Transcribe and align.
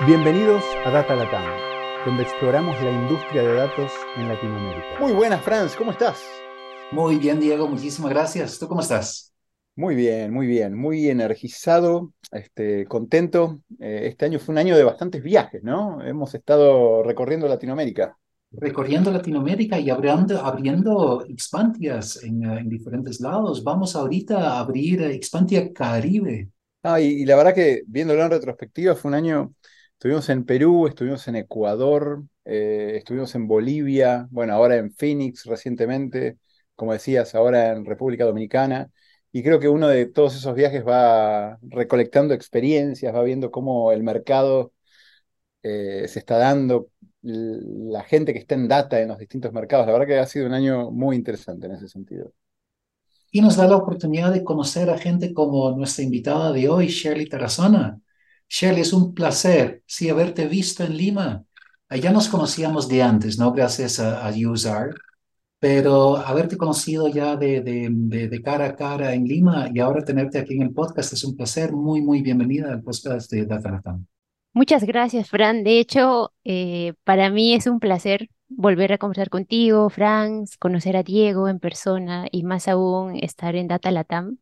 Bienvenidos 0.00 0.64
a 0.84 0.90
Data 0.90 1.14
Latam, 1.14 1.44
donde 2.04 2.24
exploramos 2.24 2.74
la 2.82 2.90
industria 2.90 3.42
de 3.42 3.54
datos 3.54 3.92
en 4.16 4.26
Latinoamérica. 4.28 4.98
Muy 4.98 5.12
buenas, 5.12 5.40
Franz, 5.42 5.76
¿cómo 5.76 5.92
estás? 5.92 6.20
Muy 6.90 7.16
bien, 7.16 7.38
Diego, 7.38 7.68
muchísimas 7.68 8.10
gracias. 8.10 8.58
¿Tú 8.58 8.66
cómo 8.66 8.80
estás? 8.80 9.32
Muy 9.76 9.94
bien, 9.94 10.32
muy 10.32 10.48
bien, 10.48 10.74
muy 10.74 11.08
energizado, 11.08 12.12
este, 12.32 12.86
contento. 12.86 13.60
Eh, 13.78 14.08
este 14.08 14.24
año 14.24 14.40
fue 14.40 14.52
un 14.52 14.58
año 14.58 14.76
de 14.76 14.82
bastantes 14.82 15.22
viajes, 15.22 15.62
¿no? 15.62 16.04
Hemos 16.04 16.34
estado 16.34 17.04
recorriendo 17.04 17.46
Latinoamérica. 17.46 18.18
Recorriendo 18.50 19.12
Latinoamérica 19.12 19.78
y 19.78 19.90
abriendo, 19.90 20.40
abriendo 20.40 21.24
Expantias 21.28 22.20
en, 22.24 22.42
en 22.42 22.68
diferentes 22.68 23.20
lados. 23.20 23.62
Vamos 23.62 23.94
ahorita 23.94 24.54
a 24.54 24.58
abrir 24.58 25.02
Expantia 25.04 25.72
Caribe. 25.72 26.48
Ah, 26.82 27.00
y, 27.00 27.06
y 27.22 27.24
la 27.24 27.36
verdad 27.36 27.54
que 27.54 27.84
viéndolo 27.86 28.24
en 28.24 28.30
retrospectiva 28.30 28.96
fue 28.96 29.08
un 29.08 29.14
año 29.14 29.54
Estuvimos 29.98 30.28
en 30.28 30.44
Perú, 30.44 30.86
estuvimos 30.86 31.26
en 31.28 31.36
Ecuador, 31.36 32.24
eh, 32.44 32.92
estuvimos 32.96 33.34
en 33.34 33.48
Bolivia, 33.48 34.26
bueno, 34.30 34.52
ahora 34.52 34.76
en 34.76 34.92
Phoenix 34.92 35.44
recientemente, 35.46 36.36
como 36.74 36.92
decías, 36.92 37.34
ahora 37.34 37.72
en 37.72 37.86
República 37.86 38.24
Dominicana. 38.24 38.90
Y 39.32 39.42
creo 39.42 39.58
que 39.58 39.68
uno 39.68 39.88
de 39.88 40.06
todos 40.06 40.36
esos 40.36 40.54
viajes 40.54 40.86
va 40.86 41.58
recolectando 41.62 42.34
experiencias, 42.34 43.14
va 43.14 43.22
viendo 43.22 43.50
cómo 43.50 43.92
el 43.92 44.02
mercado 44.02 44.72
eh, 45.62 46.06
se 46.08 46.18
está 46.18 46.36
dando, 46.36 46.90
la 47.22 48.02
gente 48.04 48.34
que 48.34 48.40
está 48.40 48.54
en 48.54 48.68
data 48.68 49.00
en 49.00 49.08
los 49.08 49.18
distintos 49.18 49.52
mercados. 49.52 49.86
La 49.86 49.92
verdad 49.92 50.06
que 50.06 50.18
ha 50.18 50.26
sido 50.26 50.46
un 50.46 50.52
año 50.52 50.90
muy 50.90 51.16
interesante 51.16 51.66
en 51.66 51.72
ese 51.72 51.88
sentido. 51.88 52.32
Y 53.32 53.40
nos 53.40 53.56
da 53.56 53.66
la 53.66 53.76
oportunidad 53.76 54.32
de 54.32 54.44
conocer 54.44 54.90
a 54.90 54.98
gente 54.98 55.32
como 55.32 55.70
nuestra 55.72 56.04
invitada 56.04 56.52
de 56.52 56.68
hoy, 56.68 56.88
Shirley 56.88 57.26
Tarazona 57.28 58.00
Shirley, 58.48 58.82
es 58.82 58.92
un 58.92 59.14
placer, 59.14 59.82
sí, 59.86 60.08
haberte 60.08 60.46
visto 60.46 60.84
en 60.84 60.96
Lima. 60.96 61.44
Ya 61.90 62.12
nos 62.12 62.28
conocíamos 62.28 62.88
de 62.88 63.02
antes, 63.02 63.38
¿no? 63.38 63.52
Gracias 63.52 64.00
a, 64.00 64.26
a 64.26 64.32
USAR, 64.32 64.94
pero 65.58 66.16
haberte 66.16 66.56
conocido 66.56 67.08
ya 67.08 67.36
de, 67.36 67.60
de, 67.60 67.88
de, 68.28 68.42
cara 68.42 68.66
a 68.66 68.76
cara 68.76 69.14
en 69.14 69.24
Lima 69.24 69.68
y 69.72 69.80
ahora 69.80 70.04
tenerte 70.04 70.38
aquí 70.38 70.54
en 70.54 70.62
el 70.62 70.72
podcast 70.72 71.12
es 71.12 71.24
un 71.24 71.36
placer. 71.36 71.72
Muy, 71.72 72.02
muy 72.02 72.20
bienvenida 72.22 72.72
al 72.72 72.82
podcast 72.82 73.30
de 73.30 73.46
Data 73.46 73.80
Muchas 74.52 74.84
gracias, 74.84 75.30
Fran. 75.30 75.64
De 75.64 75.78
hecho, 75.78 76.32
eh, 76.44 76.94
para 77.04 77.30
mí 77.30 77.54
es 77.54 77.66
un 77.66 77.80
placer 77.80 78.28
volver 78.48 78.92
a 78.92 78.98
conversar 78.98 79.30
contigo, 79.30 79.88
Franz, 79.90 80.56
conocer 80.58 80.96
a 80.96 81.02
Diego 81.02 81.48
en 81.48 81.58
persona 81.60 82.26
y 82.30 82.44
más 82.44 82.68
aún 82.68 83.16
estar 83.16 83.56
en 83.56 83.68
Data 83.68 83.90
Latam. 83.90 84.38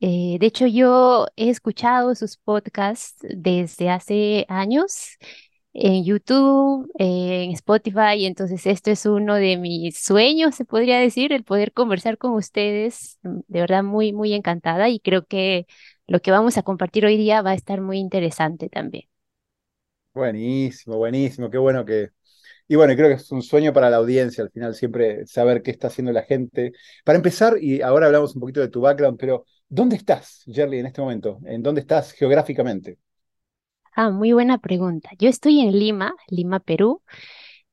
Eh, 0.00 0.36
de 0.40 0.46
hecho, 0.46 0.66
yo 0.66 1.26
he 1.36 1.48
escuchado 1.50 2.14
sus 2.14 2.36
podcasts 2.36 3.16
desde 3.22 3.88
hace 3.90 4.44
años 4.48 5.16
en 5.72 6.04
YouTube, 6.04 6.90
en 6.98 7.52
Spotify, 7.52 8.14
y 8.18 8.26
entonces 8.26 8.66
esto 8.66 8.90
es 8.90 9.06
uno 9.06 9.34
de 9.36 9.56
mis 9.58 9.98
sueños, 9.98 10.54
se 10.54 10.64
podría 10.66 10.98
decir, 11.00 11.32
el 11.32 11.44
poder 11.44 11.72
conversar 11.72 12.18
con 12.18 12.32
ustedes. 12.34 13.18
Mm, 13.22 13.40
de 13.48 13.60
verdad, 13.60 13.82
muy, 13.84 14.12
muy 14.12 14.34
encantada 14.34 14.88
y 14.90 15.00
creo 15.00 15.26
que 15.26 15.66
lo 16.06 16.20
que 16.20 16.30
vamos 16.30 16.56
a 16.58 16.62
compartir 16.62 17.06
hoy 17.06 17.16
día 17.16 17.42
va 17.42 17.50
a 17.52 17.54
estar 17.54 17.80
muy 17.80 17.98
interesante 17.98 18.68
también. 18.68 19.04
Buenísimo, 20.14 20.96
buenísimo, 20.96 21.50
qué 21.50 21.58
bueno 21.58 21.84
que, 21.84 22.10
y 22.68 22.76
bueno, 22.76 22.94
creo 22.94 23.08
que 23.08 23.14
es 23.14 23.30
un 23.32 23.42
sueño 23.42 23.72
para 23.72 23.90
la 23.90 23.96
audiencia 23.96 24.44
al 24.44 24.50
final, 24.50 24.74
siempre 24.74 25.26
saber 25.26 25.62
qué 25.62 25.70
está 25.70 25.88
haciendo 25.88 26.12
la 26.12 26.22
gente. 26.22 26.72
Para 27.04 27.16
empezar, 27.16 27.56
y 27.60 27.82
ahora 27.82 28.06
hablamos 28.06 28.34
un 28.34 28.40
poquito 28.40 28.60
de 28.60 28.68
tu 28.68 28.80
background, 28.80 29.18
pero 29.18 29.44
¿Dónde 29.68 29.96
estás, 29.96 30.44
Jerry, 30.46 30.78
en 30.78 30.86
este 30.86 31.00
momento? 31.00 31.40
¿En 31.44 31.62
dónde 31.62 31.80
estás 31.80 32.12
geográficamente? 32.12 32.98
Ah, 33.96 34.10
muy 34.10 34.32
buena 34.32 34.58
pregunta. 34.58 35.10
Yo 35.18 35.28
estoy 35.28 35.60
en 35.60 35.72
Lima, 35.76 36.14
Lima, 36.28 36.60
Perú. 36.60 37.02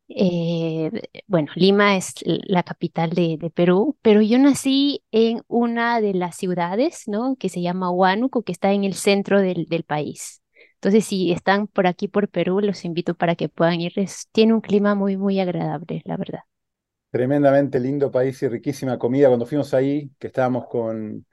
Eh, 0.07 0.89
bueno, 1.27 1.51
Lima 1.55 1.95
es 1.97 2.15
la 2.23 2.63
capital 2.63 3.11
de, 3.11 3.51
Perú, 3.53 3.95
pero 4.01 4.21
yo 4.21 4.39
nací 4.39 5.03
en 5.11 5.41
una 5.47 6.01
de 6.01 6.13
las 6.13 6.35
ciudades, 6.35 7.03
¿no? 7.07 7.35
Que 7.35 7.49
se 7.49 7.61
llama 7.61 7.91
Huánuco, 7.91 8.41
que 8.41 8.51
está 8.51 8.73
en 8.73 8.83
el 8.83 8.95
centro 8.95 9.39
del, 9.39 9.67
país. 9.85 10.41
Entonces, 10.83 11.05
si 11.05 11.31
están 11.31 11.67
por 11.67 11.87
aquí, 11.87 12.09
por 12.09 12.27
Perú, 12.27 12.59
los 12.59 12.83
invito 12.83 13.13
para 13.13 13.35
que 13.35 13.47
puedan 13.47 13.79
ir. 13.79 13.93
tiene 14.33 14.53
un 14.53 14.59
clima 14.59 14.95
muy, 14.95 15.15
muy 15.15 15.39
agradable, 15.39 16.01
la 16.03 16.17
verdad. 16.17 16.41
Tremendamente 17.09 17.79
lindo 17.79 18.11
país 18.11 18.43
y 18.43 18.49
riquísima 18.49 18.97
comida. 18.99 19.29
Cuando 19.29 19.45
fuimos 19.45 19.73
ahí, 19.73 20.11
que 20.19 20.27
estábamos 20.27 20.67
con 20.67 21.25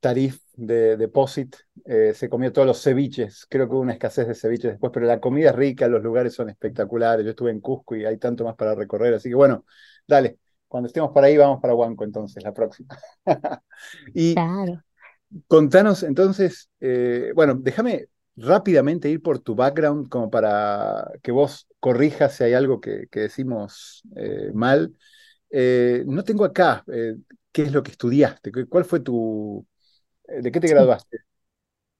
Tarif 0.00 0.40
de 0.54 0.96
Deposit, 0.96 1.56
eh, 1.84 2.12
se 2.14 2.30
comió 2.30 2.50
todos 2.54 2.66
los 2.66 2.82
ceviches. 2.82 3.46
Creo 3.50 3.68
que 3.68 3.74
hubo 3.74 3.82
una 3.82 3.92
escasez 3.92 4.28
de 4.28 4.34
ceviches 4.34 4.70
después, 4.70 4.90
pero 4.94 5.04
la 5.04 5.20
comida 5.20 5.50
es 5.50 5.56
rica, 5.56 5.88
los 5.88 6.02
lugares 6.02 6.32
son 6.32 6.48
espectaculares. 6.48 7.22
Yo 7.22 7.32
estuve 7.32 7.50
en 7.50 7.60
Cusco 7.60 7.96
y 7.96 8.06
hay 8.06 8.16
tanto 8.16 8.44
más 8.44 8.54
para 8.54 8.74
recorrer. 8.74 9.12
Así 9.12 9.28
que 9.28 9.34
bueno, 9.34 9.66
dale, 10.08 10.38
cuando 10.68 10.86
estemos 10.86 11.10
por 11.12 11.22
ahí 11.22 11.36
vamos 11.36 11.60
para 11.60 11.74
Huanco 11.74 12.02
entonces, 12.04 12.42
la 12.42 12.54
próxima. 12.54 12.96
y 14.14 14.32
claro. 14.32 14.82
contanos 15.48 16.02
entonces, 16.02 16.70
eh, 16.80 17.32
bueno, 17.34 17.56
déjame 17.60 18.08
rápidamente 18.36 19.08
ir 19.08 19.22
por 19.22 19.38
tu 19.38 19.54
background 19.54 20.08
como 20.08 20.30
para 20.30 21.10
que 21.22 21.32
vos 21.32 21.66
corrijas 21.80 22.34
si 22.34 22.44
hay 22.44 22.54
algo 22.54 22.80
que, 22.80 23.08
decimos 23.10 24.02
eh, 24.16 24.50
mal. 24.54 24.94
no 25.50 26.24
tengo 26.24 26.44
acá 26.44 26.84
qué 26.86 27.62
es 27.62 27.72
lo 27.72 27.82
que 27.82 27.92
estudiaste, 27.92 28.52
cuál 28.68 28.84
fue 28.84 29.00
tu, 29.00 29.66
eh, 30.28 30.42
¿De 30.42 30.52
qué 30.52 30.60
te 30.60 30.68
graduaste? 30.68 31.18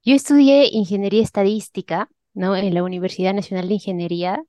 Yo 0.04 0.14
estudié 0.14 0.68
ingeniería 0.72 1.22
estadística, 1.22 2.08
¿no? 2.34 2.56
En 2.56 2.74
la 2.74 2.82
Universidad 2.82 3.34
Nacional 3.34 3.68
de 3.68 3.74
Ingeniería. 3.74 4.42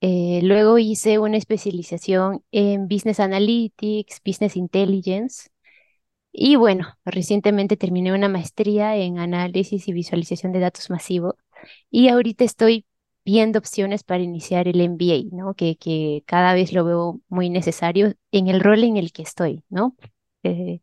Eh, 0.00 0.40
luego 0.42 0.78
hice 0.78 1.18
una 1.18 1.36
especialización 1.36 2.42
en 2.52 2.88
Business 2.88 3.20
Analytics, 3.20 4.20
Business 4.24 4.56
Intelligence. 4.56 5.48
Y 6.40 6.56
bueno, 6.56 6.86
recientemente 7.04 7.76
terminé 7.76 8.12
una 8.14 8.28
maestría 8.28 8.96
en 8.96 9.18
análisis 9.18 9.88
y 9.88 9.92
visualización 9.92 10.52
de 10.52 10.60
datos 10.60 10.88
masivos. 10.90 11.34
Y 11.90 12.08
ahorita 12.08 12.44
estoy 12.44 12.86
viendo 13.24 13.58
opciones 13.58 14.04
para 14.04 14.22
iniciar 14.22 14.68
el 14.68 14.80
MBA, 14.80 15.36
¿no? 15.36 15.54
Que, 15.54 15.76
que 15.76 16.22
cada 16.26 16.54
vez 16.54 16.72
lo 16.72 16.84
veo 16.84 17.20
muy 17.28 17.50
necesario 17.50 18.14
en 18.32 18.46
el 18.48 18.60
rol 18.60 18.84
en 18.84 18.96
el 18.96 19.12
que 19.12 19.22
estoy, 19.22 19.64
¿no? 19.68 19.96
Eh, 20.44 20.80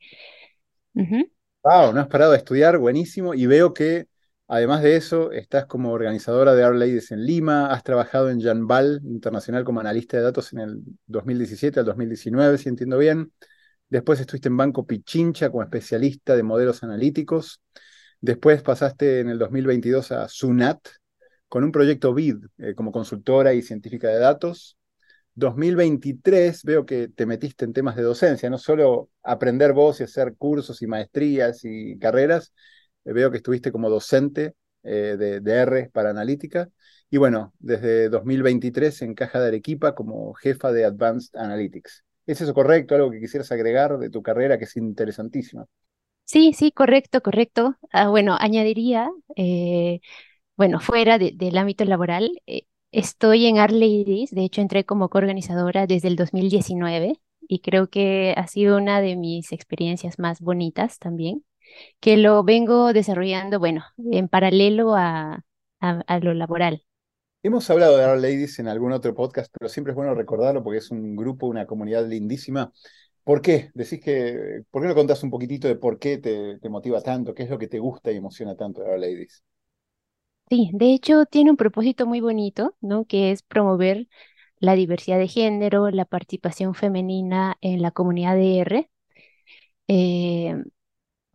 Wow, 1.63 1.93
no 1.93 1.99
has 2.01 2.07
parado 2.07 2.31
de 2.31 2.37
estudiar, 2.37 2.77
buenísimo. 2.77 3.33
Y 3.33 3.47
veo 3.47 3.73
que, 3.73 4.07
además 4.47 4.83
de 4.83 4.95
eso, 4.97 5.31
estás 5.31 5.65
como 5.65 5.91
organizadora 5.91 6.53
de 6.53 6.63
Our 6.63 6.75
Ladies 6.75 7.11
en 7.11 7.25
Lima, 7.25 7.67
has 7.73 7.83
trabajado 7.83 8.29
en 8.29 8.39
Janbal 8.39 9.01
Internacional 9.03 9.63
como 9.63 9.79
analista 9.79 10.15
de 10.17 10.23
datos 10.23 10.53
en 10.53 10.59
el 10.59 10.83
2017 11.07 11.79
al 11.79 11.85
2019, 11.87 12.59
si 12.59 12.69
entiendo 12.69 12.99
bien. 12.99 13.31
Después 13.89 14.19
estuviste 14.19 14.49
en 14.49 14.57
Banco 14.57 14.85
Pichincha 14.85 15.49
como 15.49 15.63
especialista 15.63 16.35
de 16.35 16.43
modelos 16.43 16.83
analíticos. 16.83 17.61
Después 18.19 18.61
pasaste 18.63 19.19
en 19.19 19.29
el 19.29 19.37
2022 19.37 20.11
a 20.11 20.27
SUNAT 20.27 20.79
con 21.47 21.63
un 21.63 21.71
proyecto 21.71 22.13
BID 22.13 22.37
eh, 22.57 22.75
como 22.75 22.91
consultora 22.91 23.53
y 23.53 23.61
científica 23.61 24.07
de 24.09 24.19
datos. 24.19 24.77
2023 25.35 26.63
veo 26.63 26.85
que 26.85 27.09
te 27.09 27.25
metiste 27.25 27.65
en 27.65 27.73
temas 27.73 27.95
de 27.95 28.03
docencia, 28.03 28.49
no 28.49 28.57
solo 28.57 29.09
aprender 29.21 29.73
vos 29.73 29.99
y 29.99 30.03
hacer 30.03 30.35
cursos 30.37 30.81
y 30.81 30.87
maestrías 30.87 31.61
y 31.63 31.99
carreras, 31.99 32.53
eh, 33.03 33.13
veo 33.13 33.31
que 33.31 33.37
estuviste 33.37 33.71
como 33.71 33.89
docente 33.89 34.55
eh, 34.83 35.17
de, 35.17 35.53
R 35.53 35.89
para 35.93 36.09
analítica. 36.09 36.69
Y 37.09 37.17
bueno, 37.17 37.53
desde 37.59 38.09
2023 38.09 39.01
en 39.03 39.13
Caja 39.13 39.39
de 39.41 39.47
Arequipa 39.47 39.93
como 39.95 40.33
jefa 40.33 40.71
de 40.71 40.85
Advanced 40.85 41.37
Analytics. 41.37 42.04
¿Es 42.27 42.39
eso 42.41 42.53
correcto? 42.53 42.93
¿Algo 42.93 43.09
que 43.09 43.19
quisieras 43.19 43.51
agregar 43.51 43.97
de 43.97 44.11
tu 44.11 44.21
carrera 44.21 44.57
que 44.59 44.65
es 44.65 44.77
interesantísima? 44.77 45.65
Sí, 46.23 46.53
sí, 46.53 46.71
correcto, 46.71 47.21
correcto. 47.21 47.75
Ah, 47.91 48.07
bueno, 48.09 48.35
añadiría, 48.39 49.09
eh, 49.35 49.99
bueno, 50.57 50.79
fuera 50.79 51.17
del 51.19 51.57
ámbito 51.57 51.85
laboral, 51.85 52.41
Estoy 52.91 53.47
en 53.47 53.59
Art 53.59 53.73
de 53.75 54.43
hecho 54.45 54.61
entré 54.61 54.85
como 54.85 55.09
coorganizadora 55.09 55.87
desde 55.87 56.07
el 56.09 56.15
2019 56.17 57.21
y 57.47 57.59
creo 57.61 57.89
que 57.89 58.33
ha 58.37 58.47
sido 58.47 58.77
una 58.77 59.01
de 59.01 59.15
mis 59.17 59.51
experiencias 59.53 60.19
más 60.19 60.41
bonitas 60.41 60.99
también, 60.99 61.45
que 62.01 62.17
lo 62.17 62.43
vengo 62.43 62.93
desarrollando, 62.93 63.59
bueno, 63.59 63.85
en 64.11 64.29
paralelo 64.29 64.95
a, 64.95 65.43
a, 65.81 66.19
lo 66.21 66.33
laboral. 66.35 66.83
Hemos 67.45 67.69
hablado 67.69 67.95
de 67.95 68.03
Art 68.03 68.19
Ladies 68.19 68.57
en 68.57 68.67
algún 68.67 68.91
otro 68.91 69.13
podcast, 69.13 69.53
pero 69.55 69.69
siempre 69.69 69.91
es 69.91 69.95
bueno 69.95 70.15
recordarlo 70.15 70.63
porque 70.63 70.79
es 70.79 70.89
un 70.89 71.15
grupo, 71.15 71.45
una 71.45 71.67
comunidad 71.67 72.07
lindísima. 72.07 72.73
¿Por 73.23 73.39
qué? 73.39 73.69
Decís 73.75 74.01
que, 74.03 74.63
¿por 74.71 74.81
qué 74.81 74.87
no 74.87 74.95
contás 74.95 75.21
un 75.21 75.29
poquitito 75.29 75.67
de 75.67 75.75
por 75.75 75.99
qué 75.99 76.17
te, 76.17 76.69
motiva 76.69 77.01
tanto? 77.01 77.35
¿Qué 77.35 77.43
es 77.43 77.49
lo 77.51 77.59
que 77.59 77.67
te 77.67 77.77
gusta 77.77 78.11
y 78.11 78.17
emociona 78.17 78.55
tanto 78.55 78.81
de 78.81 78.89
Art 78.89 78.99
Ladies? 78.99 79.43
Sí, 80.49 80.71
de 80.73 80.91
hecho 80.91 81.27
tiene 81.27 81.51
un 81.51 81.55
propósito 81.55 82.07
muy 82.07 82.19
bonito, 82.19 82.75
¿no? 82.81 83.05
Que 83.05 83.29
es 83.29 83.43
promover 83.43 84.07
la 84.57 84.73
diversidad 84.73 85.19
de 85.19 85.27
género, 85.27 85.91
la 85.91 86.05
participación 86.05 86.73
femenina 86.73 87.57
en 87.61 87.83
la 87.83 87.91
comunidad 87.91 88.35
de 88.35 88.57
R. 88.57 88.89
Eh, 89.87 90.63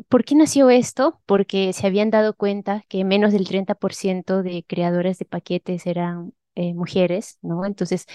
¿por 0.09 0.25
qué 0.25 0.35
nació 0.35 0.71
esto? 0.71 1.21
Porque 1.27 1.73
se 1.73 1.87
habían 1.87 2.11
dado 2.11 2.35
cuenta 2.35 2.85
que 2.89 3.05
menos 3.05 3.33
del 3.33 3.47
30% 3.49 4.43
de 4.43 4.65
creadores 4.67 5.19
de 5.19 5.25
paquetes 5.25 5.87
eran 5.87 6.33
eh, 6.55 6.75
mujeres, 6.75 7.39
¿no? 7.43 7.65
Entonces 7.65 8.07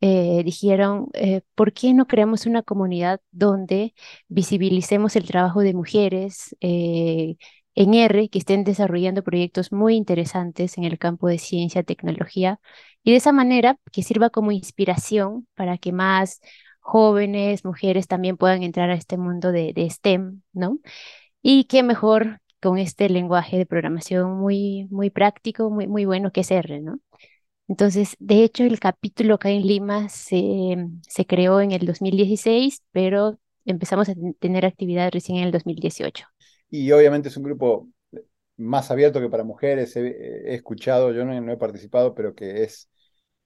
eh, 0.00 0.42
dijeron, 0.44 1.08
eh, 1.14 1.42
¿por 1.54 1.72
qué 1.72 1.94
no 1.94 2.06
creamos 2.06 2.46
una 2.46 2.62
comunidad 2.62 3.20
donde 3.32 3.94
visibilicemos 4.28 5.16
el 5.16 5.26
trabajo 5.26 5.60
de 5.60 5.74
mujeres 5.74 6.54
en 7.74 7.94
R 7.94 8.28
que 8.28 8.38
estén 8.38 8.64
desarrollando 8.64 9.22
proyectos 9.22 9.72
muy 9.72 9.94
interesantes 9.96 10.78
en 10.78 10.84
el 10.84 10.98
campo 10.98 11.28
de 11.28 11.38
ciencia, 11.38 11.82
tecnología, 11.82 12.60
y 13.04 13.12
de 13.12 13.18
esa 13.18 13.32
manera 13.32 13.78
que 13.92 14.02
sirva 14.02 14.30
como 14.30 14.52
inspiración 14.52 15.46
para 15.54 15.78
que 15.78 15.92
más 15.92 16.40
jóvenes, 16.80 17.64
mujeres 17.64 18.08
también 18.08 18.36
puedan 18.36 18.62
entrar 18.62 18.90
a 18.90 18.94
este 18.94 19.16
mundo 19.18 19.52
de, 19.52 19.72
de 19.74 19.88
STEM, 19.90 20.42
¿no? 20.52 20.78
Y 21.50 21.64
qué 21.64 21.82
mejor 21.82 22.42
con 22.60 22.76
este 22.76 23.08
lenguaje 23.08 23.56
de 23.56 23.64
programación 23.64 24.32
muy, 24.32 24.86
muy 24.90 25.08
práctico, 25.08 25.70
muy, 25.70 25.86
muy 25.86 26.04
bueno 26.04 26.30
que 26.30 26.42
es 26.42 26.50
R, 26.50 26.82
¿no? 26.82 27.00
Entonces, 27.68 28.16
de 28.18 28.44
hecho, 28.44 28.64
el 28.64 28.78
capítulo 28.78 29.36
acá 29.36 29.48
en 29.48 29.66
Lima 29.66 30.10
se, 30.10 30.76
se 31.08 31.24
creó 31.24 31.62
en 31.62 31.72
el 31.72 31.86
2016, 31.86 32.82
pero 32.92 33.38
empezamos 33.64 34.10
a 34.10 34.14
tener 34.38 34.66
actividad 34.66 35.10
recién 35.10 35.38
en 35.38 35.44
el 35.44 35.52
2018. 35.52 36.26
Y 36.68 36.92
obviamente 36.92 37.30
es 37.30 37.36
un 37.38 37.44
grupo 37.44 37.88
más 38.58 38.90
abierto 38.90 39.18
que 39.18 39.30
para 39.30 39.42
mujeres. 39.42 39.96
He, 39.96 40.54
escuchado, 40.54 41.14
yo 41.14 41.24
no, 41.24 41.50
he 41.50 41.56
participado, 41.56 42.14
pero 42.14 42.34
que 42.34 42.62
es 42.62 42.90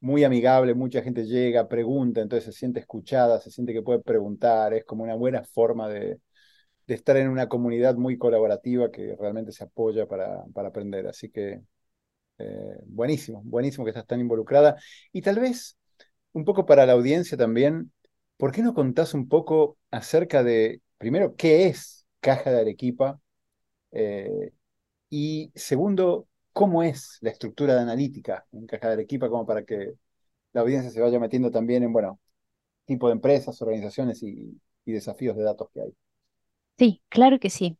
muy 0.00 0.24
amigable, 0.24 0.74
mucha 0.74 1.02
gente 1.02 1.24
llega, 1.24 1.68
pregunta, 1.68 2.20
entonces 2.20 2.52
se 2.52 2.58
siente 2.58 2.80
escuchada, 2.80 3.40
se 3.40 3.52
siente 3.52 3.72
que 3.72 3.82
puede 3.82 4.00
preguntar, 4.00 4.74
es 4.74 4.84
como 4.84 5.04
una 5.04 5.14
buena 5.14 5.44
forma 5.44 5.88
de, 5.88 6.18
de 6.92 6.96
estar 6.96 7.16
en 7.16 7.28
una 7.28 7.48
comunidad 7.48 7.96
muy 7.96 8.18
colaborativa 8.18 8.90
que 8.90 9.16
realmente 9.18 9.52
se 9.52 9.64
apoya 9.64 10.06
para, 10.06 10.44
para 10.54 10.68
aprender. 10.68 11.06
Así 11.06 11.30
que 11.30 11.62
eh, 12.38 12.78
buenísimo, 12.86 13.42
buenísimo 13.44 13.84
que 13.84 13.90
estás 13.90 14.06
tan 14.06 14.20
involucrada. 14.20 14.76
Y 15.12 15.22
tal 15.22 15.40
vez, 15.40 15.78
un 16.32 16.44
poco 16.44 16.66
para 16.66 16.86
la 16.86 16.92
audiencia 16.92 17.38
también, 17.38 17.92
¿por 18.36 18.52
qué 18.52 18.62
no 18.62 18.74
contás 18.74 19.14
un 19.14 19.28
poco 19.28 19.78
acerca 19.90 20.42
de, 20.44 20.82
primero, 20.98 21.34
qué 21.36 21.68
es 21.68 22.06
Caja 22.20 22.50
de 22.50 22.60
Arequipa? 22.60 23.20
Eh, 23.92 24.52
y 25.10 25.52
segundo, 25.54 26.28
¿cómo 26.52 26.82
es 26.82 27.18
la 27.22 27.30
estructura 27.30 27.74
de 27.74 27.80
analítica 27.82 28.46
en 28.52 28.66
Caja 28.66 28.88
de 28.88 28.94
Arequipa? 28.94 29.28
Como 29.30 29.46
para 29.46 29.64
que 29.64 29.94
la 30.52 30.62
audiencia 30.62 30.90
se 30.90 31.00
vaya 31.00 31.20
metiendo 31.20 31.50
también 31.50 31.84
en, 31.84 31.92
bueno, 31.92 32.20
tipo 32.86 33.08
de 33.08 33.14
empresas, 33.14 33.62
organizaciones 33.62 34.22
y, 34.22 34.60
y 34.84 34.92
desafíos 34.92 35.36
de 35.36 35.44
datos 35.44 35.68
que 35.72 35.82
hay. 35.82 35.94
Sí, 36.78 37.02
claro 37.08 37.38
que 37.38 37.50
sí. 37.50 37.78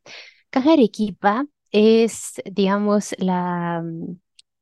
Caja 0.51 0.73
Arequipa 0.75 1.47
es, 1.71 2.35
digamos, 2.51 3.15
la, 3.19 3.83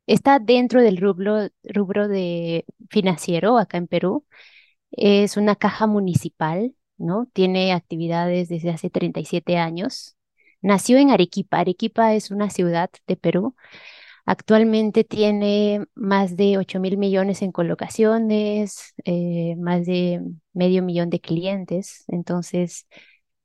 Está 0.07 0.39
dentro 0.41 0.83
del 0.83 0.99
rubro, 0.99 1.49
rubro 1.65 2.09
de 2.09 2.67
financiero 2.91 3.59
acá 3.59 3.79
en 3.79 3.89
Perú. 3.89 4.27
Es 4.93 5.37
una 5.39 5.57
caja 5.57 5.87
municipal, 5.89 6.75
¿no? 6.99 7.29
Tiene 7.35 7.73
actividades 7.75 8.49
desde 8.51 8.71
hace 8.71 8.91
37 8.91 9.59
años. 9.59 10.17
Nació 10.63 10.99
en 10.99 11.11
Arequipa. 11.11 11.61
Arequipa 11.61 12.15
es 12.15 12.31
una 12.33 12.51
ciudad 12.51 12.91
de 13.09 13.17
Perú. 13.17 13.57
Actualmente 14.27 15.03
tiene 15.05 15.85
más 15.95 16.37
de 16.37 16.59
8 16.59 16.79
mil 16.81 16.97
millones 16.99 17.43
en 17.43 17.53
colocaciones, 17.53 18.95
eh, 19.05 19.57
más 19.59 19.87
de 19.87 20.21
medio 20.53 20.83
millón 20.83 21.11
de 21.11 21.21
clientes. 21.21 22.05
Entonces, 22.09 22.87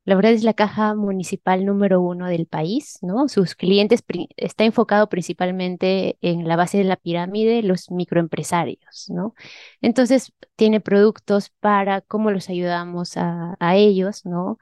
la 0.06 0.16
verdad 0.16 0.34
es 0.34 0.44
la 0.44 0.54
caja 0.54 0.94
municipal 0.96 1.66
número 1.66 2.00
uno 2.02 2.28
del 2.28 2.46
país, 2.48 3.00
¿no? 3.02 3.28
Sus 3.28 3.56
clientes 3.56 4.04
está 4.38 4.64
enfocado 4.64 5.10
principalmente 5.10 6.18
en 6.22 6.48
la 6.48 6.56
base 6.56 6.78
de 6.78 6.84
la 6.86 6.96
pirámide, 6.96 7.64
los 7.64 7.90
microempresarios, 7.92 9.10
¿no? 9.10 9.34
Entonces 9.82 10.32
tiene 10.56 10.80
productos 10.80 11.50
para 11.60 12.02
cómo 12.02 12.32
los 12.32 12.50
ayudamos 12.50 13.18
a, 13.18 13.56
ellos, 13.76 14.26
¿no? 14.26 14.60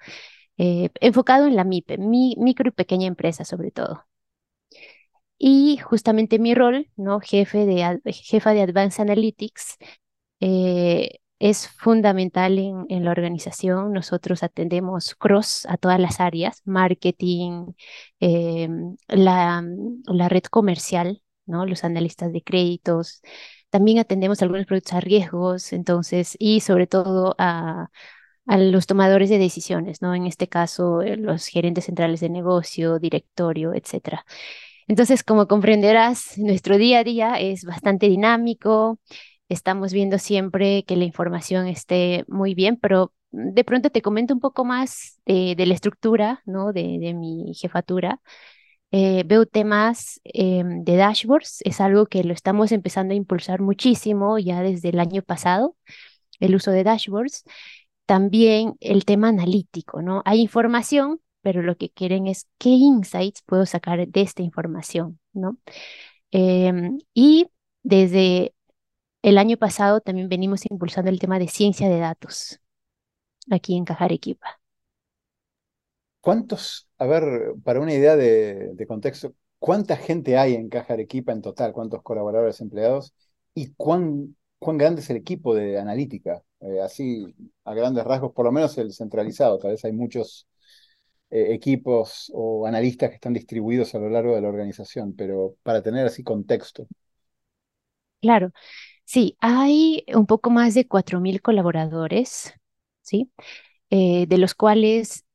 Eh, 0.58 0.90
enfocado 1.02 1.48
en 1.48 1.56
la 1.58 1.64
MIPE, 1.66 1.98
micro 2.00 2.70
y 2.70 2.72
pequeña 2.72 3.08
empresa 3.08 3.46
sobre 3.46 3.72
todo. 3.72 4.06
Y 5.38 5.78
justamente 5.78 6.40
mi 6.40 6.56
rol, 6.56 6.90
¿no? 6.96 7.20
Jefe 7.20 7.66
de, 7.66 8.02
jefa 8.14 8.54
de 8.54 8.62
Advanced 8.62 9.02
Analytics, 9.02 9.78
eh, 10.40 11.20
es 11.40 11.68
fundamental 11.68 12.58
en, 12.60 13.06
la 13.06 13.12
organización. 13.12 13.94
Nosotros 13.94 14.44
atendemos 14.44 15.16
cross 15.16 15.66
a 15.68 15.78
todas 15.78 16.00
las 16.00 16.20
áreas, 16.20 16.62
marketing, 16.66 17.74
eh, 18.20 18.70
la, 19.08 19.64
la, 20.06 20.30
red 20.30 20.44
comercial, 20.44 21.22
¿no? 21.46 21.66
los 21.66 21.84
analistas 21.84 22.32
de 22.34 22.42
créditos. 22.42 23.22
También 23.70 24.00
atendemos 24.00 24.42
algunos 24.42 24.66
productos 24.66 24.94
a 24.94 25.02
riesgos, 25.02 25.74
entonces, 25.74 26.36
y 26.40 26.62
sobre 26.62 26.88
todo 26.88 27.36
a, 27.40 27.90
a 28.48 28.58
los 28.58 28.88
tomadores 28.88 29.30
de 29.30 29.38
decisiones, 29.38 30.02
¿no? 30.02 30.16
En 30.16 30.26
este 30.28 30.48
caso, 30.48 31.02
eh, 31.02 31.18
los 31.18 31.48
gerentes 31.48 31.86
centrales 31.86 32.20
de 32.20 32.30
negocio, 32.30 33.00
directorio, 33.00 33.74
etcétera. 33.74 34.26
Entonces, 34.88 35.24
como 35.24 35.48
comprenderás, 35.48 36.38
nuestro 36.38 36.78
día 36.78 37.00
a 37.00 37.04
día 37.04 37.36
es 37.40 37.64
bastante 37.66 38.08
dinámico, 38.10 39.00
estamos 39.50 39.94
viendo 39.94 40.18
siempre 40.20 40.84
que 40.86 40.98
la 40.98 41.06
información 41.06 41.68
esté 41.68 42.26
muy 42.28 42.56
bien, 42.56 42.78
pero 42.78 43.14
de 43.32 43.64
pronto 43.64 43.90
te 43.90 44.02
comento 44.02 44.34
un 44.34 44.40
poco 44.40 44.66
más 44.66 45.20
de, 45.26 45.56
la 45.66 45.74
estructura, 45.74 46.42
¿no? 46.46 46.72
De, 46.74 47.14
mi 47.16 47.54
jefatura. 47.56 48.22
Eh, 48.92 49.24
veo 49.26 49.46
temas 49.48 50.22
em, 50.24 50.84
de 50.84 50.96
dashboards, 50.98 51.62
es 51.66 51.82
algo 51.82 52.06
que 52.06 52.24
lo 52.24 52.34
estamos 52.34 52.72
empezando 52.72 53.14
a 53.14 53.18
impulsar 53.18 53.60
muchísimo 53.62 54.38
ya 54.38 54.62
desde 54.62 54.90
el 54.90 55.00
año 55.00 55.24
pasado, 55.24 55.76
el 56.40 56.56
uso 56.56 56.72
de 56.72 56.84
dashboards. 56.84 57.44
También 58.06 58.76
el 58.82 59.06
tema 59.06 59.30
analítico, 59.30 60.02
¿no? 60.02 60.22
Hay 60.26 60.42
información, 60.42 61.22
pero 61.42 61.62
lo 61.64 61.78
que 61.78 61.90
quieren 61.90 62.28
es 62.28 62.48
qué 62.60 62.70
insights 62.70 63.42
puedo 63.44 63.66
sacar 63.66 64.08
de 64.08 64.22
esta 64.22 64.44
información, 64.44 65.20
¿no? 65.34 65.58
Em, 66.32 67.00
y 67.14 67.48
desde 67.84 68.54
el 69.24 69.38
año 69.38 69.58
pasado 69.58 70.02
también 70.02 70.30
venimos 70.30 70.70
impulsando 70.70 71.10
el 71.10 71.20
tema 71.20 71.40
de 71.40 71.48
ciencia 71.48 71.90
de 71.90 71.98
datos 71.98 72.60
aquí 73.50 73.76
en 73.76 73.86
Caja 73.86 74.06
Arequipa. 74.06 74.60
¿Cuántos, 76.20 76.88
a 76.98 77.06
ver, 77.06 77.54
para 77.64 77.80
una 77.80 77.94
idea 77.94 78.16
de, 78.16 78.86
contexto, 78.88 79.34
cuánta 79.60 79.98
gente 79.98 80.38
hay 80.38 80.54
en 80.56 80.70
Caja 80.70 80.94
Arequipa 80.94 81.32
en 81.32 81.42
total? 81.42 81.74
¿Cuántos 81.74 82.02
colaboradores 82.02 82.62
empleados? 82.62 83.14
¿Y 83.54 83.74
cuán, 83.74 84.36
cuán 84.60 84.78
grande 84.78 85.02
es 85.02 85.10
el 85.10 85.18
equipo 85.18 85.56
de 85.56 85.80
analítica? 85.80 86.42
Eh, 86.60 86.82
así, 86.82 87.34
a 87.66 87.74
grandes 87.74 88.04
rasgos, 88.04 88.34
por 88.34 88.46
lo 88.46 88.52
menos 88.52 88.78
el 88.78 88.94
centralizado. 88.94 89.58
Tal 89.58 89.72
vez 89.72 89.84
hay 89.86 89.94
muchos 89.94 90.48
eh, 91.30 91.54
equipos 91.54 92.30
o 92.34 92.68
analistas 92.68 93.10
que 93.10 93.16
están 93.16 93.34
distribuidos 93.34 93.96
a 93.96 94.00
lo 94.00 94.10
largo 94.10 94.36
de 94.36 94.42
la 94.42 94.50
organización, 94.50 95.14
pero 95.16 95.56
para 95.64 95.82
tener 95.82 96.06
así 96.06 96.24
contexto. 96.24 96.88
Claro. 98.22 98.52
Sí, 99.06 99.38
hay 99.42 100.06
un 100.14 100.26
poco 100.26 100.50
más 100.50 100.74
de 100.74 100.88
4.000 100.88 101.42
colaboradores, 101.42 102.54
¿sí? 103.02 103.32
Eh, 103.90 104.26
de 104.28 104.38
los 104.38 104.56
cuales 104.56 105.26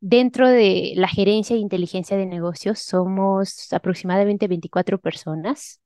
dentro 0.00 0.48
de 0.48 0.94
la 0.96 1.08
gerencia 1.08 1.56
de 1.56 1.62
inteligencia 1.62 2.16
de 2.16 2.26
negocios 2.26 2.80
somos 2.80 3.72
aproximadamente 3.72 4.48
24 4.48 5.00
personas. 5.00 5.80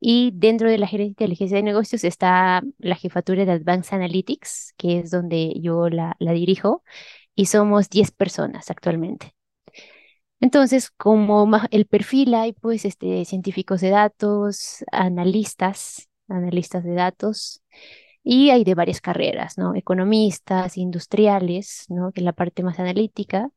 Y 0.00 0.32
dentro 0.34 0.70
de 0.70 0.78
la 0.78 0.86
gerencia 0.88 1.06
de 1.06 1.10
inteligencia 1.10 1.56
de 1.58 1.62
negocios 1.64 2.04
está 2.04 2.62
la 2.78 2.96
jefatura 2.96 3.44
de 3.46 3.52
Advanced 3.52 3.94
Analytics, 3.96 4.74
que 4.78 5.00
es 5.00 5.10
donde 5.10 5.54
yo 5.60 5.88
la, 5.90 6.16
la 6.20 6.32
dirijo, 6.32 6.84
y 7.36 7.46
somos 7.46 7.90
10 7.90 8.12
personas 8.12 8.70
actualmente. 8.70 9.34
Entonces, 10.40 10.90
como 10.90 11.48
el 11.70 11.86
perfil 11.86 12.34
hay 12.34 12.52
pues 12.52 12.84
este, 12.84 13.24
científicos 13.24 13.80
de 13.80 13.90
datos, 13.90 14.84
analistas, 14.92 16.08
analistas 16.28 16.84
de 16.84 16.94
datos, 16.94 17.62
y 18.24 18.50
hay 18.50 18.64
de 18.64 18.74
varias 18.74 19.00
carreras, 19.00 19.58
¿no? 19.58 19.74
Economistas, 19.74 20.76
industriales, 20.78 21.86
¿no? 21.88 22.12
Que 22.12 22.20
es 22.20 22.24
la 22.24 22.32
parte 22.32 22.62
más 22.64 22.78
analítica. 22.80 23.50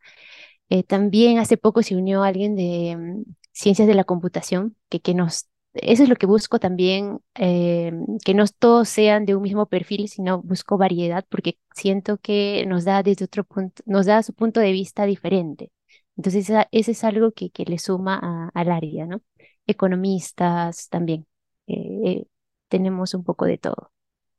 Eh, 0.69 0.83
también 0.83 1.39
hace 1.39 1.57
poco 1.57 1.81
se 1.83 1.95
unió 1.95 2.23
alguien 2.23 2.55
de 2.55 2.95
mm, 2.97 3.23
ciencias 3.51 3.87
de 3.87 3.95
la 3.95 4.03
computación, 4.03 4.75
que, 4.89 4.99
que 5.01 5.13
nos, 5.15 5.47
eso 5.73 6.03
es 6.03 6.09
lo 6.09 6.15
que 6.15 6.25
busco 6.27 6.59
también, 6.59 7.19
eh, 7.35 7.91
que 8.25 8.33
no 8.33 8.45
todos 8.47 8.89
sean 8.89 9.25
de 9.25 9.35
un 9.35 9.41
mismo 9.43 9.65
perfil, 9.67 10.07
sino 10.09 10.41
busco 10.41 10.77
variedad, 10.77 11.25
porque 11.29 11.57
siento 11.75 12.17
que 12.19 12.65
nos 12.67 12.85
da 12.85 13.01
desde 13.03 13.25
otro 13.25 13.43
punto, 13.43 13.81
nos 13.85 14.05
da 14.05 14.21
su 14.23 14.33
punto 14.33 14.59
de 14.59 14.71
vista 14.71 15.05
diferente. 15.05 15.71
Entonces, 16.17 16.49
ese 16.71 16.91
es 16.91 17.03
algo 17.03 17.31
que, 17.31 17.49
que 17.49 17.65
le 17.65 17.79
suma 17.79 18.49
al 18.53 18.71
área, 18.71 19.05
¿no? 19.05 19.21
Economistas 19.67 20.89
también. 20.89 21.25
Eh, 21.67 22.25
tenemos 22.69 23.13
un 23.13 23.23
poco 23.23 23.45
de 23.45 23.57
todo. 23.57 23.91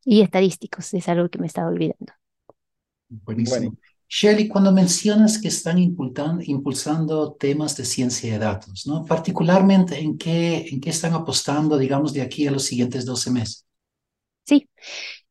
Y 0.05 0.23
estadísticos, 0.23 0.95
es 0.95 1.09
algo 1.09 1.29
que 1.29 1.39
me 1.39 1.47
estaba 1.47 1.69
olvidando. 1.69 2.13
Buenísimo. 3.09 3.77
Shirley, 4.09 4.49
cuando 4.49 4.73
mencionas 4.73 5.39
que 5.41 5.49
están 5.49 5.79
impulsando 5.79 7.33
temas 7.35 7.77
de 7.77 7.85
ciencia 7.85 8.33
de 8.33 8.39
datos, 8.41 8.85
¿no? 8.87 9.05
Particularmente, 9.05 10.01
¿en 10.01 10.19
qué, 10.19 10.67
en 10.69 10.81
qué 10.81 10.91
están 10.91 11.15
apostando, 11.15 11.79
digamos, 11.79 12.13
de 12.13 12.23
aquí 12.23 12.47
a 12.47 12.51
los 12.51 12.65
siguientes 12.65 13.05
12 13.05 13.31
meses? 13.31 13.67
Sí. 14.45 14.69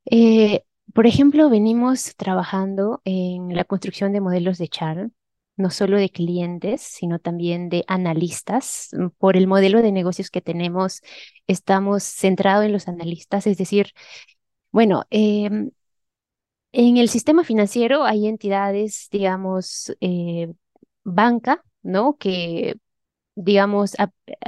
Eh, 0.05 0.63
por 0.93 1.07
ejemplo, 1.07 1.49
venimos 1.49 2.15
trabajando 2.15 3.01
en 3.03 3.53
la 3.53 3.65
construcción 3.65 4.13
de 4.13 4.21
modelos 4.21 4.57
de 4.57 4.69
char, 4.69 5.11
no 5.59 5.69
solo 5.71 5.97
de 5.97 6.09
clientes, 6.09 6.81
sino 6.81 7.19
también 7.19 7.69
de 7.69 7.83
analistas. 7.87 8.89
Por 9.19 9.37
el 9.37 9.47
modelo 9.47 9.81
de 9.81 9.91
negocios 9.91 10.31
que 10.31 10.41
tenemos, 10.41 11.01
estamos 11.47 12.03
centrados 12.03 12.65
en 12.65 12.73
los 12.73 12.87
analistas, 12.87 13.47
es 13.47 13.57
decir, 13.57 13.91
bueno, 14.71 15.05
em, 15.11 15.71
en 16.71 16.97
el 16.97 17.09
sistema 17.09 17.43
financiero 17.43 18.03
hay 18.03 18.27
entidades, 18.27 19.07
digamos, 19.11 19.95
eh, 20.01 20.53
banca, 21.03 21.63
¿no? 21.81 22.17
Que, 22.17 22.75
digamos, 23.41 23.95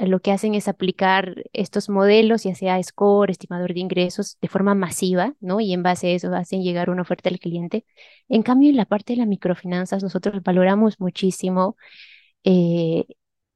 lo 0.03 0.19
que 0.21 0.31
hacen 0.33 0.53
es 0.53 0.67
aplicar 0.67 1.43
estos 1.53 1.87
modelos, 1.87 2.43
ya 2.43 2.55
sea 2.55 2.81
score, 2.83 3.31
estimador 3.31 3.73
de 3.73 3.79
ingresos, 3.79 4.37
de 4.41 4.49
forma 4.49 4.75
masiva, 4.75 5.33
¿no? 5.39 5.61
Y 5.61 5.71
en 5.71 5.81
base 5.81 6.07
a 6.07 6.09
eso 6.11 6.33
hacen 6.35 6.61
llegar 6.61 6.89
una 6.89 7.03
oferta 7.03 7.29
al 7.29 7.39
cliente. 7.39 7.85
En 8.27 8.43
cambio, 8.43 8.69
en 8.69 8.75
la 8.75 8.85
parte 8.85 9.13
de 9.13 9.17
las 9.19 9.27
microfinanzas, 9.27 10.03
nosotros 10.03 10.43
valoramos 10.43 10.99
muchísimo 10.99 11.77
eh, 12.43 13.05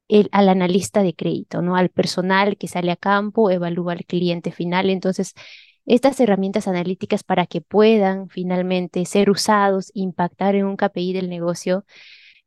el, 0.08 0.30
al 0.32 0.48
analista 0.50 1.04
de 1.04 1.14
crédito, 1.16 1.62
¿no? 1.62 1.76
Al 1.76 1.90
personal 1.90 2.58
que 2.58 2.70
sale 2.70 2.92
a 2.92 2.96
campo, 2.96 3.52
evalúa 3.52 3.92
al 3.94 4.06
cliente 4.06 4.52
final. 4.54 4.90
Entonces, 4.90 5.34
estas 5.86 6.18
herramientas 6.22 6.68
analíticas 6.70 7.24
para 7.26 7.46
que 7.46 7.60
puedan 7.62 8.30
finalmente 8.30 9.04
ser 9.06 9.30
usados, 9.30 9.92
impactar 9.96 10.56
en 10.56 10.66
un 10.66 10.78
KPI 10.78 11.14
del 11.14 11.30
negocio, 11.30 11.86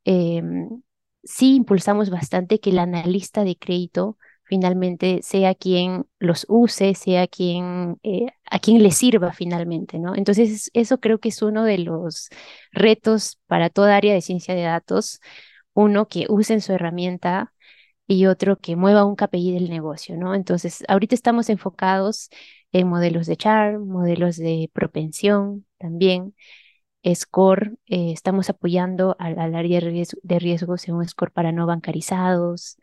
em, 0.04 0.80
sí 1.24 1.56
impulsamos 1.56 2.10
bastante 2.10 2.60
que 2.60 2.70
el 2.70 2.78
analista 2.78 3.44
de 3.44 3.56
crédito 3.56 4.18
finalmente 4.44 5.20
sea 5.22 5.54
quien 5.54 6.06
los 6.18 6.46
use, 6.48 6.94
sea 6.94 7.26
quien, 7.26 7.98
eh, 8.02 8.26
a 8.50 8.58
quien 8.60 8.82
le 8.82 8.90
sirva 8.92 9.32
finalmente, 9.32 9.98
¿no? 9.98 10.14
Entonces, 10.14 10.70
eso 10.72 11.00
creo 11.00 11.18
que 11.20 11.28
es 11.28 11.42
uno 11.42 11.64
de 11.64 11.78
los 11.78 12.30
retos 12.72 13.38
para 13.46 13.68
toda 13.70 13.96
área 13.96 14.14
de 14.14 14.22
ciencia 14.22 14.54
de 14.54 14.62
datos. 14.62 15.20
Uno, 15.74 16.08
que 16.08 16.26
usen 16.28 16.60
su 16.60 16.72
herramienta 16.72 17.52
y 18.06 18.26
otro, 18.26 18.58
que 18.60 18.76
mueva 18.76 19.04
un 19.04 19.16
KPI 19.16 19.52
del 19.52 19.70
negocio, 19.70 20.16
¿no? 20.16 20.34
Entonces, 20.34 20.84
ahorita 20.88 21.14
estamos 21.14 21.50
enfocados 21.50 22.30
en 22.72 22.88
modelos 22.88 23.26
de 23.26 23.36
char, 23.36 23.78
modelos 23.78 24.36
de 24.36 24.70
propensión 24.72 25.66
también. 25.78 26.34
Score, 27.14 27.76
eh, 27.86 28.12
estamos 28.12 28.50
apoyando 28.50 29.16
al, 29.18 29.54
área 29.54 29.80
de 29.80 30.38
riesgos 30.38 30.88
en 30.88 30.94
un 30.96 31.08
score 31.08 31.32
para 31.32 31.52
no 31.52 31.66
bancarizados, 31.66 32.76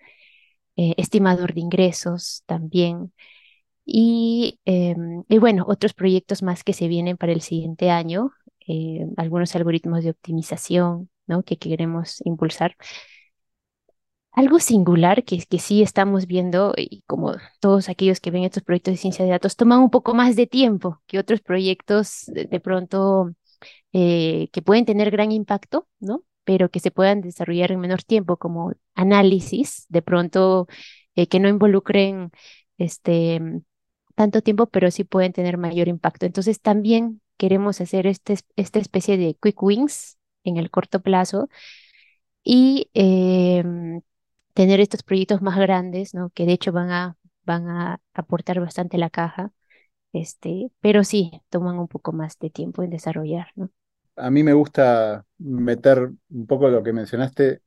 eh, 0.77 0.93
estimador 0.98 1.53
de 1.53 1.62
ingresos 1.62 2.43
también. 2.45 3.13
Y, 3.86 4.60
y, 4.65 5.38
bueno, 5.39 5.65
otros 5.67 5.93
proyectos 5.93 6.43
más 6.43 6.63
que 6.63 6.74
se 6.74 6.88
vienen 6.88 7.17
para 7.17 7.34
el 7.34 7.41
siguiente 7.41 7.91
año, 7.91 8.31
eh, 8.67 9.05
algunos 9.17 9.55
algoritmos 9.55 10.03
de 10.03 10.12
optimización 10.12 11.10
¿no? 11.27 11.43
que 11.43 11.57
queremos 11.57 12.22
impulsar. 12.25 12.75
Algo 14.31 14.60
singular 14.60 15.24
que, 15.24 15.38
que 15.45 15.60
sí 15.60 15.81
estamos 15.81 16.27
viendo, 16.27 16.74
y 16.75 17.03
como 17.07 17.36
todos 17.62 17.88
aquellos 17.88 18.19
que 18.19 18.31
ven 18.31 18.43
estos 18.43 18.63
proyectos 18.63 18.93
de 18.95 18.98
ciencia 18.98 19.24
de 19.24 19.31
datos, 19.31 19.55
toman 19.55 19.79
un 19.79 19.89
poco 19.89 20.13
más 20.13 20.36
de 20.36 20.45
tiempo 20.45 21.01
que 21.07 21.19
otros 21.19 21.39
proyectos 21.41 22.25
de, 22.27 22.60
pronto 22.60 23.31
eh, 23.93 24.50
que 24.51 24.62
pueden 24.62 24.85
tener 24.85 25.12
gran 25.12 25.31
impacto, 25.31 25.88
¿no? 26.00 26.24
Pero 26.43 26.69
que 26.69 26.79
se 26.79 26.91
puedan 26.91 27.21
desarrollar 27.21 27.71
en 27.71 27.79
menor 27.79 28.03
tiempo, 28.03 28.38
como 28.38 28.74
análisis, 28.93 29.85
de 29.89 30.01
pronto 30.01 30.67
eh, 31.15 31.27
que 31.27 31.39
no 31.39 31.50
involucren 31.50 32.31
este, 32.77 33.41
tanto 34.15 34.41
tiempo, 34.41 34.67
pero 34.67 34.91
sí 34.91 35.03
pueden 35.03 35.33
tener 35.33 35.57
mayor 35.57 35.88
impacto. 35.88 36.25
Entonces 36.25 36.62
también 36.62 37.21
queremos 37.38 37.81
hacer 37.81 38.07
este, 38.07 38.38
esta 38.55 38.79
especie 38.79 39.17
de 39.17 39.38
quick 39.41 39.62
wins 39.62 40.17
en 40.43 40.57
el 40.57 40.71
corto 40.71 41.01
plazo 41.01 41.50
y 42.43 42.89
em, 42.93 44.01
tener 44.53 44.79
estos 44.81 45.03
proyectos 45.03 45.41
más 45.41 45.57
grandes, 45.57 46.13
¿no? 46.13 46.29
Que 46.31 46.45
de 46.45 46.53
hecho 46.53 46.71
van 46.71 46.91
a, 46.91 47.17
van 47.43 47.69
a 47.69 48.01
aportar 48.13 48.59
bastante 48.59 48.97
la 48.97 49.09
caja, 49.09 49.51
este, 50.15 50.72
pero 50.81 51.03
sí, 51.03 51.41
toman 51.50 51.79
un 51.79 51.88
poco 51.88 52.12
más 52.13 52.38
de 52.39 52.50
tiempo 52.50 52.84
en 52.84 52.89
desarrollar. 52.89 53.48
A 54.15 54.31
mí 54.31 54.43
me 54.43 54.53
gusta 54.53 55.25
meter 55.39 56.10
un 56.29 56.48
poco 56.48 56.69
lo 56.69 56.81
que 56.84 56.93
mencionaste 56.93 57.62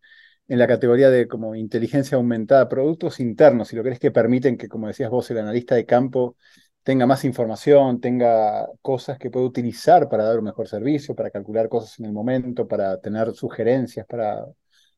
en 0.49 0.59
la 0.59 0.67
categoría 0.67 1.11
de 1.11 1.29
como 1.29 1.55
inteligencia 1.55 2.17
aumentada, 2.17 2.69
productos 2.69 3.21
internos, 3.21 3.69
si 3.69 3.77
lo 3.77 3.83
crees 3.83 3.99
que 4.01 4.11
permiten 4.11 4.57
que, 4.57 4.69
como 4.69 4.87
decías 4.89 5.11
vos, 5.11 5.31
el 5.31 5.39
analista 5.39 5.75
de 5.75 5.85
campo 5.85 6.37
tenga 6.83 7.07
más 7.07 7.25
información, 7.25 8.01
tenga 8.01 8.67
cosas 8.81 9.19
que 9.19 9.31
pueda 9.31 9.45
utilizar 9.45 10.09
para 10.09 10.25
dar 10.25 10.39
un 10.39 10.47
mejor 10.47 10.69
servicio, 10.69 11.15
para 11.15 11.31
calcular 11.31 11.69
cosas 11.69 11.99
en 12.01 12.07
el 12.07 12.13
momento, 12.13 12.67
para 12.67 12.99
tener 12.99 13.33
sugerencias 13.35 14.07
para 14.07 14.47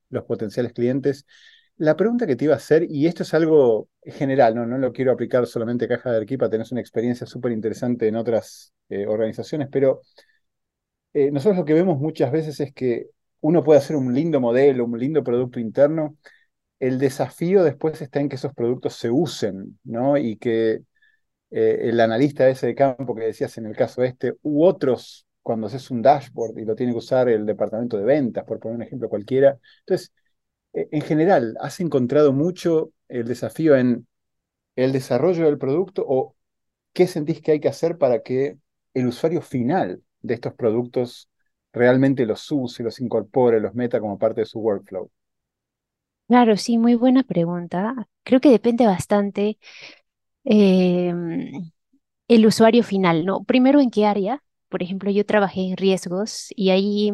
los 0.09 0.25
potenciales 0.25 0.73
clientes. 0.73 1.27
La 1.81 1.97
pregunta 1.97 2.27
que 2.27 2.37
te 2.37 2.45
iba 2.45 2.53
a 2.55 2.59
hacer, 2.59 2.87
y 2.91 3.07
esto 3.07 3.23
es 3.23 3.33
algo 3.33 3.89
general, 4.03 4.55
no, 4.55 4.67
no 4.67 4.77
lo 4.77 4.93
quiero 4.93 5.13
aplicar 5.13 5.47
solamente 5.47 5.87
a 5.87 5.89
Caja 5.89 6.11
de 6.11 6.19
Arquipa, 6.19 6.51
tenés 6.51 6.71
una 6.73 6.81
experiencia 6.83 7.27
súper 7.27 7.53
interesante 7.53 8.07
en 8.07 8.17
otras 8.17 8.75
eh, 8.91 9.07
organizaciones, 9.07 9.69
pero 9.73 10.03
eh, 11.13 11.31
nosotros 11.31 11.59
lo 11.59 11.65
que 11.65 11.75
vemos 11.75 11.99
muchas 11.99 12.31
veces 12.33 12.61
es 12.61 12.73
que 12.73 13.09
uno 13.41 13.63
puede 13.65 13.79
hacer 13.79 13.97
un 13.97 14.15
lindo 14.15 14.41
modelo, 14.41 14.85
un 14.85 14.99
lindo 14.99 15.25
producto 15.25 15.59
interno, 15.61 16.17
el 16.81 16.99
desafío 16.99 17.65
después 17.65 18.01
está 18.03 18.21
en 18.21 18.29
que 18.29 18.37
esos 18.37 18.55
productos 18.55 18.95
se 18.97 19.11
usen, 19.11 19.79
¿no? 19.85 20.17
Y 20.19 20.37
que 20.37 20.83
eh, 21.51 21.79
el 21.83 22.01
analista 22.01 22.49
ese 22.49 22.69
de 22.69 22.75
campo 22.77 23.15
que 23.15 23.25
decías 23.25 23.59
en 23.59 23.67
el 23.67 23.77
caso 23.77 24.03
este, 24.05 24.35
u 24.43 24.65
otros, 24.65 25.27
cuando 25.43 25.69
haces 25.69 25.91
un 25.91 26.03
dashboard 26.03 26.59
y 26.59 26.65
lo 26.65 26.75
tiene 26.77 26.93
que 26.93 26.99
usar 26.99 27.29
el 27.29 27.47
departamento 27.47 27.99
de 27.99 28.05
ventas, 28.05 28.45
por 28.45 28.61
poner 28.61 28.77
un 28.77 28.83
ejemplo 28.83 29.09
cualquiera. 29.09 29.59
Entonces, 29.81 30.13
en 30.73 31.03
general, 31.03 31.57
¿has 31.61 31.81
encontrado 31.81 32.33
mucho 32.33 32.93
el 33.09 33.27
desafío 33.27 33.77
en 33.77 34.07
el 34.77 34.93
desarrollo 34.93 35.47
del 35.47 35.59
producto 35.59 36.05
o 36.09 36.37
qué 36.95 37.07
sentís 37.09 37.43
que 37.43 37.53
hay 37.53 37.61
que 37.61 37.69
hacer 37.69 37.99
para 37.99 38.23
que 38.23 38.59
el 38.95 39.09
usuario 39.09 39.43
final 39.43 40.03
de 40.23 40.35
estos 40.35 40.55
productos 40.55 41.31
realmente 41.73 42.27
los 42.27 42.51
use, 42.53 42.83
los 42.85 43.01
incorpore, 43.01 43.61
los 43.61 43.75
meta 43.75 44.01
como 44.01 44.19
parte 44.19 44.43
de 44.43 44.47
su 44.47 44.61
workflow? 44.61 45.11
Claro, 46.29 46.57
sí, 46.57 46.79
muy 46.79 46.95
buena 46.95 47.25
pregunta. 47.25 48.07
Creo 48.23 48.41
que 48.41 48.51
depende 48.51 48.87
bastante 48.87 49.59
em, 50.45 51.73
el 52.29 52.47
usuario 52.47 52.85
final, 52.85 53.27
¿no? 53.27 53.45
Primero, 53.45 53.81
¿en 53.81 53.91
qué 53.91 54.07
área? 54.07 54.43
Por 54.69 54.83
ejemplo, 54.83 55.11
yo 55.11 55.27
trabajé 55.27 55.63
en 55.63 55.77
riesgos 55.77 56.49
y 56.57 56.71
ahí 56.71 57.13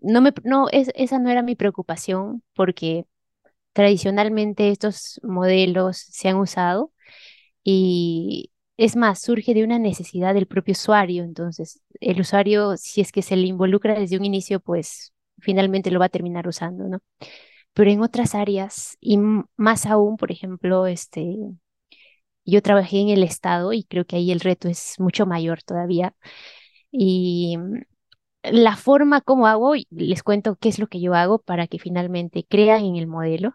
no 0.00 0.20
me, 0.20 0.32
no, 0.44 0.68
es, 0.70 0.90
esa 0.94 1.18
no 1.18 1.30
era 1.30 1.42
mi 1.42 1.56
preocupación 1.56 2.42
porque 2.54 3.06
tradicionalmente 3.72 4.70
estos 4.70 5.20
modelos 5.22 5.98
se 5.98 6.28
han 6.28 6.36
usado 6.36 6.92
y 7.64 8.52
es 8.76 8.96
más, 8.96 9.20
surge 9.22 9.54
de 9.54 9.64
una 9.64 9.78
necesidad 9.78 10.34
del 10.34 10.46
propio 10.46 10.72
usuario. 10.72 11.24
Entonces, 11.24 11.82
el 12.00 12.20
usuario, 12.20 12.76
si 12.76 13.00
es 13.02 13.12
que 13.12 13.22
se 13.22 13.36
le 13.36 13.46
involucra 13.46 13.98
desde 13.98 14.16
un 14.18 14.24
inicio, 14.24 14.60
pues 14.60 15.12
finalmente 15.38 15.90
lo 15.90 16.00
va 16.00 16.06
a 16.06 16.08
terminar 16.10 16.48
usando, 16.48 16.84
¿no? 16.88 17.00
Pero 17.74 17.90
en 17.90 18.02
otras 18.02 18.34
áreas, 18.34 18.96
y 19.00 19.18
más 19.56 19.86
aún, 19.86 20.16
por 20.16 20.32
ejemplo, 20.32 20.86
este, 20.86 21.36
yo 22.44 22.62
trabajé 22.62 23.00
en 23.00 23.08
el 23.10 23.22
Estado 23.22 23.72
y 23.72 23.84
creo 23.84 24.04
que 24.06 24.16
ahí 24.16 24.32
el 24.32 24.40
reto 24.40 24.68
es 24.68 24.94
mucho 24.98 25.26
mayor 25.26 25.62
todavía. 25.62 26.14
Y 26.92 27.56
la 28.42 28.76
forma 28.76 29.20
como 29.20 29.46
hago, 29.46 29.76
y 29.76 29.86
les 29.90 30.22
cuento 30.22 30.56
qué 30.56 30.68
es 30.68 30.78
lo 30.78 30.86
que 30.88 31.00
yo 31.00 31.14
hago 31.14 31.38
para 31.40 31.66
que 31.66 31.78
finalmente 31.78 32.44
crean 32.48 32.84
en 32.84 32.96
el 32.96 33.06
modelo, 33.06 33.54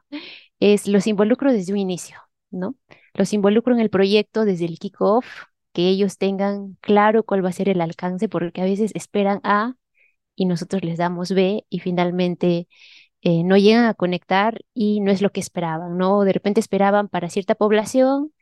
es 0.60 0.88
los 0.88 1.08
involucro 1.08 1.51
desde 1.54 1.74
un 1.74 1.80
inicio, 1.80 2.18
¿no? 2.51 2.75
Los 3.13 3.34
involucro 3.34 3.74
en 3.74 3.82
el 3.82 3.89
proyecto 3.89 4.46
desde 4.46 4.65
el 4.65 4.80
kickoff, 4.80 5.25
que 5.74 5.89
ellos 5.89 6.18
tengan 6.18 6.77
claro 6.82 7.24
cuál 7.24 7.44
va 7.44 7.50
a 7.50 7.54
ser 7.54 7.70
el 7.70 7.82
alcance, 7.82 8.30
porque 8.30 8.62
a 8.62 8.65
veces 8.65 8.92
esperan 8.96 9.42
A 9.44 9.75
y 10.36 10.46
nosotros 10.46 10.84
les 10.84 10.98
damos 10.98 11.32
B 11.32 11.65
y 11.70 11.80
finalmente 11.80 12.68
eh, 13.22 13.44
no 13.44 13.58
llegan 13.58 13.86
a 13.86 13.94
conectar 13.96 14.62
y 14.74 15.01
no 15.01 15.12
es 15.12 15.22
lo 15.22 15.32
que 15.32 15.39
esperaban, 15.42 15.98
¿no? 15.98 16.24
De 16.24 16.34
repente 16.34 16.60
esperaban 16.62 17.10
para 17.10 17.30
cierta 17.30 17.56
población, 17.56 18.34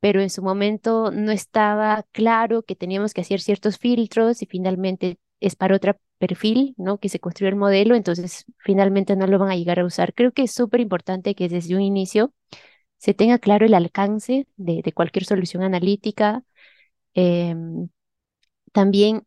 pero 0.00 0.20
en 0.20 0.30
su 0.30 0.42
momento 0.42 1.10
no 1.12 1.32
estaba 1.32 2.04
claro 2.12 2.62
que 2.62 2.76
teníamos 2.76 3.14
que 3.14 3.22
hacer 3.22 3.40
ciertos 3.40 3.78
filtros 3.78 4.42
y 4.42 4.46
finalmente 4.46 5.18
es 5.40 5.56
para 5.56 5.76
otro 5.76 5.96
perfil, 6.18 6.74
¿no? 6.78 6.98
Que 6.98 7.08
se 7.08 7.20
construyó 7.20 7.48
el 7.50 7.56
modelo, 7.56 7.94
entonces 7.94 8.44
finalmente 8.58 9.16
no 9.16 9.26
lo 9.26 9.38
van 9.38 9.50
a 9.50 9.56
llegar 9.56 9.80
a 9.80 9.84
usar. 9.84 10.14
Creo 10.14 10.32
que 10.32 10.42
es 10.42 10.52
súper 10.52 10.80
importante 10.80 11.34
que 11.34 11.48
desde 11.48 11.74
un 11.76 11.82
inicio 11.82 12.32
se 12.98 13.14
tenga 13.14 13.38
claro 13.38 13.66
el 13.66 13.74
alcance 13.74 14.46
de, 14.56 14.92
cualquier 14.92 15.24
solución 15.24 15.62
analítica. 15.62 16.44
Em, 17.14 17.88
también 18.72 19.24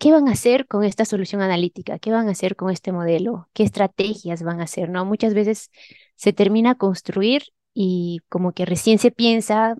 ¿qué 0.00 0.12
van 0.12 0.28
a 0.28 0.32
hacer 0.32 0.66
con 0.66 0.84
esta 0.84 1.04
solución 1.04 1.42
analítica? 1.42 1.98
¿Qué 1.98 2.10
van 2.10 2.28
a 2.28 2.32
hacer 2.32 2.56
con 2.56 2.70
este 2.70 2.92
modelo? 2.92 3.48
¿Qué 3.52 3.62
estrategias 3.64 4.42
van 4.42 4.60
a 4.60 4.64
hacer? 4.64 4.88
¿no? 4.88 5.04
Muchas 5.04 5.34
veces 5.34 5.70
se 6.16 6.32
termina 6.32 6.72
a 6.72 6.74
construir 6.76 7.44
y 7.74 8.20
como 8.28 8.52
que 8.52 8.66
recién 8.66 8.98
se 8.98 9.10
piensa, 9.10 9.76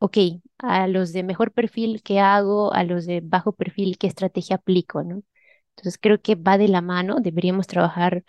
ok, 0.00 0.16
a 0.58 0.86
los 0.88 1.12
de 1.12 1.22
mejor 1.22 1.52
perfil, 1.52 2.02
¿qué 2.02 2.20
hago? 2.20 2.72
A 2.74 2.84
los 2.84 3.06
de 3.06 3.20
bajo 3.22 3.52
perfil, 3.52 3.98
¿qué 3.98 4.06
estrategia 4.06 4.56
aplico? 4.56 5.02
¿no? 5.02 5.22
Entonces 5.76 5.98
creo 6.00 6.20
que 6.20 6.34
va 6.36 6.58
de 6.58 6.68
la 6.68 6.80
mano, 6.82 7.16
deberíamos 7.20 7.66
trabajar 7.66 8.24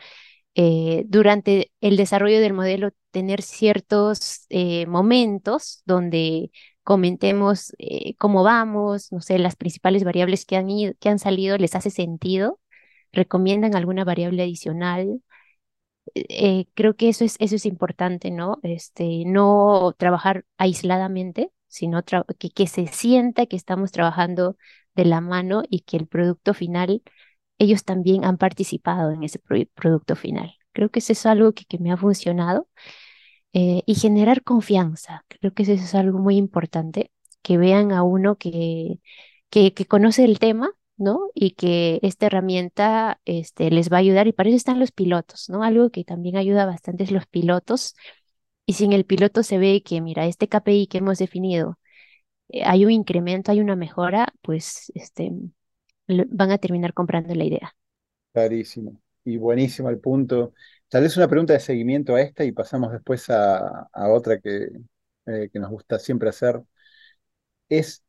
eh, 0.55 1.03
durante 1.07 1.71
el 1.81 1.97
desarrollo 1.97 2.39
del 2.41 2.53
modelo, 2.53 2.91
tener 3.11 3.41
ciertos 3.41 4.45
eh, 4.49 4.85
momentos 4.87 5.81
donde 5.85 6.51
comentemos 6.83 7.73
eh, 7.79 8.15
cómo 8.17 8.43
vamos, 8.43 9.11
no 9.11 9.21
sé, 9.21 9.39
las 9.39 9.55
principales 9.55 10.03
variables 10.03 10.45
que 10.45 10.57
han, 10.57 10.67
que 10.99 11.09
han 11.09 11.19
salido, 11.19 11.57
les 11.57 11.75
hace 11.75 11.89
sentido, 11.91 12.59
recomiendan 13.13 13.75
alguna 13.75 14.03
variable 14.05 14.43
adicional. 14.43 15.21
Creo 16.75 16.95
que 16.95 17.09
eso 17.09 17.23
es, 17.25 17.35
eso 17.39 17.55
es 17.55 17.65
importante, 17.65 18.31
¿no? 18.31 18.59
Este, 18.63 19.23
no 19.25 19.93
trabajar 19.97 20.45
aisladamente, 20.57 21.51
sino 21.67 22.03
que, 22.03 22.49
que 22.51 22.67
se 22.67 22.87
sienta 22.87 23.45
que 23.45 23.55
estamos 23.55 23.91
trabajando 23.91 24.57
de 24.95 25.05
la 25.05 25.21
mano 25.21 25.63
y 25.69 25.81
que 25.81 25.97
el 25.97 26.07
producto 26.07 26.53
final 26.53 27.01
ellos 27.59 27.83
también 27.85 28.25
han 28.25 28.37
participado 28.37 29.11
en 29.11 29.23
ese 29.23 29.39
producto 29.75 30.15
final. 30.15 30.53
Creo 30.73 30.89
que 30.89 30.99
eso 30.99 31.13
es 31.13 31.25
algo 31.25 31.53
que, 31.53 31.65
que 31.65 31.79
me 31.79 31.91
ha 31.91 31.97
funcionado. 31.97 32.67
Eh, 33.53 33.83
y 33.85 33.95
generar 33.95 34.43
confianza. 34.43 35.25
Creo 35.27 35.53
que 35.53 35.63
eso 35.63 35.73
es 35.73 35.93
algo 35.95 36.19
muy 36.19 36.37
importante, 36.37 37.11
que 37.43 37.57
vean 37.57 37.91
a 37.91 38.01
uno 38.03 38.37
que, 38.37 38.99
que, 39.49 39.73
que 39.73 39.85
conoce 39.85 40.25
el 40.25 40.39
tema, 40.39 40.71
Y 41.33 41.51
que 41.51 41.99
esta 42.01 42.27
herramienta 42.27 43.19
este, 43.25 43.71
les 43.71 43.91
va 43.91 43.97
a 43.97 43.99
ayudar. 43.99 44.27
Y 44.27 44.33
para 44.33 44.49
eso 44.49 44.57
están 44.57 44.79
los 44.79 44.91
pilotos, 44.91 45.49
¿no? 45.49 45.63
Algo 45.63 45.89
que 45.89 46.03
también 46.03 46.37
ayuda 46.37 46.65
bastante 46.65 47.03
es 47.03 47.11
los 47.11 47.27
pilotos. 47.27 47.95
Y 48.65 48.73
si 48.73 48.85
en 48.85 48.93
el 48.93 49.05
piloto 49.05 49.43
se 49.43 49.57
ve 49.57 49.83
que, 49.83 50.01
mira, 50.01 50.25
este 50.25 50.47
KPI 50.47 50.87
que 50.87 50.99
hemos 50.99 51.17
definido, 51.17 51.77
eh, 52.49 52.63
hay 52.65 52.85
un 52.85 52.91
incremento, 52.91 53.51
hay 53.51 53.59
una 53.61 53.75
mejora, 53.75 54.33
pues 54.41 54.91
este, 54.95 55.31
van 56.07 56.51
a 56.51 56.57
terminar 56.57 56.93
comprando 56.93 57.33
la 57.35 57.43
idea. 57.43 57.75
Clarísimo. 58.33 59.01
Y 59.25 59.37
buenísimo 59.37 59.89
el 59.89 59.99
punto. 59.99 60.53
Tal 60.89 61.03
vez 61.03 61.15
una 61.17 61.27
pregunta 61.27 61.53
de 61.53 61.59
seguimiento 61.59 62.15
a 62.15 62.21
esta 62.21 62.43
y 62.43 62.51
pasamos 62.51 62.91
después 62.91 63.29
a, 63.29 63.89
otra 63.93 64.39
que, 64.39 64.69
eh, 65.25 65.49
que 65.51 65.59
nos 65.59 65.71
gusta 65.71 65.99
siempre 65.99 66.29
hacer. 66.29 66.61
Es, 67.69 68.03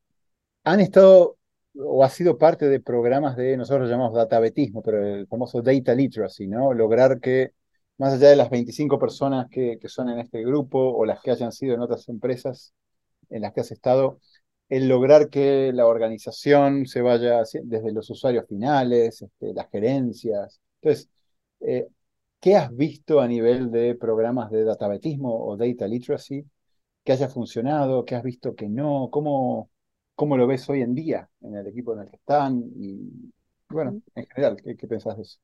¿han 0.65 0.81
estado 0.81 1.39
o 1.77 2.05
ha 2.05 2.09
sido 2.09 2.39
parte 2.39 2.69
de 2.69 2.81
programas 2.81 3.37
de, 3.37 3.57
nosotros 3.57 3.89
lo 3.89 3.91
llamamos 3.93 4.15
databetismo, 4.15 4.83
pero 4.83 5.05
el 5.05 5.27
famoso 5.27 5.63
data 5.63 5.95
literacy, 5.95 6.47
¿no? 6.47 6.73
Lograr 6.73 7.21
que, 7.21 7.53
más 7.99 8.15
allá 8.15 8.31
de 8.31 8.37
las 8.37 8.51
25 8.51 8.99
personas 8.99 9.47
que, 9.51 9.79
que 9.81 9.89
son 9.89 10.09
en 10.11 10.19
este 10.21 10.43
grupo 10.45 10.79
o 10.79 11.05
las 11.05 11.21
que 11.21 11.31
hayan 11.31 11.53
sido 11.53 11.75
en 11.75 11.81
otras 11.81 12.09
empresas 12.09 12.75
en 13.31 13.43
las 13.43 13.53
que 13.53 13.61
has 13.61 13.73
estado, 13.73 14.21
el 14.69 14.89
lograr 14.89 15.29
que 15.31 15.73
la 15.73 15.87
organización 15.87 16.87
se 16.87 17.03
vaya 17.03 17.43
desde 17.65 17.93
los 17.93 18.11
usuarios 18.11 18.47
finales, 18.49 19.23
este, 19.23 19.55
las 19.55 19.71
gerencias. 19.71 20.61
Entonces, 20.81 21.09
eh, 21.61 21.89
¿qué 22.41 22.57
has 22.57 22.75
visto 22.75 23.21
a 23.21 23.29
nivel 23.29 23.71
de 23.71 23.95
programas 23.95 24.51
de 24.51 24.65
databetismo 24.65 25.47
o 25.47 25.57
data 25.57 25.87
literacy 25.87 26.45
que 27.05 27.13
haya 27.13 27.29
funcionado, 27.29 28.05
qué 28.05 28.15
has 28.17 28.23
visto 28.23 28.55
que 28.55 28.69
no? 28.69 29.09
¿Cómo, 29.11 29.71
cómo 30.15 30.37
lo 30.37 30.47
ves 30.47 30.69
hoy 30.69 30.83
en 30.83 30.95
día 30.95 31.29
en 31.41 31.57
el 31.57 31.67
equipo 31.67 31.95
en 31.95 32.01
el 32.01 32.11
que 32.11 32.17
están? 32.17 32.63
Y 32.77 33.33
bueno, 33.69 34.01
en 34.15 34.27
general, 34.27 34.57
¿qué, 34.63 34.77
qué 34.77 34.87
pensás 34.87 35.17
de 35.17 35.23
eso? 35.23 35.39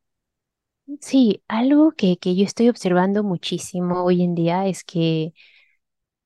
Sí, 1.00 1.42
algo 1.46 1.92
que, 1.92 2.16
que 2.18 2.34
yo 2.34 2.44
estoy 2.44 2.68
observando 2.68 3.22
muchísimo 3.22 4.02
hoy 4.04 4.22
en 4.22 4.34
día 4.34 4.66
es 4.66 4.82
que 4.82 5.32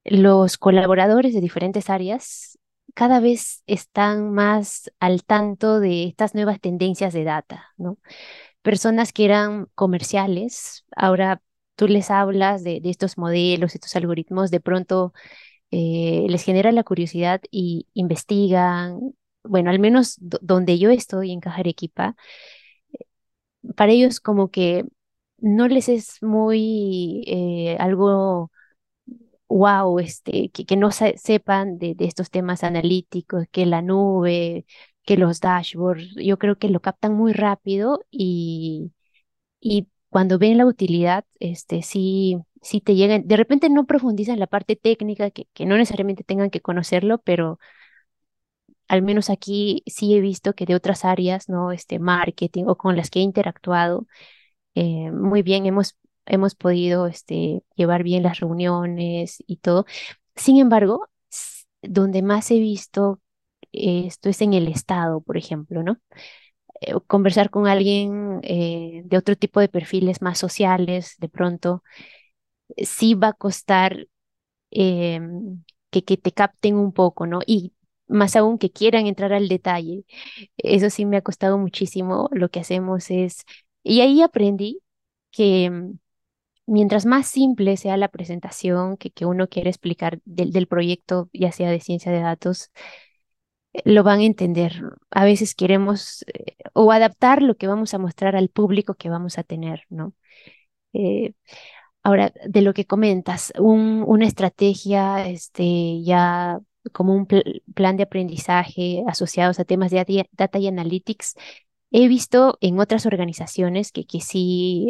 los 0.04 0.58
colaboradores 0.58 1.34
de 1.34 1.40
diferentes 1.40 1.90
áreas 1.90 2.58
cada 2.94 3.20
vez 3.20 3.62
están 3.66 4.32
más 4.32 4.90
al 5.00 5.24
tanto 5.24 5.80
de 5.80 6.04
estas 6.04 6.34
nuevas 6.34 6.60
tendencias 6.60 7.12
de 7.12 7.24
data, 7.24 7.72
¿no? 7.76 7.98
Personas 8.62 9.12
que 9.12 9.24
eran 9.26 9.66
comerciales, 9.74 10.84
ahora 10.96 11.42
tú 11.76 11.88
les 11.88 12.10
hablas 12.10 12.64
de, 12.64 12.80
estos 12.84 13.18
modelos, 13.18 13.74
estos 13.74 13.96
algoritmos, 13.96 14.50
de 14.50 14.60
pronto 14.60 15.12
eh, 15.74 16.26
les 16.28 16.44
genera 16.44 16.72
la 16.72 16.84
curiosidad 16.84 17.40
y 17.50 17.86
investigan. 17.94 19.00
Bueno, 19.42 19.70
al 19.70 19.78
menos 19.78 20.16
donde 20.20 20.78
yo 20.78 20.90
estoy 20.90 21.32
en 21.32 21.40
Caja 21.40 21.60
Arequipa, 21.60 22.16
para 23.76 23.92
ellos 23.92 24.20
como 24.20 24.50
que 24.50 24.84
no 25.38 25.68
les 25.68 25.88
es 25.88 26.22
muy 26.22 27.24
eh, 27.26 27.76
algo 27.80 28.50
wow, 29.48 29.98
este, 29.98 30.50
que, 30.50 30.66
que 30.66 30.76
no 30.76 30.90
sepan 30.90 31.78
de, 31.78 31.94
de, 31.94 32.06
estos 32.06 32.30
temas 32.30 32.64
analíticos, 32.64 33.44
que 33.50 33.66
la 33.66 33.82
nube, 33.82 34.66
que 35.04 35.16
los 35.16 35.40
dashboards, 35.40 36.14
yo 36.16 36.38
creo 36.38 36.58
que 36.58 36.68
lo 36.68 36.80
captan 36.80 37.14
muy 37.14 37.32
rápido 37.32 38.00
y, 38.10 38.92
y 39.60 39.88
cuando 40.14 40.38
ven 40.38 40.58
la 40.58 40.66
utilidad, 40.66 41.24
este, 41.40 41.82
sí, 41.82 42.38
sí 42.62 42.80
te 42.80 42.94
llegan, 42.94 43.26
de 43.26 43.36
repente 43.36 43.68
no 43.68 43.84
profundizan 43.84 44.38
la 44.38 44.46
parte 44.46 44.76
técnica, 44.76 45.32
que, 45.32 45.48
no 45.66 45.76
necesariamente 45.76 46.22
tengan 46.22 46.50
que 46.50 46.60
conocerlo, 46.60 47.18
pero 47.18 47.58
al 48.86 49.02
menos 49.02 49.28
aquí 49.28 49.82
sí 49.86 50.14
he 50.14 50.20
visto 50.20 50.54
que 50.54 50.66
de 50.66 50.76
otras 50.76 51.04
áreas, 51.04 51.48
¿no? 51.48 51.72
Este 51.72 51.98
marketing 51.98 52.66
o 52.68 52.76
con 52.76 52.96
las 52.96 53.10
que 53.10 53.18
he 53.18 53.22
interactuado, 53.22 54.06
eh, 54.76 55.10
muy 55.10 55.42
bien, 55.42 55.66
hemos 55.66 55.98
hemos 56.26 56.54
podido 56.54 57.08
este, 57.08 57.64
llevar 57.74 58.04
bien 58.04 58.22
las 58.22 58.38
reuniones 58.40 59.42
y 59.48 59.56
todo. 59.58 59.84
Sin 60.36 60.58
embargo, 60.58 61.08
donde 61.82 62.22
más 62.22 62.52
he 62.52 62.60
visto 62.60 63.20
esto 63.72 64.28
es 64.28 64.40
en 64.42 64.54
el 64.54 64.68
Estado, 64.68 65.22
por 65.22 65.36
ejemplo, 65.36 65.82
¿no? 65.82 65.98
Eh, 66.86 66.94
conversar 67.06 67.50
con 67.50 67.66
alguien 67.66 68.40
eh, 68.42 69.02
de 69.04 69.16
otro 69.18 69.36
tipo 69.36 69.60
de 69.60 69.68
perfiles 69.68 70.22
más 70.22 70.38
sociales, 70.38 71.16
de 71.18 71.28
pronto, 71.28 71.82
sí 72.78 73.14
va 73.14 73.28
a 73.28 73.32
costar 73.32 74.06
em, 74.70 75.64
que, 75.90 76.04
que 76.04 76.16
te 76.16 76.32
capten 76.32 76.76
un 76.76 76.92
poco, 76.92 77.26
¿no? 77.26 77.40
Y 77.46 77.74
más 78.08 78.36
aún 78.36 78.58
que 78.58 78.70
quieran 78.72 79.06
entrar 79.06 79.32
al 79.32 79.48
detalle. 79.48 80.04
Eso 80.58 80.90
sí 80.90 81.06
me 81.06 81.16
ha 81.18 81.22
costado 81.22 81.58
muchísimo. 81.58 82.28
Lo 82.32 82.50
que 82.50 82.60
hacemos 82.60 83.10
es, 83.10 83.44
y 83.84 84.00
ahí 84.02 84.22
aprendí 84.22 84.80
que 85.32 85.66
em, 85.66 85.98
mientras 86.66 87.06
más 87.06 87.26
simple 87.28 87.76
sea 87.76 87.96
la 87.96 88.08
presentación 88.08 88.96
que, 88.96 89.10
que 89.10 89.26
uno 89.26 89.48
quiere 89.48 89.70
explicar 89.70 90.20
del, 90.24 90.52
del, 90.52 90.66
proyecto, 90.68 91.30
ya 91.32 91.52
sea 91.52 91.70
de 91.70 91.80
ciencia 91.80 92.12
de 92.12 92.20
datos, 92.20 92.70
lo 93.84 94.02
van 94.04 94.20
a 94.20 94.24
entender. 94.24 94.82
A 95.10 95.24
veces 95.24 95.54
queremos 95.54 96.24
eh, 96.32 96.56
o 96.74 96.92
adaptar 96.92 97.42
lo 97.42 97.56
que 97.56 97.66
vamos 97.66 97.94
a 97.94 97.98
mostrar 97.98 98.36
al 98.36 98.48
público 98.48 98.94
que 98.94 99.10
vamos 99.10 99.38
a 99.38 99.42
tener, 99.44 99.82
¿no? 99.90 100.14
Eh, 100.92 101.34
ahora, 102.02 102.32
de 102.46 102.62
lo 102.62 102.74
que 102.74 102.86
comentas, 102.86 103.52
un, 103.58 104.04
una 104.06 104.26
estrategia 104.26 105.28
este, 105.28 106.02
ya 106.02 106.60
como 106.92 107.14
un 107.14 107.26
pl 107.26 107.62
plan 107.74 107.96
de 107.96 108.04
aprendizaje 108.04 109.02
asociados 109.08 109.58
a 109.60 109.64
temas 109.64 109.90
de 109.90 110.26
data 110.32 110.58
y 110.58 110.68
analytics, 110.68 111.34
he 111.90 112.08
visto 112.08 112.58
en 112.60 112.80
otras 112.80 113.06
organizaciones 113.06 113.92
que, 113.92 114.06
que 114.06 114.20
sí, 114.20 114.88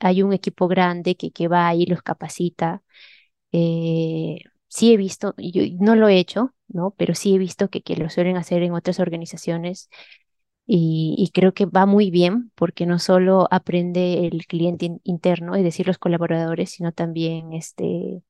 hay 0.00 0.22
un 0.22 0.32
equipo 0.32 0.68
grande 0.68 1.16
que, 1.16 1.30
que 1.32 1.48
va 1.48 1.68
ahí, 1.68 1.86
los 1.86 2.02
capacita. 2.02 2.82
Eh, 3.52 4.40
sí 4.74 4.92
he 4.92 4.96
visto, 4.96 5.34
yo 5.38 5.62
no 5.78 5.94
lo 5.94 6.08
he 6.08 6.18
hecho, 6.18 6.52
¿no? 6.68 6.94
Pero 6.98 7.14
sí 7.14 7.34
he 7.34 7.38
visto 7.38 7.70
que, 7.70 7.82
que 7.82 7.96
lo 7.96 8.10
suelen 8.10 8.36
hacer 8.36 8.62
en 8.64 8.72
otras 8.74 8.98
organizaciones 9.00 9.88
y, 10.66 11.30
creo 11.34 11.54
que 11.54 11.66
va 11.66 11.86
muy 11.86 12.10
bien 12.10 12.50
porque 12.54 12.86
no 12.86 12.98
solo 12.98 13.46
aprende 13.50 14.26
el 14.26 14.46
cliente 14.46 14.90
interno, 15.04 15.54
es 15.56 15.62
decir, 15.64 15.86
los 15.86 15.98
colaboradores, 15.98 16.70
sino 16.70 16.92
también 16.92 17.52
este, 17.52 18.22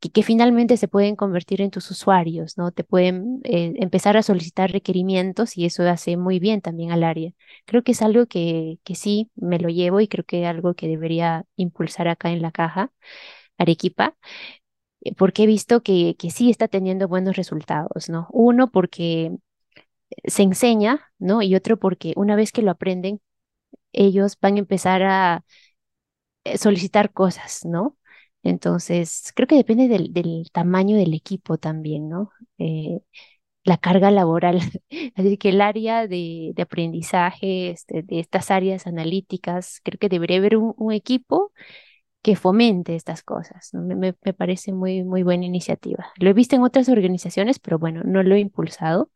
que, 0.00 0.22
finalmente 0.22 0.76
se 0.78 0.88
pueden 0.88 1.16
convertir 1.16 1.60
en 1.62 1.70
tus 1.70 1.90
usuarios, 1.90 2.58
¿no? 2.58 2.72
Te 2.72 2.84
pueden 2.84 3.40
eh, 3.44 3.74
empezar 3.76 4.16
a 4.16 4.22
solicitar 4.22 4.72
requerimientos 4.72 5.56
y 5.58 5.66
eso 5.66 5.82
hace 5.88 6.16
muy 6.16 6.38
bien 6.40 6.60
también 6.62 6.92
al 6.92 7.04
área. 7.04 7.32
Creo 7.66 7.82
que 7.82 7.92
es 7.92 8.02
algo 8.02 8.26
que, 8.26 8.78
que 8.84 8.94
sí 8.94 9.30
me 9.36 9.58
lo 9.58 9.68
llevo 9.68 10.00
y 10.00 10.08
creo 10.08 10.24
que 10.24 10.42
es 10.42 10.48
algo 10.48 10.74
que 10.74 10.88
debería 10.88 11.44
impulsar 11.56 12.08
acá 12.08 12.30
en 12.32 12.42
la 12.42 12.52
caja 12.52 12.92
Arequipa, 13.58 14.16
porque 15.16 15.44
he 15.44 15.46
visto 15.46 15.82
que, 15.82 16.16
que 16.18 16.30
sí 16.30 16.50
está 16.50 16.68
teniendo 16.68 17.08
buenos 17.08 17.36
resultados, 17.36 18.08
¿no? 18.08 18.28
Uno, 18.32 18.70
porque 18.70 19.32
se 20.24 20.42
enseña, 20.42 21.10
¿no? 21.18 21.42
Y 21.42 21.54
otro, 21.54 21.78
porque 21.78 22.12
una 22.16 22.36
vez 22.36 22.52
que 22.52 22.62
lo 22.62 22.70
aprenden, 22.70 23.20
ellos 23.92 24.38
van 24.40 24.56
a 24.56 24.60
empezar 24.60 25.02
a 25.04 25.44
eh, 26.44 26.58
solicitar 26.58 27.12
cosas, 27.12 27.64
¿no? 27.64 27.96
Entonces, 28.42 29.32
creo 29.34 29.46
que 29.48 29.56
depende 29.56 29.88
del, 29.88 30.50
tamaño 30.52 30.96
del 30.96 31.14
equipo 31.14 31.56
también, 31.58 32.08
¿no? 32.08 32.30
Eh, 32.58 33.00
la 33.64 33.78
carga 33.78 34.10
laboral. 34.10 34.60
Así 35.16 35.38
que 35.38 35.50
el 35.50 35.60
área 35.60 36.06
de, 36.08 36.52
de 36.54 36.62
aprendizaje 36.62 37.70
este, 37.70 38.02
de 38.02 38.20
estas 38.20 38.50
áreas 38.50 38.86
analíticas, 38.86 39.80
creo 39.84 39.98
que 39.98 40.08
debería 40.10 40.38
haber 40.38 40.56
un 40.58 40.92
equipo 40.92 41.52
que 42.24 42.36
fomente 42.36 42.96
estas 42.96 43.22
cosas. 43.22 43.74
Me, 43.74 43.94
me, 43.94 44.14
me, 44.24 44.32
parece 44.32 44.72
muy, 44.72 45.04
muy 45.04 45.22
buena 45.22 45.44
iniciativa. 45.44 46.06
Lo 46.16 46.30
he 46.30 46.32
visto 46.32 46.56
en 46.56 46.62
otras 46.62 46.88
organizaciones, 46.88 47.58
pero 47.58 47.78
bueno, 47.78 48.00
no 48.02 48.22
lo 48.22 48.34
he 48.34 48.40
impulsado. 48.40 49.10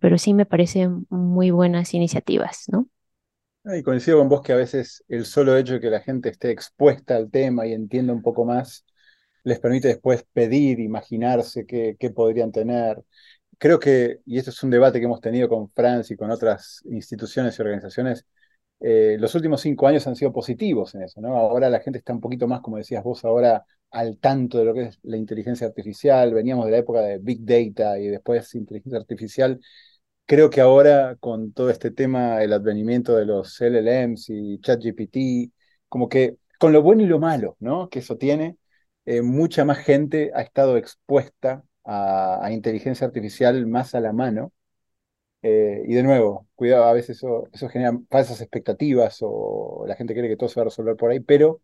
Pero 0.00 0.16
sí 0.16 0.32
me 0.32 0.46
parecen 0.46 1.06
muy 1.10 1.50
buenas 1.50 1.92
iniciativas, 1.92 2.64
¿no? 2.68 2.88
Y 3.66 3.82
coincido 3.82 4.16
con 4.18 4.30
vos 4.30 4.40
que 4.40 4.54
a 4.54 4.56
veces 4.56 5.04
el 5.08 5.26
solo 5.26 5.58
hecho 5.58 5.74
de 5.74 5.80
que 5.80 5.90
la 5.90 6.00
gente 6.00 6.30
esté 6.30 6.50
expuesta 6.50 7.16
al 7.16 7.30
tema 7.30 7.66
y 7.66 7.74
entienda 7.74 8.14
un 8.14 8.22
poco 8.22 8.46
más 8.46 8.86
les 9.44 9.60
permite 9.60 9.88
después 9.88 10.24
pedir, 10.32 10.80
imaginarse 10.80 11.66
qué, 11.66 11.96
qué 12.00 12.10
podrían 12.10 12.50
tener. 12.50 13.04
Creo 13.58 13.78
que, 13.78 14.20
y 14.24 14.38
esto 14.38 14.50
es 14.50 14.62
un 14.62 14.70
debate 14.70 15.00
que 15.00 15.04
hemos 15.04 15.20
tenido 15.20 15.50
con 15.50 15.70
Francia 15.70 16.14
y 16.14 16.16
con 16.16 16.30
otras 16.30 16.80
instituciones 16.86 17.58
y 17.58 17.62
organizaciones, 17.62 18.26
eh, 18.80 19.16
los 19.18 19.34
últimos 19.34 19.60
cinco 19.60 19.86
años 19.86 20.06
han 20.06 20.16
sido 20.16 20.32
positivos 20.32 20.94
en 20.94 21.02
eso, 21.02 21.20
¿no? 21.20 21.36
Ahora 21.36 21.70
la 21.70 21.80
gente 21.80 21.98
está 21.98 22.12
un 22.12 22.20
poquito 22.20 22.46
más, 22.48 22.60
como 22.60 22.76
decías 22.76 23.02
vos, 23.04 23.24
ahora 23.24 23.64
al 23.90 24.18
tanto 24.18 24.58
de 24.58 24.64
lo 24.64 24.74
que 24.74 24.82
es 24.82 24.98
la 25.02 25.16
inteligencia 25.16 25.66
artificial. 25.66 26.34
Veníamos 26.34 26.66
de 26.66 26.72
la 26.72 26.78
época 26.78 27.00
de 27.00 27.18
Big 27.18 27.40
Data 27.44 27.98
y 27.98 28.08
después 28.08 28.54
inteligencia 28.54 28.98
artificial. 28.98 29.60
Creo 30.26 30.50
que 30.50 30.60
ahora 30.60 31.16
con 31.20 31.52
todo 31.52 31.70
este 31.70 31.90
tema, 31.90 32.42
el 32.42 32.52
advenimiento 32.52 33.16
de 33.16 33.26
los 33.26 33.60
LLMs 33.60 34.30
y 34.30 34.58
ChatGPT, 34.60 35.52
como 35.88 36.08
que 36.08 36.38
con 36.58 36.72
lo 36.72 36.82
bueno 36.82 37.02
y 37.02 37.06
lo 37.06 37.18
malo, 37.20 37.56
¿no? 37.60 37.88
Que 37.88 38.00
eso 38.00 38.16
tiene, 38.16 38.58
eh, 39.04 39.22
mucha 39.22 39.64
más 39.64 39.78
gente 39.78 40.32
ha 40.34 40.42
estado 40.42 40.76
expuesta 40.76 41.64
a, 41.84 42.50
inteligencia 42.52 43.06
artificial 43.06 43.66
más 43.66 43.94
a 43.94 44.00
la 44.00 44.12
mano. 44.12 44.52
Eh, 45.48 45.82
y 45.86 45.94
de 45.94 46.02
nuevo, 46.02 46.48
cuidado, 46.56 46.84
a 46.86 46.92
veces 46.92 47.18
eso, 47.18 47.48
eso 47.52 47.68
genera 47.68 47.96
falsas 48.10 48.40
expectativas 48.40 49.18
o 49.20 49.84
la 49.86 49.94
gente 49.94 50.12
cree 50.14 50.28
que 50.28 50.36
todo 50.36 50.48
se 50.48 50.58
va 50.58 50.62
a 50.62 50.64
resolver 50.66 50.96
por 50.96 51.10
ahí, 51.10 51.20
pero 51.20 51.60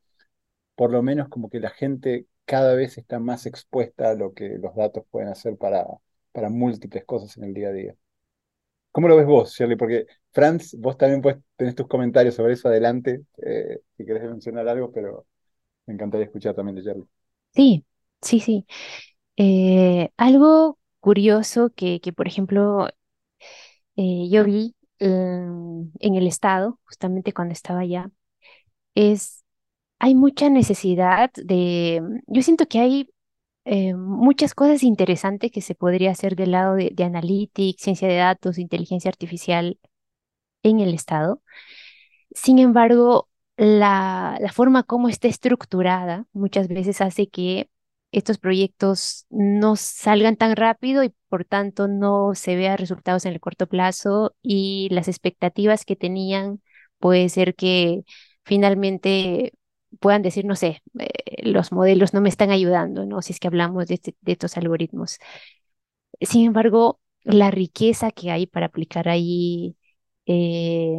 por 0.76 0.92
lo 0.92 1.02
menos 1.02 1.28
como 1.28 1.50
que 1.50 1.60
la 1.60 1.70
gente 1.70 2.26
cada 2.46 2.74
vez 2.74 2.98
está 2.98 3.18
más 3.20 3.46
expuesta 3.46 4.10
a 4.10 4.14
lo 4.14 4.34
que 4.34 4.58
los 4.58 4.74
datos 4.76 5.04
pueden 5.10 5.28
hacer 5.30 5.56
para, 5.56 5.86
para 6.32 6.50
múltiples 6.50 7.04
cosas 7.04 7.36
en 7.38 7.44
el 7.44 7.54
día 7.54 7.68
a 7.68 7.72
día. 7.72 7.96
¿Cómo 8.92 9.08
lo 9.08 9.16
ves 9.16 9.26
vos, 9.26 9.54
Shirley? 9.54 9.76
Porque 9.76 10.06
Franz, 10.32 10.74
vos 10.78 10.98
también 10.98 11.22
puedes, 11.22 11.40
tenés 11.56 11.74
tus 11.74 11.88
comentarios 11.88 12.34
sobre 12.34 12.54
eso 12.54 12.68
adelante, 12.68 13.22
eh, 13.44 13.80
si 13.96 14.04
querés 14.04 14.24
mencionar 14.24 14.68
algo, 14.68 14.92
pero 14.92 15.26
me 15.86 15.94
encantaría 15.94 16.26
escuchar 16.26 16.54
también 16.54 16.76
de 16.76 16.82
Shirley. 16.82 17.06
Sí, 17.54 17.84
sí, 18.22 18.40
sí. 18.40 18.66
Eh, 19.36 20.10
algo 20.16 20.78
curioso 21.00 21.70
que, 21.74 22.00
que, 22.00 22.12
por 22.12 22.28
ejemplo, 22.28 22.88
eh, 23.96 24.28
yo 24.30 24.44
vi 24.44 24.74
em, 24.98 25.90
en 26.00 26.14
el 26.16 26.26
estado, 26.26 26.78
justamente 26.84 27.32
cuando 27.32 27.52
estaba 27.52 27.80
allá, 27.80 28.10
es, 28.94 29.44
hay 29.98 30.14
mucha 30.14 30.50
necesidad 30.50 31.30
de, 31.36 32.02
yo 32.28 32.42
siento 32.42 32.66
que 32.68 32.80
hay 32.80 33.10
eh, 33.66 33.94
muchas 33.94 34.54
cosas 34.54 34.82
interesantes 34.84 35.52
que 35.52 35.62
se 35.62 35.74
podría 35.76 36.12
hacer 36.12 36.36
del 36.36 36.52
lado 36.52 36.76
de, 36.76 36.90
de 36.94 37.04
analytics, 37.04 37.82
ciencia 37.82 38.08
de 38.08 38.16
datos, 38.16 38.58
inteligencia 38.58 39.10
artificial 39.10 39.78
en 40.62 40.80
el 40.80 40.94
estado. 40.94 41.42
Sin 42.34 42.58
embargo, 42.58 43.28
la, 43.56 44.38
la 44.40 44.52
forma 44.52 44.84
como 44.84 45.08
está 45.10 45.28
estructurada 45.28 46.26
muchas 46.34 46.68
veces 46.68 47.02
hace 47.02 47.28
que 47.28 47.70
estos 48.12 48.38
proyectos 48.38 49.26
no 49.30 49.76
salgan 49.76 50.36
tan 50.36 50.56
rápido 50.56 51.02
y 51.04 51.14
por 51.28 51.44
tanto 51.44 51.88
no 51.88 52.34
se 52.34 52.56
vean 52.56 52.78
resultados 52.78 53.24
en 53.26 53.32
el 53.32 53.40
corto 53.40 53.66
plazo 53.66 54.34
y 54.42 54.88
las 54.90 55.08
expectativas 55.08 55.84
que 55.84 55.96
tenían 55.96 56.62
puede 56.98 57.28
ser 57.30 57.54
que 57.54 58.02
finalmente 58.44 59.54
puedan 60.00 60.22
decir, 60.22 60.44
no 60.44 60.56
sé, 60.56 60.82
eh, 60.98 61.08
los 61.50 61.72
modelos 61.72 62.14
no 62.14 62.20
me 62.20 62.28
están 62.28 62.50
ayudando, 62.50 63.04
¿no? 63.06 63.22
Si 63.22 63.32
es 63.32 63.40
que 63.40 63.48
hablamos 63.48 63.86
de, 63.88 63.94
este, 63.94 64.14
estos 64.26 64.56
algoritmos. 64.56 65.18
Sin 66.20 66.46
embargo, 66.46 67.00
la 67.24 67.50
riqueza 67.50 68.10
que 68.12 68.30
hay 68.30 68.46
para 68.46 68.66
aplicar 68.66 69.08
ahí 69.08 69.76
eh, 70.26 70.98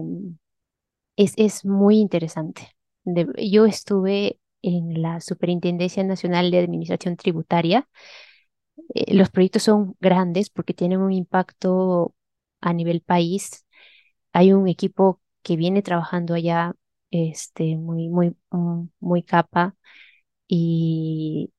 es, 1.16 1.34
es 1.38 1.66
muy 1.66 1.98
interesante. 2.00 2.70
yo 3.06 3.66
estuve 3.66 4.40
en 4.64 5.02
la 5.04 5.22
Superintendencia 5.22 6.04
Nacional 6.06 6.52
de 6.52 6.60
Administración 6.60 7.18
Tributaria. 7.18 7.90
Eh, 8.94 9.14
los 9.16 9.30
proyectos 9.30 9.64
son 9.64 9.96
grandes 10.00 10.50
porque 10.50 10.74
tienen 10.74 11.00
un 11.00 11.12
impacto 11.12 12.16
a 12.62 12.74
nivel 12.74 13.02
país. 13.02 13.66
Hay 14.34 14.54
un 14.54 14.68
equipo 14.68 15.22
que 15.44 15.56
viene 15.58 15.82
trabajando 15.82 16.34
allá 16.34 16.74
este, 17.12 17.78
muy, 17.78 18.10
muy, 18.10 18.36
mm, 18.52 18.86
muy 19.00 19.24
capa 19.24 19.76
y, 20.48 21.54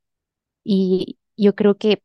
y 0.64 1.19
yo 1.37 1.55
creo 1.55 1.77
que 1.79 2.03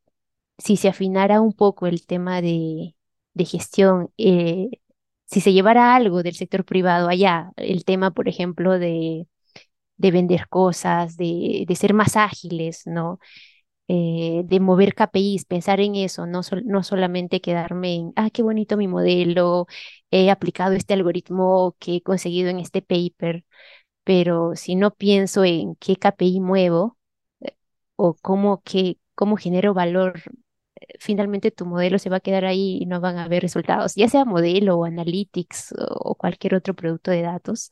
si 0.60 0.78
se 0.78 0.90
afinara 0.90 1.42
un 1.42 1.54
poco 1.54 1.88
el 1.88 2.06
tema 2.08 2.42
de, 2.42 2.96
de 3.34 3.46
gestión, 3.46 4.12
eh, 4.18 4.70
si 5.26 5.42
se 5.42 5.54
llevara 5.54 5.96
algo 5.96 6.24
del 6.24 6.36
sector 6.36 6.66
privado 6.66 7.10
allá, 7.10 7.52
el 7.58 7.86
tema, 7.86 8.12
por 8.12 8.30
ejemplo, 8.30 8.80
de, 8.80 9.28
de 10.00 10.12
vender 10.12 10.50
cosas, 10.50 11.18
de, 11.18 11.66
de 11.68 11.76
ser 11.78 11.94
más 11.96 12.18
ágiles, 12.18 12.84
¿no? 12.88 13.20
Eh, 13.88 14.44
de 14.46 14.60
mover 14.60 14.94
KPIs, 14.96 15.46
pensar 15.46 15.80
en 15.82 15.96
eso, 15.96 16.28
no, 16.28 16.42
no 16.66 16.84
solamente 16.84 17.42
quedarme 17.42 17.96
en, 17.96 18.14
ah, 18.16 18.30
qué 18.32 18.44
bonito 18.44 18.78
mi 18.78 18.88
modelo, 18.88 19.68
he 20.12 20.30
aplicado 20.32 20.74
este 20.76 20.94
algoritmo 20.94 21.76
que 21.80 21.98
he 21.98 22.02
conseguido 22.04 22.50
en 22.52 22.60
este 22.60 22.82
paper, 22.84 23.46
pero 24.04 24.56
si 24.56 24.76
no 24.76 24.92
pienso 24.96 25.44
en 25.46 25.76
qué 25.78 25.96
KPI 25.98 26.40
muevo 26.42 26.98
eh, 27.42 27.56
o 27.98 28.16
cómo, 28.16 28.62
que, 28.64 29.00
cómo 29.16 29.38
genero 29.38 29.74
valor 29.74 30.22
finalmente 31.00 31.52
tu 31.52 31.66
modelo 31.66 32.00
se 32.00 32.10
va 32.10 32.18
a 32.18 32.20
quedar 32.22 32.46
ahí 32.46 32.78
y 32.82 32.86
no 32.86 33.02
van 33.02 33.18
a 33.18 33.26
haber 33.26 33.42
resultados, 33.44 33.96
ya 33.96 34.10
sea 34.10 34.26
modelo 34.26 34.78
o 34.78 34.86
analytics 34.86 35.74
o 35.78 36.16
cualquier 36.16 36.56
otro 36.56 36.74
producto 36.76 37.12
de 37.12 37.22
datos. 37.24 37.72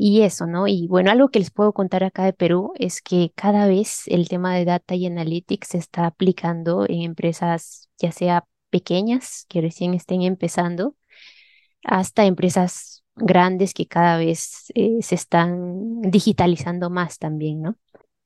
Y 0.00 0.22
eso, 0.22 0.46
¿no? 0.46 0.66
Y 0.68 0.86
bueno, 0.88 1.10
algo 1.10 1.28
que 1.28 1.38
les 1.38 1.50
puedo 1.50 1.72
contar 1.72 2.04
acá 2.04 2.24
de 2.24 2.32
Perú 2.32 2.72
es 2.78 3.02
que 3.02 3.32
cada 3.34 3.66
vez 3.66 4.02
el 4.06 4.28
tema 4.28 4.54
de 4.54 4.64
data 4.64 4.94
y 4.94 5.06
analytics 5.06 5.68
se 5.68 5.78
está 5.78 6.06
aplicando 6.06 6.86
en 6.88 7.02
empresas, 7.02 7.88
ya 7.98 8.12
sea 8.12 8.44
pequeñas, 8.70 9.46
que 9.48 9.60
recién 9.60 9.94
estén 9.94 10.22
empezando, 10.22 10.96
hasta 11.84 12.24
empresas 12.24 13.04
grandes 13.16 13.74
que 13.74 13.86
cada 13.86 14.16
vez 14.16 14.72
eh, 14.74 14.98
se 15.02 15.14
están 15.14 16.00
digitalizando 16.02 16.90
más 16.90 17.18
también, 17.18 17.62
¿no? 17.62 17.76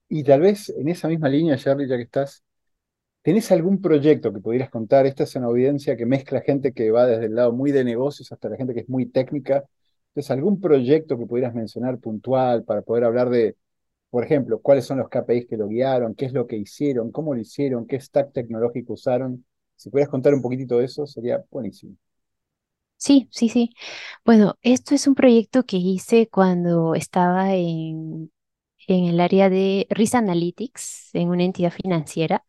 Y 0.09 0.23
tal 0.23 0.41
vez 0.41 0.71
en 0.71 0.89
esa 0.89 1.09
misma 1.09 1.29
línea, 1.29 1.57
Charlie, 1.57 1.89
ya 1.89 1.97
que 1.97 2.05
estás, 2.05 2.45
¿tenés 3.23 3.51
algún 3.51 3.81
proyecto 3.81 4.33
que 4.33 4.41
pudieras 4.41 4.71
contar? 4.71 5.07
Esta 5.07 5.25
es 5.25 5.35
una 5.37 5.47
audiencia 5.47 5.97
que 5.97 6.07
mezcla 6.07 6.41
gente 6.43 6.73
que 6.73 6.91
va 6.91 7.07
desde 7.07 7.27
el 7.27 7.35
lado 7.35 7.53
muy 7.53 7.73
de 7.73 7.85
negocios 7.85 8.31
hasta 8.31 8.49
la 8.49 8.57
gente 8.57 8.75
que 8.75 8.81
es 8.81 8.89
muy 8.89 9.07
técnica. 9.07 9.65
Entonces, 10.17 10.31
¿algún 10.33 10.61
proyecto 10.61 11.19
que 11.19 11.27
pudieras 11.27 11.55
mencionar 11.55 11.99
puntual 12.01 12.65
para 12.65 12.83
poder 12.83 13.05
hablar 13.05 13.31
de, 13.31 13.57
por 14.11 14.25
ejemplo, 14.25 14.61
cuáles 14.63 14.87
son 14.87 14.99
los 14.99 15.09
KPIs 15.11 15.47
que 15.49 15.57
lo 15.59 15.69
guiaron, 15.69 16.15
qué 16.15 16.27
es 16.27 16.33
lo 16.33 16.47
que 16.47 16.57
hicieron, 16.57 17.13
cómo 17.13 17.35
lo 17.35 17.41
hicieron, 17.41 17.87
qué 17.87 18.01
stack 18.01 18.33
tecnológico 18.33 18.95
usaron? 18.95 19.45
Si 19.77 19.91
pudieras 19.91 20.11
contar 20.11 20.35
un 20.35 20.43
poquitito 20.43 20.79
de 20.79 20.87
eso, 20.87 21.07
sería 21.07 21.45
buenísimo. 21.51 21.97
Sí, 22.99 23.29
sí, 23.31 23.49
sí. 23.51 23.71
Bueno, 24.25 24.57
esto 24.63 24.95
es 24.95 25.07
un 25.07 25.15
proyecto 25.15 25.65
que 25.65 25.77
hice 25.77 26.29
cuando 26.29 26.95
estaba 26.95 27.55
en 27.55 28.31
en 28.91 29.05
el 29.07 29.21
área 29.21 29.51
de 29.51 29.87
Risk 29.91 30.17
Analytics 30.17 31.11
en 31.15 31.29
una 31.31 31.45
entidad 31.45 31.73
financiera 31.73 32.45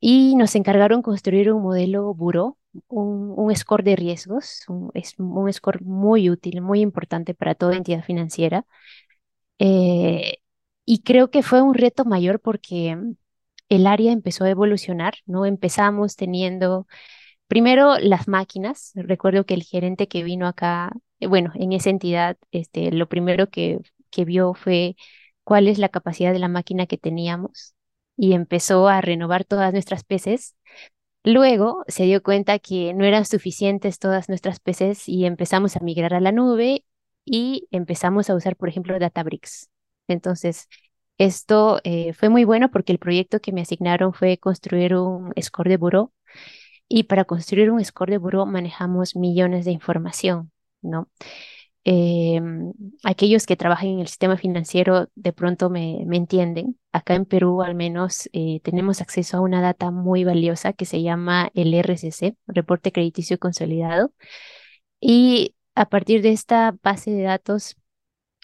y 0.00 0.36
nos 0.36 0.54
encargaron 0.54 1.02
construir 1.02 1.52
un 1.52 1.62
modelo 1.62 2.14
buró, 2.14 2.58
un, 2.88 3.54
score 3.56 3.84
de 3.84 3.96
riesgos, 3.96 4.64
es 4.94 5.14
un 5.18 5.52
score 5.52 5.82
muy 5.82 6.30
útil, 6.30 6.60
muy 6.62 6.80
importante 6.80 7.34
para 7.34 7.54
toda 7.54 7.76
entidad 7.76 8.04
financiera. 8.04 8.66
Eh, 9.58 10.38
y 10.84 11.02
creo 11.02 11.30
que 11.30 11.42
fue 11.42 11.62
un 11.62 11.74
reto 11.74 12.04
mayor 12.04 12.40
porque 12.40 12.96
el 13.68 13.86
área 13.86 14.12
empezó 14.12 14.44
a 14.44 14.50
evolucionar, 14.50 15.14
¿no? 15.26 15.46
Empezamos 15.46 16.16
teniendo 16.16 16.86
primero 17.48 17.98
las 17.98 18.28
máquinas. 18.28 18.92
Recuerdo 18.94 19.46
que 19.46 19.54
el 19.54 19.62
gerente 19.64 20.08
que 20.08 20.24
vino 20.24 20.46
acá, 20.48 20.92
eh, 21.20 21.26
bueno, 21.28 21.52
en 21.56 21.72
esa 21.72 21.90
entidad, 21.90 22.38
este, 22.52 22.92
lo 22.92 23.08
primero 23.08 23.50
que, 23.50 23.80
que 24.10 24.24
vio 24.24 24.54
fue 24.54 24.96
cuál 25.44 25.68
es 25.68 25.78
la 25.78 25.88
capacidad 25.90 26.32
de 26.32 26.38
la 26.40 26.48
máquina 26.48 26.86
que 26.86 26.98
teníamos 26.98 27.74
y 28.16 28.34
empezó 28.34 28.88
a 28.88 29.00
renovar 29.00 29.44
todas 29.44 29.72
nuestras 29.72 30.04
PCs. 30.04 30.54
Luego 31.24 31.84
se 31.88 32.04
dio 32.04 32.22
cuenta 32.22 32.58
que 32.58 32.94
no 32.94 33.04
eran 33.04 33.24
suficientes 33.26 33.98
todas 33.98 34.28
nuestras 34.28 34.58
PCs 34.60 35.08
y 35.08 35.26
empezamos 35.26 35.76
a 35.76 35.80
migrar 35.80 36.14
a 36.14 36.20
la 36.20 36.32
nube 36.32 36.84
y 37.24 37.68
empezamos 37.70 38.30
a 38.30 38.34
usar, 38.34 38.56
por 38.56 38.68
ejemplo, 38.68 38.98
Databricks. 38.98 39.68
Entonces, 40.08 40.68
Esto 41.18 41.80
eh, 41.84 42.14
fue 42.14 42.30
muy 42.30 42.44
bueno 42.46 42.72
porque 42.72 42.92
el 42.92 42.98
proyecto 43.00 43.40
que 43.40 43.52
me 43.52 43.62
asignaron 43.62 44.14
fue 44.14 44.38
construir 44.38 44.96
un 44.96 45.32
score 45.40 45.70
de 45.70 45.78
buró 45.78 46.12
y 46.88 47.04
para 47.04 47.24
construir 47.26 47.70
un 47.70 47.84
score 47.84 48.10
de 48.10 48.18
buró 48.18 48.46
manejamos 48.46 49.16
millones 49.16 49.64
de 49.66 49.72
información, 49.72 50.52
¿no? 50.82 51.08
Em, 51.84 52.72
aquellos 53.04 53.46
que 53.46 53.56
trabajan 53.56 53.88
en 53.88 54.00
el 54.00 54.08
sistema 54.08 54.36
financiero 54.36 55.08
de 55.14 55.32
pronto 55.32 55.70
me, 55.70 56.04
me 56.06 56.16
entienden. 56.18 56.78
Acá 56.92 57.14
en 57.14 57.24
Perú 57.24 57.62
al 57.62 57.74
menos 57.74 58.28
eh, 58.32 58.60
tenemos 58.62 59.00
acceso 59.00 59.38
a 59.38 59.40
una 59.40 59.62
data 59.62 59.90
muy 59.90 60.24
valiosa 60.24 60.72
que 60.74 60.84
se 60.84 61.02
llama 61.02 61.50
el 61.54 61.72
RCC, 61.74 62.36
Reporte 62.46 62.92
Crediticio 62.92 63.38
Consolidado. 63.38 64.12
Y 65.00 65.54
a 65.74 65.86
partir 65.88 66.22
de 66.22 66.32
esta 66.32 66.76
base 66.82 67.10
de 67.12 67.22
datos 67.22 67.76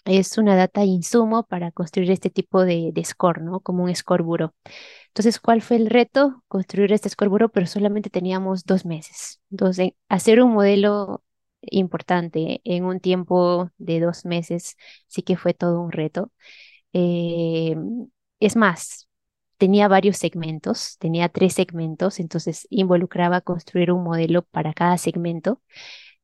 es 0.05 0.37
una 0.37 0.55
data 0.55 0.83
insumo 0.85 1.43
para 1.43 1.71
construir 1.71 2.11
este 2.11 2.29
tipo 2.29 2.63
de, 2.65 2.91
de 2.93 3.03
score, 3.03 3.41
¿no? 3.41 3.59
Como 3.59 3.83
un 3.83 3.95
score 3.95 4.23
bureau. 4.23 4.51
Entonces, 5.09 5.39
¿cuál 5.39 5.61
fue 5.61 5.77
el 5.77 5.87
reto? 5.89 6.43
Construir 6.47 6.93
este 6.93 7.09
score 7.09 7.29
bureau, 7.29 7.49
pero 7.49 7.67
solamente 7.67 8.09
teníamos 8.09 8.63
dos 8.65 8.85
meses. 8.85 9.41
Entonces, 9.51 9.91
hacer 10.09 10.41
un 10.41 10.53
modelo 10.53 11.23
importante 11.71 12.61
en 12.63 12.85
un 12.85 12.99
tiempo 12.99 13.71
de 13.77 13.99
dos 13.99 14.25
meses 14.25 14.75
sí 15.07 15.21
que 15.23 15.37
fue 15.37 15.53
todo 15.53 15.81
un 15.81 15.91
reto. 15.91 16.31
Eh, 16.93 17.75
es 18.39 18.55
más, 18.55 19.07
tenía 19.57 19.87
varios 19.87 20.17
segmentos, 20.17 20.97
tenía 20.99 21.29
tres 21.29 21.53
segmentos, 21.53 22.19
entonces 22.19 22.67
involucraba 22.69 23.41
construir 23.41 23.91
un 23.91 24.03
modelo 24.03 24.43
para 24.43 24.73
cada 24.73 24.97
segmento. 24.97 25.61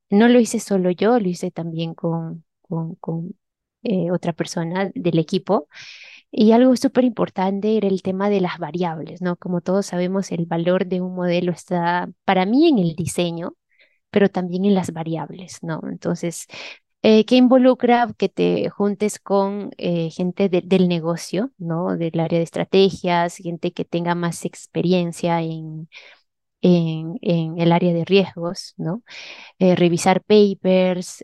No 0.10 0.28
lo 0.30 0.40
hice 0.40 0.60
solo 0.60 0.92
yo, 0.92 1.20
lo 1.20 1.28
hice 1.30 1.52
también 1.52 1.96
con, 1.96 2.46
con, 2.62 3.36
eh, 3.84 4.12
otra 4.12 4.34
persona 4.34 4.92
del 4.96 5.20
equipo. 5.20 5.68
Y 6.32 6.52
algo 6.54 6.76
súper 6.78 7.04
importante 7.06 7.78
era 7.78 7.88
el 7.88 8.02
tema 8.04 8.30
de 8.30 8.42
las 8.42 8.58
variables, 8.60 9.22
¿no? 9.22 9.36
Como 9.38 9.62
todos 9.62 9.86
sabemos, 9.88 10.32
el 10.32 10.46
valor 10.48 10.88
de 10.88 11.02
un 11.02 11.16
modelo 11.16 11.52
está, 11.52 12.10
para 12.26 12.46
mí, 12.46 12.70
en 12.70 12.80
el 12.80 12.96
diseño, 12.96 13.56
pero 14.14 14.30
también 14.30 14.66
en 14.66 14.76
las 14.76 14.94
variables, 14.94 15.60
¿no? 15.64 15.82
Entonces, 15.92 16.48
eh, 17.02 17.26
¿qué 17.26 17.36
involucra 17.38 18.10
que 18.18 18.30
te 18.30 18.70
juntes 18.70 19.20
con 19.20 19.72
eh, 19.78 20.12
gente 20.12 20.50
del 20.50 20.88
negocio, 20.88 21.52
¿no? 21.58 21.98
Del 21.98 22.20
área 22.20 22.40
de 22.40 22.44
estrategias, 22.46 23.38
gente 23.38 23.74
que 23.74 23.86
tenga 23.86 24.16
más 24.16 24.46
experiencia 24.46 25.42
en, 25.42 25.90
en, 26.62 27.60
el 27.60 27.72
área 27.72 27.94
de 27.94 28.06
riesgos, 28.06 28.74
¿no? 28.78 29.04
Eh, 29.60 29.76
revisar 29.76 30.24
papers. 30.24 31.24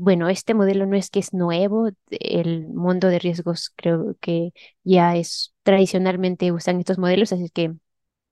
bueno, 0.00 0.28
este 0.28 0.54
modelo 0.54 0.86
no 0.86 0.96
es 0.96 1.10
que 1.10 1.20
es 1.20 1.32
nuevo, 1.34 1.88
el 2.10 2.68
mundo 2.68 3.08
de 3.08 3.18
riesgos 3.20 3.72
creo 3.76 4.16
que 4.20 4.52
ya 4.84 5.16
es 5.16 5.54
tradicionalmente 5.64 6.52
usan 6.52 6.80
estos 6.80 6.98
modelos, 6.98 7.32
así 7.32 7.50
que 7.50 7.74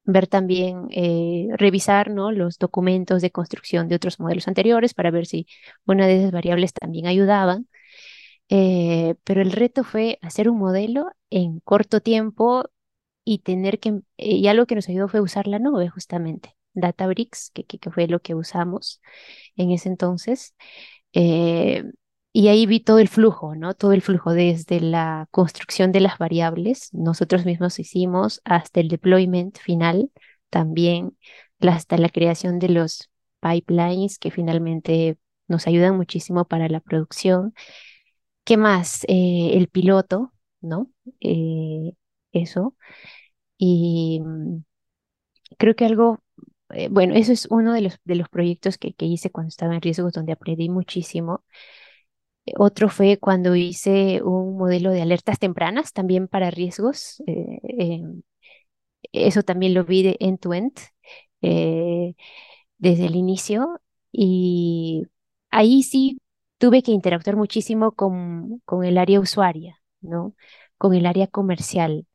ver 0.05 0.27
también, 0.27 0.89
eh, 0.91 1.49
revisar 1.57 2.11
¿no? 2.11 2.33
los 2.33 2.59
documentos 2.59 3.23
de 3.23 3.31
construcción 3.31 3.89
de 3.89 3.97
otros 3.97 4.21
modelos 4.21 4.49
anteriores 4.49 4.95
para 4.95 5.11
ver 5.11 5.27
si 5.27 5.47
una 5.87 6.07
de 6.07 6.19
esas 6.21 6.33
variables 6.33 6.73
también 6.75 7.07
ayudaban. 7.07 7.69
Eh, 8.49 9.15
pero 9.25 9.41
el 9.43 9.53
reto 9.53 9.85
fue 9.85 10.19
hacer 10.23 10.49
un 10.51 10.59
modelo 10.59 11.11
en 11.31 11.61
corto 11.61 12.01
tiempo 12.01 12.65
y 13.25 13.39
tener 13.41 13.81
que, 13.81 13.91
eh, 13.91 14.03
y 14.37 14.49
algo 14.49 14.67
que 14.67 14.75
nos 14.77 14.89
ayudó 14.89 15.09
fue 15.09 15.21
usar 15.21 15.47
la 15.49 15.59
nube 15.59 15.89
justamente, 15.89 16.57
Databricks, 16.75 17.51
que, 17.55 17.65
que, 17.65 17.79
que 17.79 17.91
fue 17.91 18.09
lo 18.09 18.21
que 18.21 18.35
usamos 18.35 19.01
en 19.57 19.71
ese 19.73 19.89
entonces. 19.91 20.55
Y 22.35 22.49
ahí 22.49 22.65
vi 22.67 22.81
todo 22.81 22.99
el 22.99 23.09
flujo, 23.09 23.55
¿no? 23.55 23.75
Todo 23.75 23.93
el 23.93 24.01
flujo 24.03 24.33
desde 24.33 24.81
la 24.81 25.29
construcción 25.31 25.93
de 25.93 26.01
las 26.01 26.17
variables, 26.19 26.89
nosotros 26.95 27.45
mismos 27.45 27.79
hicimos, 27.79 28.41
hasta 28.45 28.81
el 28.81 28.89
deployment 28.89 29.59
final, 29.59 30.11
también 30.51 31.17
hasta 31.61 31.99
la 31.99 32.09
creación 32.09 32.59
de 32.59 32.71
los 32.71 33.11
pipelines 33.41 34.19
que 34.19 34.31
finalmente 34.31 35.19
nos 35.47 35.67
ayudan 35.67 35.97
muchísimo 35.97 36.47
para 36.47 36.69
la 36.69 36.81
producción. 36.81 37.55
¿Qué 38.45 38.57
más? 38.57 39.05
Eh, 39.09 39.53
el 39.55 39.69
piloto, 39.69 40.33
¿no? 40.61 40.91
Eh, 41.21 41.95
eso. 42.33 42.77
Y 43.59 44.21
mm, 44.25 44.65
creo 45.59 45.75
que 45.77 45.85
algo, 45.87 46.23
eh, 46.71 46.89
bueno, 46.91 47.15
eso 47.15 47.33
es 47.33 47.47
uno 47.51 47.73
de 47.75 47.83
los, 47.83 47.99
de 48.05 48.15
los 48.17 48.29
proyectos 48.29 48.79
que, 48.79 48.95
que 48.95 49.07
hice 49.07 49.31
cuando 49.31 49.49
estaba 49.49 49.75
en 49.75 49.83
riesgos, 49.83 50.13
donde 50.13 50.33
aprendí 50.33 50.69
muchísimo 50.69 51.45
otro 52.57 52.89
fue 52.89 53.19
cuando 53.19 53.55
hice 53.57 54.23
un 54.23 54.57
modelo 54.57 54.91
de 54.91 55.03
alertas 55.03 55.39
tempranas 55.39 55.93
también 55.93 56.29
para 56.29 56.51
riesgos. 56.51 57.23
Eh, 57.27 57.61
em, 57.63 58.23
eso 59.13 59.43
también 59.43 59.75
lo 59.75 59.85
vi 59.85 60.03
de 60.03 60.17
end-to-end 60.21 60.73
eh, 61.43 62.15
desde 62.79 63.07
el 63.07 63.17
inicio. 63.17 63.81
Y 64.13 65.07
ahí 65.51 65.83
sí 65.83 66.21
tuve 66.59 66.83
que 66.83 66.93
interactuar 66.93 67.37
muchísimo 67.37 67.93
con, 67.93 68.61
con 68.65 68.85
el 68.85 68.99
área 68.99 69.21
usuaria, 69.21 69.81
¿no? 70.01 70.35
Con 70.79 70.95
el 70.95 71.07
área 71.07 71.27
comercial. 71.29 72.07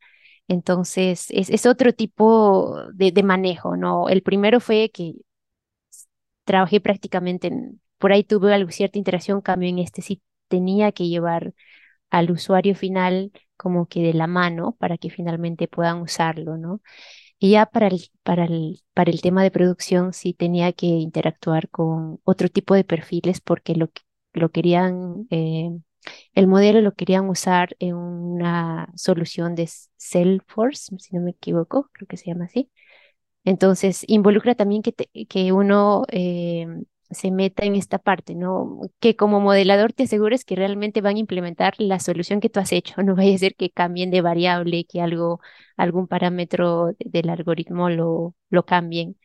Entonces, 0.47 1.27
es, 1.31 1.65
otro 1.65 1.93
tipo 1.93 2.77
de, 2.93 3.11
de, 3.11 3.23
manejo, 3.23 3.77
¿no? 3.77 4.09
El 4.09 4.23
primero 4.23 4.59
fue 4.61 4.89
que 4.91 5.15
trabajé 6.45 6.79
prácticamente 6.81 7.47
en 7.47 7.81
por 7.97 8.11
ahí 8.11 8.23
tuve 8.23 8.53
algo, 8.53 8.71
cierta 8.71 8.97
interacción, 8.97 9.41
cambio 9.41 9.69
en 9.69 9.79
este 9.79 10.01
sí 10.01 10.21
tenía 10.47 10.91
que 10.91 11.07
llevar 11.07 11.53
al 12.11 12.31
usuario 12.31 12.75
final 12.75 13.31
como 13.57 13.87
que 13.87 14.01
de 14.03 14.13
la 14.13 14.27
mano 14.27 14.75
para 14.79 14.97
que 14.97 15.09
finalmente 15.09 15.67
puedan 15.67 16.01
usarlo, 16.01 16.57
¿no? 16.57 16.81
Y 17.39 17.51
ya 17.51 17.65
para 17.67 17.87
el, 17.87 18.01
para 18.23 18.45
el, 18.45 18.81
para 18.93 19.11
el 19.11 19.21
tema 19.21 19.43
de 19.43 19.51
producción 19.51 20.13
sí 20.13 20.33
tenía 20.33 20.73
que 20.73 20.87
interactuar 20.87 21.69
con 21.69 22.19
otro 22.23 22.49
tipo 22.49 22.75
de 22.75 22.83
perfiles 22.83 23.41
porque 23.41 23.75
lo, 23.75 23.91
lo 24.33 24.49
querían, 24.51 25.27
eh, 25.29 25.69
el 26.33 26.47
modelo 26.47 26.81
lo 26.81 26.93
querían 26.95 27.29
usar 27.29 27.75
en 27.79 27.95
una 27.95 28.89
solución 28.95 29.55
de 29.55 29.69
Salesforce, 29.97 30.95
si 30.99 31.15
no 31.15 31.21
me 31.23 31.31
equivoco, 31.31 31.89
creo 31.93 32.07
que 32.07 32.17
se 32.17 32.27
llama 32.27 32.45
así. 32.45 32.71
Entonces, 33.43 34.03
involucra 34.07 34.55
también 34.55 34.81
que, 34.81 34.93
que 35.27 35.51
uno 35.53 36.03
eh, 36.11 36.67
se 37.11 37.31
meta 37.31 37.65
en 37.65 37.75
esta 37.75 37.99
parte, 37.99 38.35
¿no? 38.35 38.81
Que 38.99 39.15
como 39.15 39.39
modelador 39.39 39.93
te 39.93 40.03
asegures 40.03 40.45
que 40.45 40.55
realmente 40.55 41.01
van 41.01 41.15
a 41.17 41.19
implementar 41.19 41.73
la 41.79 41.99
solución 41.99 42.39
que 42.39 42.49
tú 42.49 42.59
has 42.59 42.71
hecho, 42.71 42.95
no 43.03 43.15
vaya 43.15 43.35
a 43.35 43.37
ser 43.37 43.55
que 43.55 43.69
cambien 43.71 44.11
de 44.11 44.21
variable, 44.21 44.85
que 44.85 45.01
algo, 45.01 45.39
algún 45.77 46.07
parámetro 46.07 46.93
del 46.99 47.29
algoritmo 47.29 47.89
lo, 47.89 48.35
lo 48.49 48.65
cambien. 48.65 49.17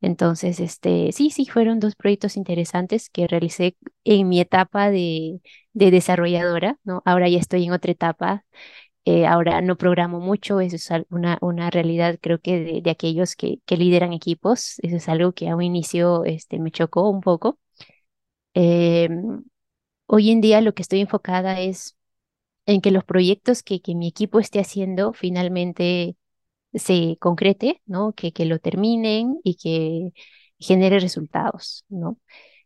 Entonces, 0.00 0.58
este, 0.60 1.12
sí, 1.12 1.30
sí, 1.30 1.46
fueron 1.46 1.78
dos 1.80 1.94
proyectos 1.94 2.36
interesantes 2.36 3.08
que 3.08 3.28
realicé 3.28 3.76
en 4.04 4.28
mi 4.28 4.40
etapa 4.40 4.90
de, 4.90 5.40
de 5.74 5.90
desarrolladora, 5.92 6.78
¿no? 6.84 7.02
Ahora 7.04 7.28
ya 7.28 7.38
estoy 7.38 7.64
en 7.64 7.72
otra 7.72 7.92
etapa 7.92 8.44
eh, 9.04 9.26
ahora 9.26 9.60
no 9.62 9.76
programo 9.76 10.20
mucho, 10.20 10.60
eso 10.60 10.76
es 10.76 10.88
una, 11.10 11.38
una 11.40 11.70
realidad 11.70 12.18
creo 12.20 12.40
que 12.40 12.82
de, 12.82 12.90
aquellos 12.90 13.36
que, 13.36 13.58
que, 13.66 13.76
lideran 13.76 14.12
equipos, 14.12 14.78
eso 14.82 14.96
es 14.96 15.08
algo 15.08 15.32
que 15.32 15.48
a 15.48 15.56
un 15.56 15.62
inicio 15.62 16.24
este, 16.24 16.58
me 16.60 16.70
chocó 16.70 17.08
un 17.10 17.20
poco. 17.20 17.58
Em, 18.54 19.44
hoy 20.06 20.30
en 20.30 20.40
día 20.40 20.60
lo 20.60 20.74
que 20.74 20.82
estoy 20.82 21.00
enfocada 21.00 21.60
es 21.60 21.96
en 22.66 22.80
que 22.82 22.90
los 22.92 23.04
proyectos 23.04 23.62
que, 23.62 23.80
que 23.82 23.94
mi 23.94 24.08
equipo 24.08 24.40
esté 24.40 24.60
haciendo 24.60 25.12
finalmente 25.14 26.16
se 26.74 27.18
concrete, 27.20 27.82
¿no? 27.86 28.12
Que, 28.14 28.32
que 28.32 28.46
lo 28.46 28.58
terminen 28.60 29.40
y 29.44 29.56
que 29.56 30.12
genere 30.58 31.00
resultados, 31.00 31.84
¿no? 31.88 32.18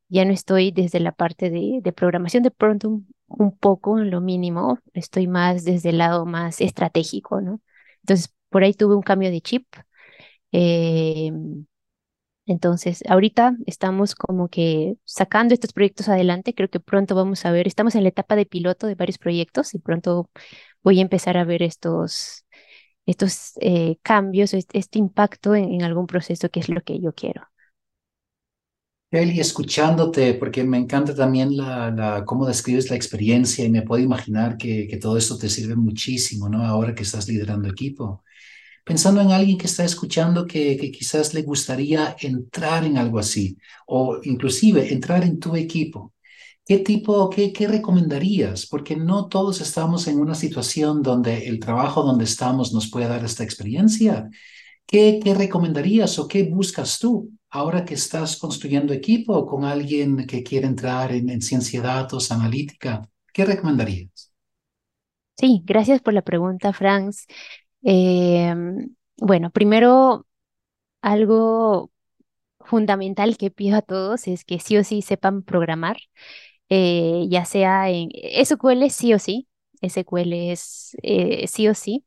Ya 0.08 0.24
no 0.24 0.32
estoy 0.32 0.72
desde 0.72 1.00
la 1.00 1.12
parte 1.12 1.50
de, 1.50 1.80
de 1.82 1.92
programación, 1.92 2.42
de 2.44 2.50
pronto 2.52 3.02
un 3.28 3.56
poco 3.56 3.98
en 3.98 4.10
lo 4.10 4.20
mínimo, 4.20 4.78
estoy 4.94 5.26
más 5.28 5.64
desde 5.64 5.90
el 5.90 5.98
lado 5.98 6.26
más 6.26 6.60
estratégico, 6.60 7.40
¿no? 7.40 7.60
Entonces, 8.02 8.34
por 8.50 8.62
ahí 8.64 8.74
tuve 8.74 8.94
un 8.96 9.02
cambio 9.02 9.30
de 9.30 9.40
chip. 9.40 9.66
Eh, 10.52 11.32
entonces, 12.48 13.02
ahorita 13.08 13.56
estamos 13.66 14.14
como 14.14 14.48
que 14.48 14.94
sacando 15.04 15.52
estos 15.54 15.72
proyectos 15.72 16.08
adelante. 16.08 16.54
Creo 16.54 16.68
que 16.70 16.78
pronto 16.80 17.14
vamos 17.16 17.44
a 17.44 17.50
ver, 17.52 17.66
estamos 17.66 17.94
en 17.96 18.04
la 18.04 18.10
etapa 18.10 18.36
de 18.36 18.46
piloto 18.46 18.86
de 18.86 18.94
varios 18.94 19.18
proyectos 19.18 19.74
y 19.74 19.78
pronto 19.80 20.30
voy 20.82 21.00
a 21.00 21.02
empezar 21.02 21.36
a 21.38 21.44
ver 21.44 21.62
estos, 21.62 22.46
estos 23.06 23.52
eh, 23.60 23.98
cambios, 24.02 24.54
este, 24.54 24.78
este 24.78 24.98
impacto 25.00 25.54
en 25.56 25.82
algún 25.82 26.06
proceso 26.08 26.50
que 26.50 26.60
es 26.60 26.68
lo 26.70 26.82
que 26.82 27.00
yo 27.00 27.14
quiero. 27.14 27.42
Kelly, 29.10 29.38
escuchándote, 29.38 30.34
porque 30.34 30.64
me 30.64 30.78
encanta 30.78 31.14
también 31.14 31.56
la, 31.56 32.24
cómo 32.26 32.44
describes 32.44 32.90
la 32.90 32.96
experiencia 32.96 33.64
y 33.64 33.70
me 33.70 33.82
puedo 33.82 34.02
imaginar 34.02 34.56
que, 34.56 34.98
todo 35.00 35.16
esto 35.16 35.38
te 35.38 35.48
sirve 35.48 35.76
muchísimo, 35.76 36.48
¿no? 36.48 36.64
Ahora 36.64 36.94
que 36.94 37.04
estás 37.04 37.28
liderando 37.28 37.68
equipo. 37.68 38.24
Pensando 38.84 39.20
en 39.20 39.32
alguien 39.32 39.58
que 39.58 39.66
está 39.66 39.84
escuchando 39.84 40.46
que, 40.46 40.76
quizás 40.92 41.34
le 41.34 41.42
gustaría 41.42 42.16
entrar 42.20 42.84
en 42.84 42.98
algo 42.98 43.18
así 43.18 43.56
o 43.86 44.20
inclusive 44.24 44.92
entrar 44.92 45.24
en 45.24 45.38
tu 45.40 45.56
equipo. 45.56 46.14
¿Qué 46.64 46.78
tipo, 46.78 47.30
qué, 47.30 47.52
qué 47.52 47.68
recomendarías? 47.68 48.66
Porque 48.66 48.96
no 48.96 49.28
todos 49.28 49.60
estamos 49.60 50.08
en 50.08 50.18
una 50.20 50.34
situación 50.34 51.02
donde 51.02 51.46
el 51.48 51.60
trabajo 51.60 52.02
donde 52.02 52.24
estamos 52.24 52.72
nos 52.72 52.90
puede 52.90 53.08
dar 53.08 53.24
esta 53.24 53.44
experiencia. 53.44 54.28
¿Qué, 54.86 55.20
qué 55.22 55.34
recomendarías 55.34 56.18
o 56.18 56.28
qué 56.28 56.44
buscas 56.44 56.98
tú 56.98 57.30
ahora 57.56 57.84
que 57.84 57.94
estás 57.94 58.36
construyendo 58.38 58.92
equipo 58.92 59.46
con 59.46 59.64
alguien 59.64 60.26
que 60.26 60.42
quiere 60.42 60.66
entrar 60.66 61.12
en, 61.12 61.30
en 61.30 61.42
ciencia 61.42 61.80
de 61.80 61.86
datos, 61.88 62.30
analítica? 62.32 63.08
¿Qué 63.32 63.44
recomendarías? 63.44 64.32
Sí, 65.38 65.62
gracias 65.64 66.00
por 66.00 66.14
la 66.14 66.22
pregunta, 66.22 66.72
Franz. 66.72 67.26
Em, 67.82 68.94
bueno, 69.18 69.50
primero, 69.50 70.26
algo 71.02 71.92
fundamental 72.60 73.36
que 73.38 73.50
pido 73.50 73.78
a 73.78 73.82
todos 73.82 74.28
es 74.28 74.44
que 74.44 74.60
sí 74.60 74.76
o 74.78 74.84
sí 74.84 75.02
sepan 75.02 75.42
programar, 75.42 75.98
eh, 76.70 77.26
ya 77.30 77.44
sea 77.46 77.90
en 77.90 78.10
SQL 78.14 78.90
sí 78.90 79.14
o 79.14 79.18
sí, 79.20 79.48
SQL 79.82 80.52
es 80.52 80.96
eh, 81.02 81.46
sí 81.48 81.68
o 81.68 81.74
sí, 81.74 82.06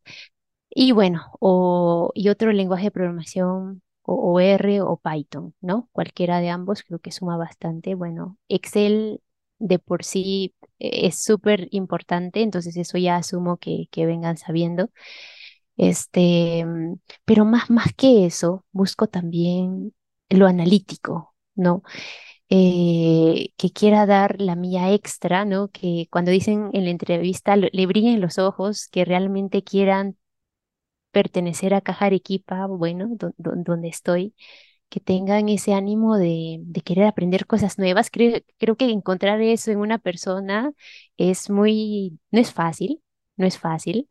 y 0.71 0.91
bueno, 0.93 1.31
o, 1.39 2.11
y 2.15 2.29
otro 2.29 2.51
lenguaje 2.53 2.85
de 2.85 2.91
programación 2.91 3.81
o, 4.09 4.33
o 4.33 4.39
R 4.39 4.81
o 4.81 4.97
Python, 4.97 5.53
¿no? 5.61 5.89
Cualquiera 5.91 6.39
de 6.39 6.49
ambos 6.49 6.83
creo 6.83 6.99
que 6.99 7.11
suma 7.11 7.37
bastante. 7.37 7.95
Bueno, 7.95 8.37
Excel 8.49 9.21
de 9.59 9.79
por 9.79 10.03
sí 10.03 10.55
eh, 10.79 11.07
es 11.07 11.23
súper 11.23 11.67
importante, 11.71 12.41
entonces 12.41 12.77
eso 12.77 12.97
ya 12.97 13.17
asumo 13.17 13.57
que, 13.57 13.87
vengan 13.95 14.37
sabiendo. 14.37 14.89
Este, 15.77 16.65
pero 17.25 17.45
más, 17.45 17.69
más 17.69 17.93
que 17.95 18.25
eso, 18.25 18.65
busco 18.71 19.07
también 19.07 19.93
lo 20.29 20.47
analítico, 20.47 21.35
¿no? 21.55 21.83
Eh, 22.49 23.53
que 23.57 23.71
quiera 23.71 24.05
dar 24.05 24.41
la 24.41 24.55
mía 24.55 24.93
extra, 24.93 25.45
¿no? 25.45 25.69
Que 25.69 26.07
cuando 26.11 26.31
dicen 26.31 26.69
en 26.73 26.85
la 26.85 26.91
entrevista 26.91 27.55
le 27.55 27.85
brillen 27.87 28.21
los 28.21 28.39
ojos, 28.39 28.87
que 28.87 29.05
realmente 29.05 29.63
quieran 29.63 30.17
pertenecer 31.11 31.73
a 31.73 31.81
Caja 31.81 32.05
Arequipa, 32.07 32.67
bueno, 32.67 33.07
do- 33.11 33.33
do- 33.37 33.53
donde 33.55 33.89
estoy, 33.89 34.35
que 34.89 34.99
tengan 35.01 35.49
ese 35.49 35.73
ánimo 35.73 36.17
de, 36.17 36.57
de 36.61 36.81
querer 36.81 37.05
aprender 37.07 37.47
cosas 37.47 37.77
nuevas. 37.79 38.09
Creo, 38.11 38.39
creo 38.59 38.75
que 38.77 38.85
encontrar 38.91 39.41
eso 39.41 39.71
en 39.71 39.79
una 39.79 39.99
persona 39.99 40.71
es 41.17 41.49
muy, 41.49 42.19
no 42.31 42.39
es 42.41 42.53
fácil, 42.53 43.01
no 43.37 43.45
es 43.47 43.57
fácil, 43.59 44.07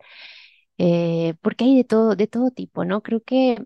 eh, 0.79 1.35
porque 1.43 1.65
hay 1.65 1.77
de 1.77 1.85
todo, 1.85 2.17
de 2.17 2.27
todo 2.27 2.51
tipo, 2.51 2.85
¿no? 2.85 3.03
Creo 3.03 3.23
que 3.23 3.65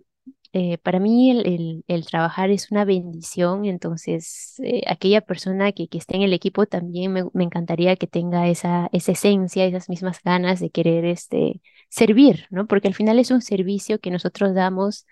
eh, 0.54 0.76
para 0.78 1.00
mí 1.00 1.30
el, 1.30 2.06
trabajar 2.06 2.50
es 2.50 2.70
una 2.70 2.84
bendición, 2.84 3.64
entonces 3.64 4.54
eh, 4.62 4.82
aquella 4.86 5.22
persona 5.22 5.72
que, 5.72 5.88
que 5.88 5.96
esté 5.98 6.16
en 6.16 6.22
el 6.22 6.34
equipo 6.34 6.66
también 6.66 7.12
me, 7.12 7.24
encantaría 7.42 7.96
que 7.96 8.06
tenga 8.06 8.48
esa, 8.48 8.90
esencia, 8.92 9.64
esas 9.64 9.88
mismas 9.88 10.20
ganas 10.22 10.60
de 10.60 10.70
querer 10.70 11.06
este, 11.06 11.62
servir, 11.88 12.46
¿no? 12.50 12.66
Porque 12.66 12.88
al 12.88 12.94
final 12.94 13.18
es 13.18 13.30
un 13.30 13.40
servicio 13.42 13.98
que 14.00 14.10
nosotros 14.10 14.54
damos 14.54 15.06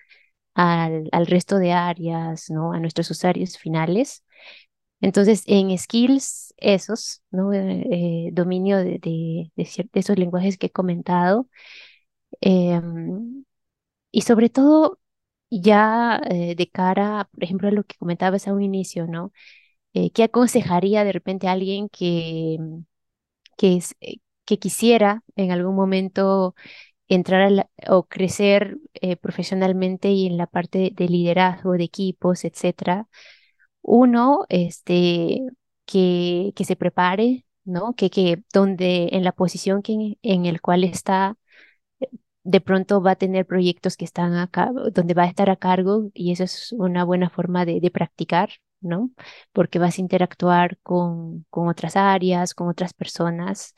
al, 0.55 1.09
resto 1.26 1.59
de 1.59 1.72
áreas, 1.72 2.50
¿no? 2.50 2.72
A 2.72 2.81
nuestros 2.81 3.11
usuarios 3.11 3.59
finales. 3.59 4.24
Entonces, 5.00 5.44
en 5.46 5.76
skills, 5.79 6.55
esos, 6.59 7.22
¿no? 7.31 7.53
Eh, 7.55 8.31
dominio 8.33 8.79
de, 8.79 8.98
de, 9.00 9.53
de 9.57 9.88
esos 9.94 10.18
lenguajes 10.18 10.59
que 10.59 10.66
he 10.68 10.70
comentado. 10.72 11.48
em, 12.40 13.44
y 14.12 14.22
sobre 14.22 14.50
todo, 14.50 15.00
ya 15.50 16.20
eh, 16.30 16.54
de 16.56 16.68
cara, 16.70 17.28
por 17.32 17.44
ejemplo, 17.44 17.68
a 17.68 17.72
lo 17.72 17.84
que 17.84 17.96
comentabas 17.98 18.48
a 18.48 18.54
un 18.54 18.62
inicio, 18.62 19.06
¿no? 19.06 19.32
Eh, 19.94 20.10
¿qué 20.12 20.24
aconsejaría 20.24 21.04
de 21.04 21.12
repente 21.12 21.48
a 21.48 21.52
alguien 21.52 21.88
que, 23.56 23.76
es, 23.76 23.94
eh, 24.00 24.16
que 24.44 24.58
quisiera 24.58 25.22
en 25.36 25.50
algún 25.52 25.74
momento 25.76 26.54
entrar 27.08 27.68
o 27.88 28.04
crecer 28.08 28.78
eh, 28.94 29.16
profesionalmente 29.16 30.10
y 30.10 30.26
en 30.26 30.36
la 30.38 30.46
parte 30.46 30.92
de 30.94 31.08
liderazgo 31.08 31.72
de 31.74 31.84
equipos, 31.84 32.44
etcétera? 32.44 33.08
Uno, 33.82 34.46
este, 34.48 35.42
que, 35.86 36.52
que 36.56 36.64
se 36.64 36.76
prepare, 36.76 37.46
¿no? 37.64 37.94
Que, 37.94 38.10
que 38.10 38.42
donde 38.54 39.10
en 39.12 39.24
la 39.24 39.32
posición 39.32 39.82
que, 39.82 40.18
en 40.22 40.46
el 40.46 40.60
cual 40.62 40.84
está 40.84 41.36
de 42.44 42.61
pronto 42.61 43.03
va 43.03 43.12
a 43.12 43.16
tener 43.16 43.46
proyectos 43.46 43.96
que 43.96 44.05
están 44.05 44.35
acá, 44.35 44.70
donde 44.92 45.14
va 45.14 45.24
a 45.24 45.26
estar 45.26 45.50
a 45.50 45.57
cargo 45.57 46.11
y 46.14 46.33
eso 46.33 46.44
es 46.44 46.72
una 46.72 47.05
buena 47.05 47.31
forma 47.31 47.64
de, 47.66 47.81
de 47.81 47.90
practicar, 47.90 48.50
¿no? 48.81 49.11
Porque 49.53 49.79
vas 49.79 49.98
a 49.98 50.00
interactuar 50.00 50.79
con, 50.83 51.44
con 51.50 51.68
otras 51.68 51.96
áreas, 51.96 52.55
con 52.55 52.68
otras 52.68 52.94
personas. 52.94 53.74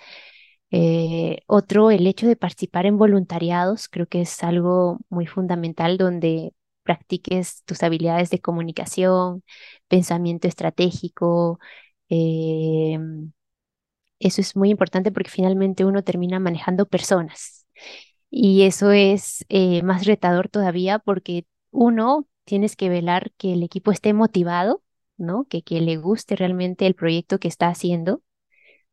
Eh, 0.71 1.41
otro, 1.47 1.91
el 1.91 2.07
hecho 2.07 2.27
de 2.27 2.37
participar 2.37 2.87
en 2.87 2.97
voluntariados, 2.99 3.89
creo 3.89 4.07
que 4.07 4.23
es 4.23 4.43
algo 4.43 4.99
muy 5.11 5.27
fundamental 5.27 5.99
donde 5.99 6.55
practiques 6.83 7.63
tus 7.65 7.83
habilidades 7.83 8.31
de 8.31 8.41
comunicación, 8.41 9.43
pensamiento 9.89 10.49
estratégico. 10.49 11.59
eh, 12.09 12.99
eso 14.19 14.41
es 14.41 14.57
muy 14.57 14.71
importante 14.71 15.11
porque 15.13 15.31
finalmente 15.31 15.85
uno 15.85 16.03
termina 16.05 16.39
manejando 16.41 16.87
personas. 16.87 17.67
Y 18.35 18.63
eso 18.65 18.93
es 18.93 19.45
eh, 19.51 19.83
más 19.83 20.07
retador 20.07 20.49
todavía 20.49 20.99
porque 20.99 21.47
uno, 21.71 22.27
tienes 22.45 22.77
que 22.77 22.89
velar 22.89 23.33
que 23.37 23.53
el 23.55 23.63
equipo 23.63 23.93
esté 23.93 24.15
motivado, 24.15 24.83
¿no? 25.19 25.45
Que, 25.51 25.63
que 25.63 25.81
le 25.83 25.99
guste 25.99 26.35
realmente 26.37 26.87
el 26.87 26.95
proyecto 26.95 27.39
que 27.39 27.49
está 27.49 27.69
haciendo. 27.69 28.23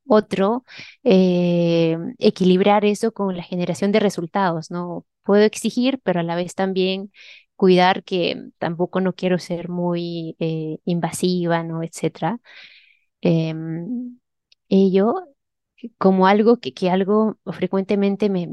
Otro, 0.08 0.66
eh, 1.04 1.98
equilibrar 2.20 2.86
eso 2.86 3.14
con 3.14 3.38
la 3.38 3.44
generación 3.44 3.92
de 3.94 4.00
resultados, 4.02 4.72
¿no? 4.72 5.06
Puedo 5.24 5.44
exigir, 5.44 6.00
pero 6.04 6.20
a 6.22 6.24
la 6.24 6.36
vez 6.36 6.56
también 6.56 7.12
cuidar 7.56 8.04
que 8.04 8.42
tampoco 8.60 9.02
no 9.02 9.14
quiero 9.14 9.40
ser 9.40 9.70
muy 9.70 10.36
eh, 10.40 10.80
invasiva, 10.86 11.64
¿no? 11.64 11.84
Etcétera. 11.84 12.40
Em, 13.22 14.20
ello 14.70 15.16
como 15.98 16.28
algo 16.28 16.58
que, 16.60 16.74
que 16.74 16.90
algo 16.90 17.38
frecuentemente 17.46 18.30
me 18.30 18.50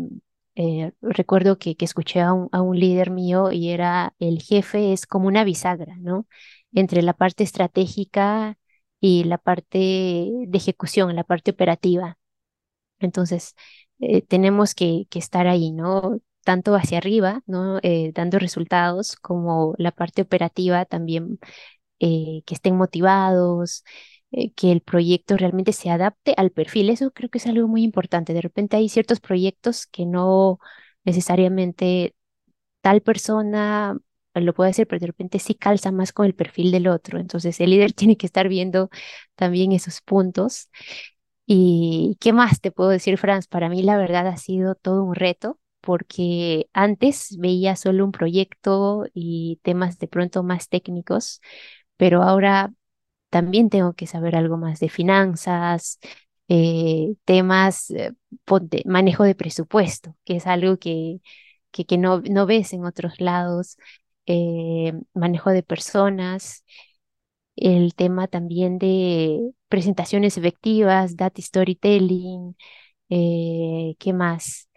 eh, 0.57 0.93
recuerdo 1.03 1.59
que, 1.59 1.77
que 1.77 1.85
escuché 1.85 2.21
a 2.23 2.33
un, 2.33 2.49
a 2.53 2.63
un 2.63 2.79
líder 2.79 3.11
mío 3.11 3.53
y 3.53 3.71
era 3.71 4.15
el 4.19 4.43
jefe 4.43 4.93
es 4.93 5.07
como 5.07 5.29
una 5.29 5.45
bisagra, 5.45 5.97
¿no? 5.99 6.27
Entre 6.73 7.03
la 7.03 7.15
parte 7.15 7.45
estratégica 7.45 8.59
y 9.01 9.25
la 9.25 9.39
parte 9.39 9.79
de 9.79 10.59
ejecución, 10.59 11.15
la 11.17 11.25
parte 11.25 11.53
operativa. 11.53 12.19
Entonces, 13.01 13.55
eh, 14.01 14.23
tenemos 14.23 14.75
que, 14.75 15.07
que 15.11 15.19
estar 15.19 15.47
ahí, 15.49 15.73
¿no? 15.73 16.21
Tanto 16.45 16.75
hacia 16.77 16.99
arriba, 16.99 17.43
¿no? 17.47 17.79
Eh, 17.83 18.13
dando 18.15 18.39
resultados, 18.39 19.17
como 19.17 19.75
la 19.79 19.93
parte 19.93 20.23
operativa 20.23 20.85
también 20.87 21.39
que 21.99 22.55
estén 22.55 22.77
motivados, 22.77 23.85
eh, 24.37 24.53
que 24.55 24.73
el 24.73 24.83
proyecto 24.83 25.39
realmente 25.39 25.73
se 25.75 25.91
adapte 25.91 26.35
al 26.39 26.53
perfil. 26.53 26.91
Eso 26.91 27.13
creo 27.13 27.31
que 27.31 27.39
es 27.41 27.49
algo 27.49 27.69
muy 27.69 27.85
importante. 27.85 28.35
De 28.35 28.43
repente 28.43 28.77
hay 28.79 28.91
ciertos 28.91 29.21
proyectos 29.21 29.87
que 29.89 30.07
no 30.07 30.61
necesariamente 31.05 32.15
tal 32.83 33.03
persona 33.03 33.99
lo 34.35 34.55
puede 34.55 34.71
hacer, 34.71 34.87
pero 34.87 35.01
de 35.01 35.07
repente 35.09 35.39
sí 35.39 35.55
calza 35.55 35.93
más 35.93 36.13
con 36.13 36.27
el 36.27 36.35
perfil 36.35 36.71
del 36.73 36.89
otro. 36.89 37.19
Entonces 37.19 37.61
el 37.61 37.71
líder 37.71 37.93
tiene 37.95 38.17
que 38.17 38.27
estar 38.27 38.49
viendo 38.49 38.91
también 39.37 39.73
esos 39.73 40.01
puntos. 40.03 40.71
¿Y 41.47 42.17
qué 42.21 42.33
más 42.33 42.61
te 42.61 42.73
puedo 42.73 42.91
decir, 42.91 43.19
Franz? 43.19 43.47
Para 43.49 43.69
mí 43.69 43.83
la 43.83 43.97
verdad 43.99 44.27
ha 44.29 44.37
sido 44.37 44.75
todo 44.75 45.05
un 45.05 45.15
reto. 45.15 45.59
porque 45.81 46.69
antes 46.73 47.37
veía 47.39 47.77
solo 47.77 48.05
un 48.05 48.11
proyecto 48.13 49.07
y 49.15 49.61
temas 49.63 49.99
de 50.01 50.09
pronto 50.09 50.43
más 50.43 50.69
técnicos, 50.69 51.41
pero 51.97 52.23
ahora 52.23 52.73
también 53.31 53.71
tengo 53.71 53.95
que 53.95 54.07
saber 54.07 54.37
algo 54.37 54.57
más 54.57 54.81
de 54.81 54.89
finanzas, 54.89 55.99
eh, 56.49 57.15
temas, 57.25 57.91
eh, 57.91 58.13
manejo 58.85 59.25
de 59.25 59.35
presupuesto, 59.35 60.17
que 60.25 60.37
es 60.37 60.47
algo 60.47 60.79
que, 60.79 61.21
que, 61.71 61.85
que 61.87 61.99
no, 61.99 62.21
no 62.21 62.47
ves 62.47 62.73
en 62.73 62.85
otros 62.85 63.21
lados, 63.21 63.77
eh, 64.27 64.93
manejo 65.15 65.51
de 65.51 65.63
personas, 65.63 66.65
el 67.57 67.95
tema 67.95 68.29
también 68.29 68.79
de 68.79 69.41
presentaciones 69.69 70.37
efectivas, 70.39 71.17
data 71.17 71.41
storytelling, 71.43 72.57
eh, 73.09 73.97
¿qué 73.99 74.13
más? 74.13 74.69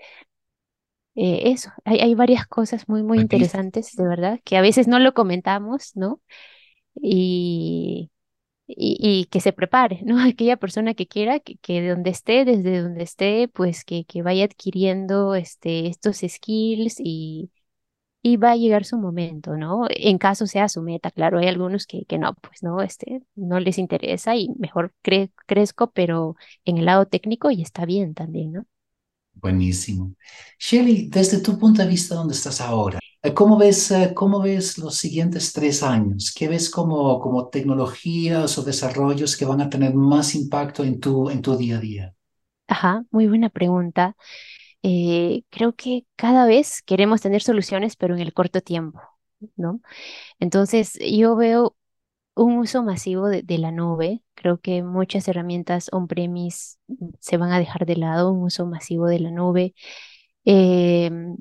Eso, 1.15 1.71
hay, 1.83 1.99
hay 1.99 2.15
varias 2.15 2.47
cosas 2.47 2.87
muy, 2.87 3.03
muy 3.03 3.19
interesantes, 3.19 3.93
de 3.95 4.07
verdad, 4.07 4.39
que 4.45 4.55
a 4.55 4.61
veces 4.61 4.87
no 4.87 4.99
lo 4.99 5.13
comentamos, 5.13 5.91
¿no? 5.95 6.21
Y, 6.95 8.09
y, 8.77 8.97
y 9.01 9.25
que 9.25 9.41
se 9.41 9.53
prepare, 9.53 10.01
¿no? 10.05 10.17
Aquella 10.23 10.57
persona 10.57 10.93
que 10.95 11.07
quiera, 11.07 11.39
que, 11.39 11.57
que 11.57 11.81
de 11.81 11.89
donde 11.89 12.11
esté, 12.11 12.45
desde 12.45 12.81
donde 12.81 13.03
esté, 13.03 13.47
pues 13.49 13.85
que, 13.85 14.05
que 14.05 14.21
vaya 14.23 14.45
adquiriendo 14.45 15.35
este, 15.35 15.87
estos 15.87 16.17
skills 16.27 16.97
y, 16.99 17.51
y 18.21 18.37
va 18.37 18.51
a 18.51 18.55
llegar 18.57 18.85
su 18.85 18.97
momento, 18.97 19.57
¿no? 19.57 19.87
En 19.89 20.17
caso 20.17 20.47
sea 20.47 20.69
su 20.69 20.81
meta, 20.83 21.11
claro, 21.11 21.39
hay 21.39 21.47
algunos 21.47 21.87
que, 21.87 22.05
que 22.05 22.17
no, 22.17 22.33
pues 22.35 22.63
no, 22.63 22.81
este, 22.81 23.21
no 23.35 23.59
les 23.59 23.77
interesa 23.77 24.35
y 24.35 24.49
mejor 24.59 24.93
crezco, 25.47 25.91
pero 25.91 26.35
en 26.65 26.77
el 26.77 26.85
lado 26.85 27.05
técnico 27.07 27.51
y 27.51 27.61
está 27.61 27.85
bien 27.85 28.13
también, 28.13 28.53
¿no? 28.53 28.65
Buenísimo. 29.33 30.13
Shelly, 30.59 31.07
desde 31.09 31.39
tu 31.41 31.57
punto 31.57 31.81
de 31.81 31.87
vista, 31.87 32.15
¿dónde 32.15 32.33
estás 32.33 32.59
ahora? 32.61 32.99
Eh, 33.21 33.33
¿Cómo 33.33 33.57
ves, 33.57 33.91
eh, 33.91 34.13
cómo 34.15 34.41
ves 34.41 34.77
los 34.77 34.95
siguientes 34.95 35.51
tres 35.51 35.83
años? 35.83 36.33
¿Qué 36.35 36.47
ves 36.47 36.69
como, 36.69 37.19
como 37.19 37.49
tecnologías 37.49 38.57
o 38.57 38.63
desarrollos 38.63 39.35
que 39.35 39.45
van 39.45 39.61
a 39.61 39.69
tener 39.69 39.93
más 39.93 40.35
impacto 40.35 40.83
en 40.83 40.99
tu, 40.99 41.29
en 41.29 41.41
tu 41.41 41.57
día 41.57 41.77
a 41.77 41.79
día? 41.81 42.15
Ajá, 42.67 43.03
muy 43.11 43.27
buena 43.27 43.49
pregunta. 43.49 44.15
Eh, 44.83 45.43
creo 45.49 45.73
que 45.75 46.05
cada 46.15 46.45
vez 46.45 46.81
queremos 46.83 47.21
tener 47.21 47.41
soluciones, 47.41 47.95
pero 47.97 48.15
en 48.15 48.21
el 48.21 48.33
corto 48.33 48.61
tiempo, 48.61 49.01
¿no? 49.57 49.81
Entonces, 50.39 50.97
yo 51.01 51.35
veo 51.35 51.75
un 52.35 52.57
uso 52.59 52.83
masivo 52.83 53.27
de, 53.27 53.43
la 53.57 53.71
nube. 53.71 54.21
Creo 54.35 54.59
que 54.59 54.83
muchas 54.83 55.27
herramientas 55.27 55.89
on-premise 55.91 56.77
se 57.19 57.37
van 57.37 57.51
a 57.51 57.59
dejar 57.59 57.85
de 57.85 57.97
lado, 57.97 58.31
un 58.31 58.43
uso 58.43 58.65
masivo 58.65 59.07
de 59.07 59.19
la 59.19 59.31
nube. 59.31 59.73
Em, 60.45 61.37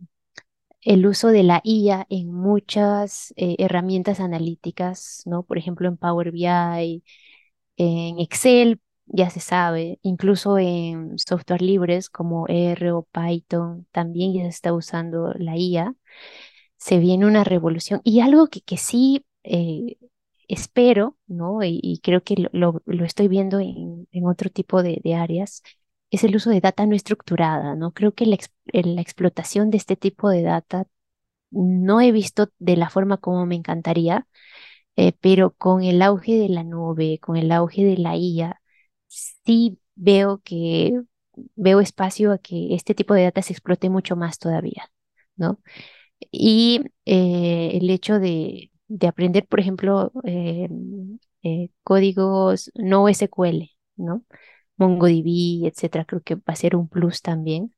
el 0.89 1.07
uso 1.07 1.29
de 1.29 1.43
la 1.45 1.61
IA 1.65 2.07
en 2.11 2.33
muchas 2.33 3.33
eh, 3.37 3.57
herramientas 3.59 4.21
analíticas, 4.21 5.23
¿no? 5.27 5.43
Por 5.45 5.59
ejemplo, 5.59 5.89
en 5.89 5.97
Power 5.99 6.33
BI, 6.33 7.05
en 7.77 8.19
Excel, 8.21 8.81
ya 9.07 9.31
se 9.31 9.41
sabe, 9.41 9.99
incluso 10.03 10.59
en 10.59 11.19
software 11.19 11.63
libres 11.63 12.11
como 12.11 12.47
R 12.49 12.93
o 12.93 13.05
Python, 13.13 13.87
también 13.93 14.35
ya 14.35 14.43
se 14.45 14.49
está 14.51 14.73
usando 14.75 15.33
la 15.39 15.57
IA. 15.59 15.95
Se 16.79 16.99
viene 16.99 17.27
una 17.27 17.45
revolución 17.45 18.01
y 18.05 18.21
algo 18.21 18.49
que, 18.49 18.61
que 18.63 18.77
sí 18.79 19.27
eh, 19.45 19.97
espero, 20.49 21.17
¿no? 21.27 21.61
Y, 21.63 22.01
creo 22.03 22.23
que 22.23 22.37
lo, 22.53 22.83
lo, 22.87 23.05
estoy 23.05 23.29
viendo 23.29 23.61
en, 23.61 24.09
en 24.13 24.27
otro 24.27 24.51
tipo 24.51 24.83
de, 24.83 25.01
de, 25.05 25.15
áreas, 25.15 25.63
es 26.11 26.25
el 26.25 26.37
uso 26.37 26.51
de 26.51 26.61
data 26.61 26.87
no 26.87 26.95
estructurada, 26.95 27.75
¿no? 27.77 27.93
Creo 27.93 28.15
que 28.15 28.27
la, 28.27 28.37
explotación 29.03 29.71
de 29.71 29.77
este 29.79 29.97
tipo 29.97 30.31
de 30.31 30.43
data 30.43 30.87
no 31.51 32.01
he 32.01 32.13
visto 32.13 32.51
de 32.59 32.77
la 32.77 32.91
forma 32.91 33.19
como 33.19 33.47
me 33.47 33.57
encantaría, 33.57 34.27
eh, 34.97 35.13
pero 35.21 35.53
con 35.55 35.83
el 35.85 36.03
auge 36.03 36.35
de 36.39 36.49
la 36.49 36.65
nube, 36.65 37.19
con 37.21 37.37
el 37.37 37.53
auge 37.53 37.85
de 37.85 37.99
la 37.99 38.17
IA, 38.17 38.61
sí 39.09 39.79
veo 39.97 40.41
que 40.45 41.01
veo 41.57 41.81
espacio 41.81 42.33
a 42.33 42.39
que 42.39 42.75
este 42.75 42.95
tipo 42.95 43.15
de 43.15 43.25
data 43.25 43.43
se 43.43 43.53
explote 43.53 43.91
mucho 43.91 44.17
más 44.17 44.39
todavía, 44.39 44.91
¿no? 45.37 45.61
Y 46.33 46.83
eh, 47.07 47.73
el 47.75 47.91
hecho 47.91 48.19
de, 48.21 48.73
de, 48.89 49.09
aprender, 49.09 49.47
por 49.47 49.61
ejemplo, 49.61 50.13
eh, 50.25 50.69
códigos 51.83 52.71
no 52.75 53.09
SQL, 53.09 53.71
¿no? 53.97 54.25
MongoDB, 54.79 55.67
etcétera, 55.67 56.05
creo 56.05 56.23
que 56.23 56.37
va 56.37 56.43
a 56.47 56.57
ser 56.57 56.77
un 56.77 56.89
plus 56.89 57.23
también. 57.23 57.75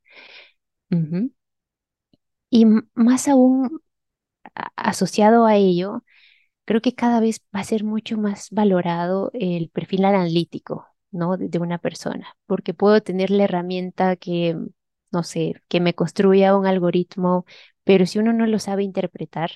Y 2.51 2.67
más 2.95 3.29
aún 3.29 3.81
asociado 4.77 5.47
a 5.47 5.57
ello, 5.57 6.05
creo 6.65 6.81
que 6.83 6.95
cada 6.95 7.21
vez 7.21 7.41
va 7.55 7.61
a 7.61 7.65
ser 7.65 7.85
mucho 7.85 8.19
más 8.19 8.51
valorado 8.51 9.31
el 9.35 9.71
perfil 9.71 10.05
analítico, 10.05 10.87
¿no? 11.11 11.37
De, 11.37 11.59
una 11.59 11.79
persona, 11.79 12.37
porque 12.47 12.75
puedo 12.75 13.01
tener 13.03 13.31
la 13.31 13.45
herramienta 13.45 14.17
que, 14.17 14.57
no 15.13 15.23
sé, 15.25 15.55
que 15.69 15.81
me 15.81 15.95
construya 15.95 16.57
un 16.57 16.67
algoritmo, 16.67 17.47
pero 17.85 18.07
si 18.07 18.19
uno 18.19 18.33
no 18.33 18.47
lo 18.47 18.59
sabe 18.59 18.85
interpretar, 18.85 19.53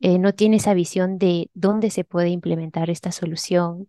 eh, 0.00 0.18
no 0.18 0.34
tiene 0.34 0.56
esa 0.56 0.74
visión 0.74 1.18
de 1.18 1.50
dónde 1.54 1.90
se 1.90 2.04
puede 2.04 2.30
implementar 2.30 2.90
esta 2.90 3.12
solución, 3.12 3.88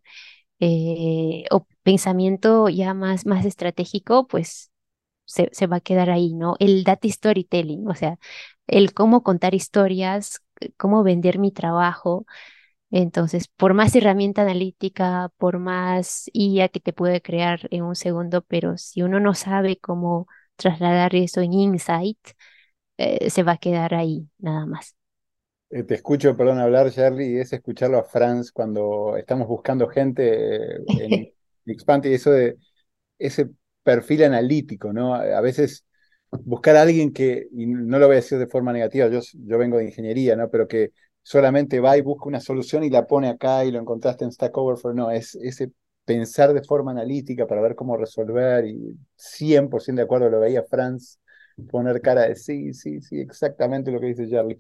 eh, 0.62 1.46
o 1.52 1.68
pensamiento 1.84 2.70
ya 2.70 2.96
más, 2.96 3.28
más 3.28 3.46
estratégico, 3.46 4.28
pues 4.28 4.72
se, 5.26 5.50
se, 5.54 5.68
va 5.68 5.78
a 5.78 5.82
quedar 5.82 6.10
ahí, 6.12 6.34
¿no? 6.36 6.56
El 6.60 6.84
data 6.86 7.08
storytelling, 7.10 7.88
o 7.90 7.96
sea, 7.96 8.20
el 8.68 8.94
cómo 8.94 9.24
contar 9.24 9.56
historias, 9.56 10.42
cómo 10.78 11.04
vender 11.04 11.40
mi 11.40 11.52
trabajo. 11.54 12.26
Entonces, 12.92 13.48
por 13.48 13.74
más 13.74 13.96
herramienta 13.96 14.42
analítica, 14.44 15.32
por 15.38 15.60
más 15.60 16.30
IA 16.34 16.70
que 16.70 16.80
te 16.82 16.94
puede 16.94 17.22
crear 17.22 17.62
en 17.72 17.84
un 17.84 17.96
segundo, 17.96 18.42
pero 18.44 18.78
si 18.78 19.02
uno 19.04 19.20
no 19.20 19.34
sabe 19.34 19.78
cómo 19.80 20.28
trasladar 20.58 21.16
eso 21.16 21.42
en 21.42 21.54
insight, 21.54 22.20
eh, 22.98 23.30
se 23.30 23.44
va 23.44 23.54
a 23.54 23.58
quedar 23.58 23.94
ahí 23.96 24.30
nada 24.40 24.66
más. 24.66 24.96
Eh, 25.72 25.84
te 25.84 25.96
escucho, 25.96 26.36
perdón, 26.36 26.60
hablar, 26.60 26.92
Charlie, 26.92 27.32
y 27.32 27.40
es 27.40 27.54
escucharlo 27.54 27.98
a 27.98 28.04
Franz 28.04 28.52
cuando 28.52 29.16
estamos 29.18 29.48
buscando 29.48 29.88
gente 29.88 30.56
eh, 30.56 30.80
en 31.00 31.34
Expand 31.66 32.06
y 32.06 32.14
eso 32.14 32.32
de 32.32 32.58
ese 33.18 33.50
perfil 33.84 34.24
analítico, 34.24 34.92
¿no? 34.92 35.16
A 35.16 35.40
veces 35.42 35.86
buscar 36.30 36.76
a 36.76 36.82
alguien 36.82 37.14
que, 37.14 37.48
y 37.52 37.68
no 37.68 38.00
lo 38.00 38.08
voy 38.08 38.16
a 38.16 38.18
decir 38.18 38.38
de 38.38 38.48
forma 38.48 38.74
negativa, 38.74 39.08
yo, 39.08 39.22
yo 39.34 39.58
vengo 39.58 39.78
de 39.78 39.86
ingeniería, 39.86 40.36
¿no? 40.36 40.50
Pero 40.50 40.68
que 40.68 40.92
solamente 41.22 41.80
va 41.80 41.98
y 41.98 42.02
busca 42.02 42.28
una 42.28 42.42
solución 42.42 42.84
y 42.84 42.90
la 42.90 43.08
pone 43.08 43.30
acá 43.30 43.64
y 43.64 43.72
lo 43.72 43.80
encontraste 43.80 44.26
en 44.26 44.32
Stack 44.32 44.58
Overflow, 44.58 44.94
no, 44.94 45.12
es 45.12 45.36
ese 45.36 45.72
pensar 46.04 46.54
de 46.54 46.64
forma 46.64 46.92
analítica 46.92 47.48
para 47.48 47.62
ver 47.62 47.76
cómo 47.76 47.96
resolver 47.96 48.66
y 48.66 48.98
100% 49.16 50.02
de 50.02 50.06
acuerdo, 50.06 50.30
lo 50.30 50.40
veía 50.40 50.64
Franz 50.64 51.20
poner 51.70 52.02
cara 52.02 52.28
de 52.28 52.36
sí, 52.36 52.74
sí, 52.74 53.02
sí, 53.02 53.20
exactamente 53.20 53.92
lo 53.92 54.00
que 54.00 54.08
dice 54.08 54.30
Charlie. 54.30 54.58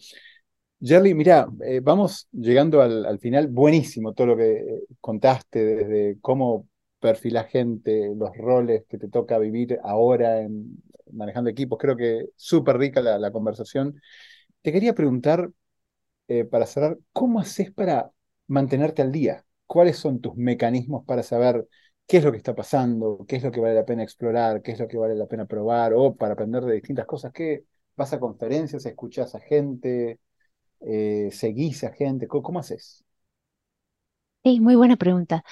Jerry, 0.84 1.13
mira, 1.13 1.47
eh, 1.63 1.79
vamos 1.79 2.27
llegando 2.32 2.82
al, 2.82 3.19
final. 3.19 3.47
Buenísimo 3.47 4.13
todo 4.13 4.27
lo 4.27 4.38
que 4.38 4.51
eh, 4.53 4.82
contaste, 4.99 5.63
desde 5.63 6.19
cómo 6.21 6.67
perfila 6.99 7.43
gente, 7.43 8.11
los 8.15 8.36
roles 8.36 8.86
que 8.89 8.97
te 8.97 9.07
toca 9.07 9.38
vivir 9.38 9.79
ahora 9.84 10.41
en 10.41 10.82
manejando 11.11 11.49
equipos. 11.51 11.77
Creo 11.79 11.95
que 11.95 12.29
súper 12.36 12.77
rica 12.77 13.01
la, 13.01 13.32
conversación. 13.32 14.01
Te 14.61 14.71
quería 14.71 14.95
preguntar, 14.95 15.51
eh, 16.27 16.45
para 16.45 16.65
cerrar, 16.67 16.97
¿cómo 17.13 17.39
haces 17.39 17.71
para 17.71 18.11
mantenerte 18.47 19.01
al 19.01 19.11
día? 19.11 19.45
¿Cuáles 19.67 19.97
son 19.97 20.21
tus 20.21 20.36
mecanismos 20.38 21.05
para 21.05 21.23
saber 21.23 21.67
qué 22.07 22.17
es 22.17 22.23
lo 22.25 22.32
que 22.32 22.38
está 22.38 22.55
pasando, 22.55 23.25
qué 23.27 23.38
es 23.38 23.43
lo 23.43 23.51
que 23.51 23.61
vale 23.61 23.75
la 23.75 23.86
pena 23.86 24.03
explorar, 24.03 24.61
qué 24.61 24.71
es 24.73 24.79
lo 24.79 24.88
que 24.88 24.97
vale 24.97 25.15
la 25.15 25.27
pena 25.27 25.45
probar, 25.45 25.93
o 25.95 26.15
para 26.15 26.34
aprender 26.34 26.63
de 26.65 26.75
distintas 26.75 27.05
cosas? 27.05 27.32
¿Qué 27.34 27.65
vas 27.95 28.13
a 28.13 28.19
conferencias, 28.19 28.86
escuchas 28.86 29.36
a 29.36 29.39
gente? 29.39 30.19
Eh, 30.82 31.29
¿Seguís 31.32 31.84
a 31.84 31.91
gente? 31.93 32.27
¿Cómo, 32.27 32.59
haces? 32.59 33.03
Sí, 34.43 34.59
muy 34.59 34.75
buena 34.75 34.95
pregunta. 34.97 35.43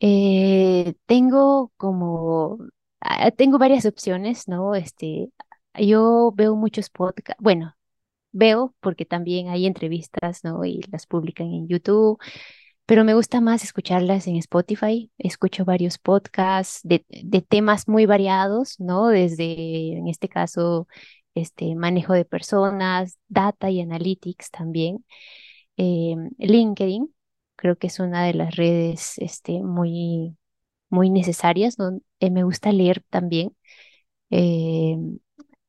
Eh, 0.00 0.94
tengo 1.06 1.72
como, 1.76 2.58
ah, 3.00 3.30
tengo 3.32 3.58
varias 3.58 3.86
opciones, 3.86 4.48
¿no? 4.48 4.74
Este, 4.74 5.30
yo 5.74 6.32
veo 6.36 6.56
muchos 6.56 6.90
podcasts, 6.90 7.42
bueno, 7.42 7.76
veo 8.32 8.74
porque 8.80 9.04
también 9.06 9.48
hay 9.48 9.66
entrevistas, 9.66 10.44
¿no? 10.44 10.64
Y 10.64 10.82
las 10.92 11.06
publican 11.06 11.48
en 11.48 11.68
YouTube, 11.68 12.18
pero 12.86 13.04
me 13.04 13.14
gusta 13.14 13.40
más 13.40 13.64
escucharlas 13.64 14.26
en 14.26 14.36
Spotify. 14.36 15.10
Escucho 15.18 15.64
varios 15.64 15.98
podcasts 15.98 16.80
de, 16.84 17.04
de 17.08 17.42
temas 17.42 17.88
muy 17.88 18.06
variados, 18.06 18.80
¿no? 18.80 19.08
Desde, 19.08 19.94
en 19.98 20.08
este 20.08 20.28
caso, 20.28 20.88
este, 21.34 21.74
manejo 21.74 22.12
de 22.14 22.24
personas, 22.24 23.18
data 23.28 23.70
y 23.70 23.80
analytics 23.80 24.50
también. 24.50 25.04
Eh, 25.76 26.16
LinkedIn, 26.38 27.14
creo 27.56 27.76
que 27.78 27.88
es 27.88 28.00
una 28.00 28.24
de 28.24 28.34
las 28.34 28.56
redes 28.56 29.14
este, 29.18 29.62
muy, 29.62 30.36
muy 30.90 31.10
necesarias, 31.10 31.76
eh, 32.20 32.30
me 32.30 32.44
gusta 32.44 32.72
leer 32.72 33.02
también. 33.10 33.56
Eh, 34.30 34.96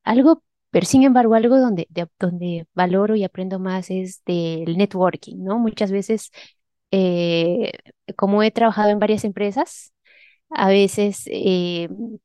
algo, 0.04 0.44
pero 0.72 0.86
sin 0.86 1.04
embargo, 1.04 1.36
algo 1.36 1.60
donde, 1.60 1.88
donde 2.20 2.68
valoro 2.74 3.16
y 3.16 3.24
aprendo 3.24 3.60
más 3.60 3.90
es 3.92 4.24
del 4.26 4.78
networking, 4.78 5.38
¿no? 5.44 5.60
Muchas 5.60 5.92
veces, 5.92 6.32
como 8.16 8.44
he 8.44 8.52
trabajado 8.52 8.90
en 8.90 9.00
varias 9.00 9.24
empresas, 9.24 9.94
a 10.50 10.70
veces 10.70 11.26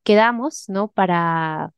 quedamos, 0.05 0.68
¿no? 0.68 0.89
Para 0.93 1.72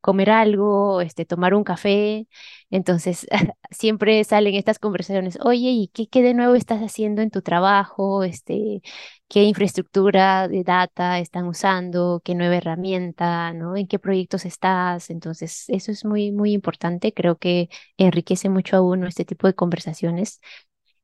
comer 0.00 0.30
algo, 0.30 1.00
este, 1.00 1.24
tomar 1.26 1.54
un 1.54 1.64
café. 1.64 2.26
Entonces, 2.70 3.26
siempre 3.70 4.22
salen 4.24 4.54
estas 4.54 4.78
conversaciones, 4.78 5.38
oye, 5.42 5.70
¿y 5.70 5.88
qué, 5.88 6.08
qué 6.08 6.22
de 6.22 6.34
nuevo 6.34 6.54
estás 6.54 6.80
haciendo 6.80 7.22
en 7.22 7.30
tu 7.30 7.42
trabajo? 7.42 8.22
Este, 8.24 8.82
¿qué 9.28 9.44
infraestructura 9.44 10.48
de 10.48 10.62
data 10.64 11.18
están 11.18 11.46
usando? 11.46 12.20
¿Qué 12.24 12.34
nueva 12.34 12.56
herramienta? 12.56 13.52
¿no? 13.52 13.76
¿En 13.76 13.86
qué 13.86 13.98
proyectos 13.98 14.44
estás? 14.44 15.10
Entonces, 15.10 15.64
eso 15.68 15.92
es 15.92 16.04
muy, 16.04 16.32
muy 16.32 16.52
importante. 16.52 17.12
Creo 17.14 17.38
que 17.38 17.68
enriquece 17.96 18.48
mucho 18.48 18.76
a 18.76 18.82
uno 18.82 19.06
este 19.06 19.24
tipo 19.24 19.46
de 19.46 19.54
conversaciones. 19.54 20.40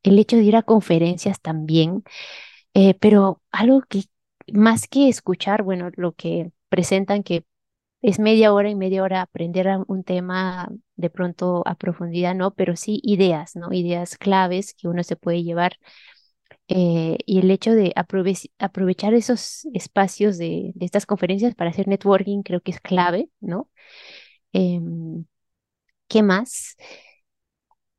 El 0.03 0.19
hecho 0.19 0.37
de 0.37 0.45
ir 0.45 0.57
a 0.57 0.63
conferencias 0.63 1.41
también, 1.41 2.05
eh, 2.75 2.95
pero 2.95 3.43
algo 3.53 3.83
que 3.83 4.05
más 4.53 4.89
que 4.89 5.09
escuchar, 5.09 5.63
bueno, 5.63 5.91
lo 5.97 6.13
que 6.13 6.53
presentan 6.69 7.23
que 7.23 7.45
es 8.07 8.21
media 8.21 8.53
hora 8.53 8.71
y 8.71 8.77
media 8.77 9.03
hora 9.03 9.21
aprender 9.21 9.67
un 9.89 10.05
tema 10.05 10.69
de 10.95 11.11
pronto 11.11 11.65
a 11.67 11.75
profundidad, 11.75 12.37
¿no? 12.37 12.55
Pero 12.55 12.77
sí 12.77 13.01
ideas, 13.03 13.57
¿no? 13.57 13.73
Ideas 13.73 14.17
claves 14.17 14.75
que 14.75 14.87
uno 14.87 15.03
se 15.03 15.17
puede 15.17 15.43
llevar. 15.43 15.77
Eh, 16.69 17.19
y 17.27 17.41
el 17.41 17.51
hecho 17.51 17.73
de 17.75 17.93
aprovechar 17.97 19.13
esos 19.15 19.67
espacios 19.75 20.39
de, 20.39 20.73
estas 20.81 21.05
conferencias 21.05 21.57
para 21.57 21.71
hacer 21.71 21.89
networking 21.89 22.43
creo 22.43 22.61
que 22.61 22.71
es 22.73 22.81
clave, 22.81 23.29
¿no? 23.41 23.69
Em, 24.53 25.27
¿qué 26.09 26.23
más? 26.23 26.77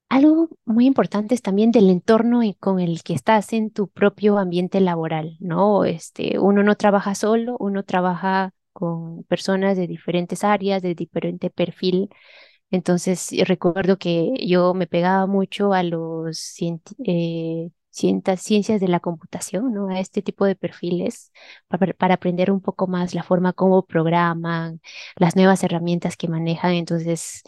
Algo 0.09 0.49
muy 0.65 0.85
importante 0.85 1.35
es 1.35 1.41
también 1.41 1.71
del 1.71 1.89
entorno 1.89 2.41
con 2.59 2.79
el 2.79 3.03
que 3.03 3.13
estás 3.13 3.51
en 3.51 3.71
tu 3.71 3.89
propio 3.89 4.37
ambiente 4.37 4.79
laboral, 4.79 5.35
¿no? 5.41 5.83
Este, 5.83 6.39
uno 6.39 6.63
no 6.63 6.75
trabaja 6.75 7.13
solo, 7.13 7.57
uno 7.59 7.83
trabaja 7.83 8.53
con 8.77 9.23
personas 9.23 9.77
de 9.77 9.87
diferentes 9.87 10.43
áreas, 10.43 10.83
de 10.83 10.93
diferente 10.95 11.49
perfil. 11.49 12.09
Entonces, 12.71 13.31
recuerdo 13.47 13.97
que 13.97 14.33
yo 14.45 14.73
me 14.75 14.87
pegaba 14.87 15.25
mucho 15.27 15.73
a 15.73 15.83
los 15.83 16.55
eh, 17.05 17.71
ciencias 17.91 18.81
de 18.81 18.87
la 18.87 18.99
computación, 18.99 19.73
¿no? 19.73 19.89
A 19.89 19.99
este 19.99 20.21
tipo 20.21 20.45
de 20.45 20.55
perfiles 20.55 21.31
para, 21.67 21.93
para, 21.93 22.15
aprender 22.15 22.51
un 22.51 22.61
poco 22.61 22.87
más 22.87 23.13
la 23.15 23.23
forma 23.23 23.53
como 23.53 23.85
programan, 23.85 24.81
las 25.17 25.35
nuevas 25.35 25.63
herramientas 25.63 26.17
que 26.17 26.27
manejan. 26.27 26.73
Entonces, 26.73 27.43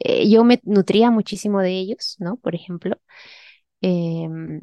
eh, 0.00 0.28
yo 0.28 0.44
me 0.44 0.60
nutría 0.64 1.10
muchísimo 1.10 1.60
de 1.60 1.72
ellos, 1.78 2.16
¿no? 2.18 2.36
Por 2.38 2.54
ejemplo. 2.54 2.96
Em, 3.80 4.60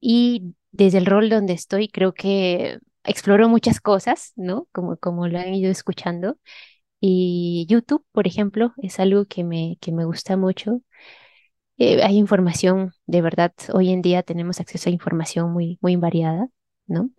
y 0.00 0.54
desde 0.72 0.98
el 0.98 1.06
rol 1.06 1.28
donde 1.30 1.54
estoy, 1.54 1.88
creo 1.88 2.14
que 2.14 2.78
exploro 3.08 3.48
muchas 3.48 3.80
cosas, 3.80 4.32
¿no? 4.36 4.68
Como, 4.72 4.96
como 4.98 5.28
lo 5.28 5.38
han 5.38 5.54
ido 5.54 5.70
escuchando. 5.70 6.38
Y 7.00 7.66
YouTube, 7.70 8.04
por 8.12 8.26
ejemplo, 8.26 8.74
es 8.82 9.00
algo 9.00 9.26
que 9.26 9.44
me, 9.44 9.78
que 9.80 9.92
me 9.92 10.04
gusta 10.04 10.36
mucho. 10.36 10.82
Eh, 11.78 12.02
hay 12.02 12.16
información, 12.16 12.92
de 13.06 13.22
verdad, 13.22 13.52
hoy 13.72 13.90
en 13.90 14.02
día 14.02 14.22
tenemos 14.22 14.60
acceso 14.60 14.90
a 14.90 14.92
información 14.92 15.52
muy, 15.52 15.78
muy 15.80 15.96
variada, 15.96 16.48
¿no? 16.86 17.10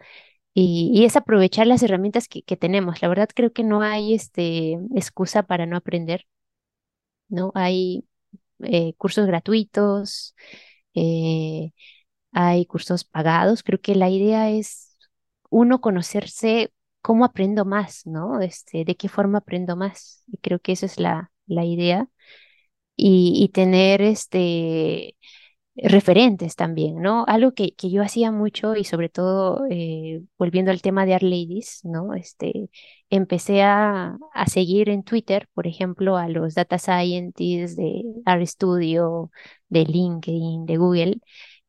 Y, 0.54 0.92
y 0.94 1.06
es 1.06 1.16
aprovechar 1.18 1.68
las 1.68 1.84
herramientas 1.84 2.28
que, 2.28 2.44
que, 2.44 2.58
tenemos. 2.58 3.02
La 3.02 3.10
verdad 3.10 3.30
creo 3.36 3.54
que 3.54 3.64
no 3.64 3.82
hay 3.82 4.14
este, 4.16 4.74
excusa 4.96 5.44
para 5.44 5.66
no 5.66 5.78
aprender. 5.78 6.26
¿no? 7.30 7.52
Hay 7.56 8.06
eh, 8.64 8.94
cursos 8.96 9.28
gratuitos, 9.28 10.36
eh, 10.94 11.72
hay 12.32 12.66
cursos 12.66 13.04
pagados. 13.06 13.64
Creo 13.64 13.82
que 13.82 13.96
la 13.96 14.10
idea 14.10 14.50
es 14.52 14.89
uno 15.50 15.82
conocerse 15.82 16.72
cómo 17.02 17.26
aprendo 17.26 17.66
más, 17.66 18.06
¿no? 18.06 18.42
Este, 18.42 18.86
de 18.86 18.96
qué 18.96 19.10
forma 19.10 19.40
aprendo 19.40 19.76
más. 19.76 20.24
Y 20.28 20.38
creo 20.38 20.60
que 20.60 20.74
esa 20.74 20.86
es 20.86 21.00
la, 21.00 21.32
la 21.48 21.66
idea. 21.66 22.08
Y, 22.96 23.34
y 23.44 23.50
tener 23.50 24.02
este 24.02 25.16
referentes 25.76 26.56
también, 26.56 27.02
¿no? 27.02 27.24
Algo 27.28 27.54
que, 27.54 27.74
que 27.76 27.90
yo 27.90 28.04
hacía 28.04 28.32
mucho 28.32 28.76
y 28.76 28.84
sobre 28.84 29.10
todo 29.10 29.66
eh, 29.70 30.22
volviendo 30.38 30.72
al 30.72 30.82
tema 30.82 31.06
de 31.06 31.14
Art 31.16 31.24
Ladies, 31.24 31.82
¿no? 31.84 32.14
Este, 32.16 32.70
empecé 33.10 33.62
a, 33.64 34.18
a, 34.34 34.48
seguir 34.48 34.90
en 34.90 35.04
Twitter, 35.04 35.48
por 35.54 35.68
ejemplo, 35.68 36.18
a 36.18 36.28
los 36.30 36.56
data 36.56 36.78
scientists 36.80 37.78
de 37.78 38.04
RStudio, 38.26 39.32
de 39.70 39.86
LinkedIn, 39.86 40.66
de 40.66 40.78
Google, 40.78 41.18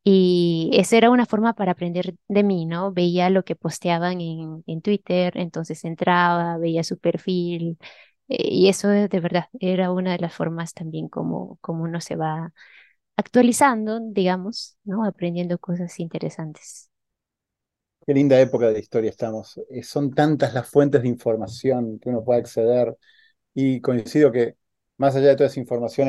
y 0.04 0.70
esa 0.74 0.96
era 0.96 1.10
una 1.10 1.26
forma 1.26 1.54
para 1.54 1.72
aprender 1.72 2.14
de 2.28 2.42
mí, 2.44 2.66
¿no? 2.66 2.92
Veía 2.92 3.30
lo 3.30 3.44
que 3.44 3.56
posteaban 3.56 4.20
en, 4.20 4.64
en 4.66 4.82
Twitter, 4.82 5.32
entonces 5.36 5.84
entraba, 5.84 6.58
veía 6.58 6.84
su 6.84 6.98
perfil, 6.98 7.78
eh, 8.28 8.48
y 8.50 8.68
eso 8.68 8.88
de 8.88 9.20
verdad 9.20 9.46
era 9.60 9.92
una 9.92 10.12
de 10.12 10.18
las 10.18 10.34
formas 10.34 10.74
también 10.74 11.08
como, 11.08 11.58
como 11.60 11.84
uno 11.84 12.00
se 12.00 12.16
va 12.16 12.52
actualizando, 13.16 14.00
digamos, 14.02 14.78
¿no? 14.84 15.04
Aprendiendo 15.04 15.58
cosas 15.58 15.98
interesantes. 16.00 16.90
Qué 18.06 18.14
linda 18.14 18.40
época 18.40 18.68
de 18.70 18.80
historia 18.80 19.10
estamos. 19.10 19.60
Eh, 19.70 19.82
son 19.82 20.12
tantas 20.12 20.54
las 20.54 20.68
fuentes 20.68 21.02
de 21.02 21.08
información 21.08 21.98
que 21.98 22.08
uno 22.08 22.24
puede 22.24 22.40
acceder 22.40 22.96
y 23.54 23.80
coincido 23.80 24.32
que 24.32 24.56
más 25.00 25.16
allá 25.16 25.28
de 25.28 25.36
toda 25.36 25.48
esa 25.48 25.58
información, 25.60 26.08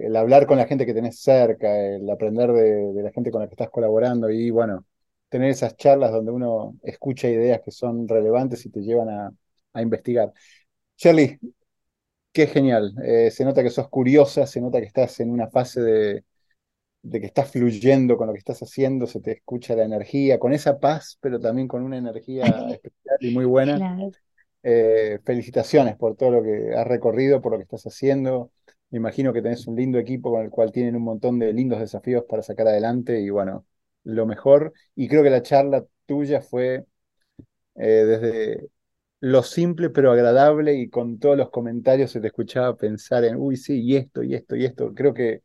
el, 0.00 0.16
hablar 0.16 0.46
con 0.46 0.56
la 0.56 0.66
gente 0.66 0.86
que 0.86 0.94
tenés 0.94 1.20
cerca, 1.20 1.78
el 1.78 2.08
aprender 2.08 2.50
de, 2.50 3.02
la 3.02 3.12
gente 3.12 3.30
con 3.30 3.42
la 3.42 3.46
que 3.46 3.52
estás 3.52 3.68
colaborando 3.68 4.30
y 4.30 4.48
bueno, 4.50 4.86
tener 5.28 5.50
esas 5.50 5.76
charlas 5.76 6.12
donde 6.12 6.32
uno 6.32 6.74
escucha 6.82 7.28
ideas 7.28 7.60
que 7.62 7.70
son 7.70 8.08
relevantes 8.08 8.64
y 8.64 8.70
te 8.70 8.80
llevan 8.80 9.10
a, 9.10 9.82
investigar. 9.82 10.32
Shirley, 10.96 11.38
qué 12.32 12.46
genial. 12.46 12.94
Eh, 13.04 13.30
se 13.30 13.44
nota 13.44 13.62
que 13.62 13.68
sos 13.68 13.90
curiosa, 13.90 14.46
se 14.46 14.62
nota 14.62 14.80
que 14.80 14.86
estás 14.86 15.20
en 15.20 15.30
una 15.30 15.50
fase 15.50 15.82
de, 15.82 16.24
de 17.02 17.20
que 17.20 17.26
estás 17.26 17.50
fluyendo 17.50 18.16
con 18.16 18.28
lo 18.28 18.32
que 18.32 18.38
estás 18.38 18.62
haciendo, 18.62 19.06
se 19.06 19.20
te 19.20 19.32
escucha 19.32 19.76
la 19.76 19.84
energía, 19.84 20.38
con 20.38 20.54
esa 20.54 20.80
paz, 20.80 21.18
pero 21.20 21.38
también 21.38 21.68
con 21.68 21.82
una 21.82 21.98
energía 21.98 22.44
especial 22.70 23.18
y 23.20 23.34
muy 23.34 23.44
buena. 23.44 23.76
Eh, 24.64 25.18
felicitaciones 25.24 25.96
por 25.96 26.16
todo 26.16 26.30
lo 26.30 26.42
que 26.42 26.74
has 26.76 26.86
recorrido, 26.86 27.40
por 27.42 27.52
lo 27.52 27.58
que 27.58 27.64
estás 27.64 27.84
haciendo. 27.86 28.52
Me 28.90 28.98
imagino 28.98 29.32
que 29.32 29.42
tenés 29.42 29.66
un 29.66 29.76
lindo 29.76 29.98
equipo 29.98 30.30
con 30.30 30.42
el 30.42 30.50
cual 30.50 30.70
tienen 30.72 30.96
un 30.96 31.02
montón 31.02 31.38
de 31.38 31.52
lindos 31.52 31.80
desafíos 31.80 32.24
para 32.28 32.42
sacar 32.42 32.68
adelante 32.68 33.20
y 33.20 33.30
bueno, 33.30 33.66
lo 34.04 34.26
mejor. 34.26 34.72
Y 34.94 35.08
creo 35.08 35.22
que 35.22 35.30
la 35.30 35.42
charla 35.42 35.84
tuya 36.06 36.40
fue 36.42 36.84
eh, 37.76 37.86
desde 38.04 38.68
lo 39.20 39.42
simple 39.42 39.90
pero 39.90 40.12
agradable 40.12 40.74
y 40.74 40.90
con 40.90 41.18
todos 41.18 41.36
los 41.36 41.50
comentarios 41.50 42.10
se 42.12 42.20
te 42.20 42.28
escuchaba 42.28 42.76
pensar 42.76 43.24
en, 43.24 43.36
uy, 43.36 43.56
sí, 43.56 43.82
y 43.82 43.96
esto, 43.96 44.22
y 44.22 44.34
esto, 44.34 44.56
y 44.56 44.64
esto. 44.66 44.94
Creo 44.94 45.14
que 45.14 45.42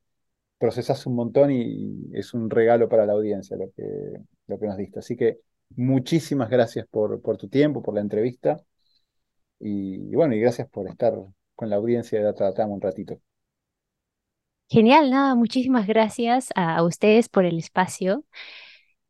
procesas 0.59 1.05
un 1.07 1.15
montón 1.15 1.51
y 1.51 2.07
es 2.13 2.33
un 2.33 2.49
regalo 2.49 2.89
para 2.89 3.05
la 3.07 3.13
audiencia 3.13 3.57
lo 3.57 3.71
que, 3.73 3.83
lo 4.47 4.59
que 4.59 4.67
nos 4.67 4.77
diste. 4.77 4.99
Así 4.99 5.15
que 5.17 5.39
muchísimas 5.77 6.49
gracias 6.49 6.87
por, 6.89 7.21
por 7.21 7.37
tu 7.37 7.49
tiempo, 7.49 7.81
por 7.83 7.95
la 7.95 8.01
entrevista 8.01 8.57
y, 9.59 10.13
bueno, 10.15 10.35
y 10.35 10.39
gracias 10.39 10.69
por 10.69 10.87
estar 10.87 11.13
con 11.55 11.69
la 11.69 11.77
audiencia 11.77 12.19
de 12.19 12.25
Data 12.25 12.65
un 12.65 12.81
ratito. 12.81 13.19
Genial, 14.69 15.09
nada, 15.11 15.35
muchísimas 15.35 15.87
gracias 15.87 16.49
a, 16.55 16.83
ustedes 16.83 17.29
por 17.29 17.45
el 17.45 17.57
espacio. 17.57 18.25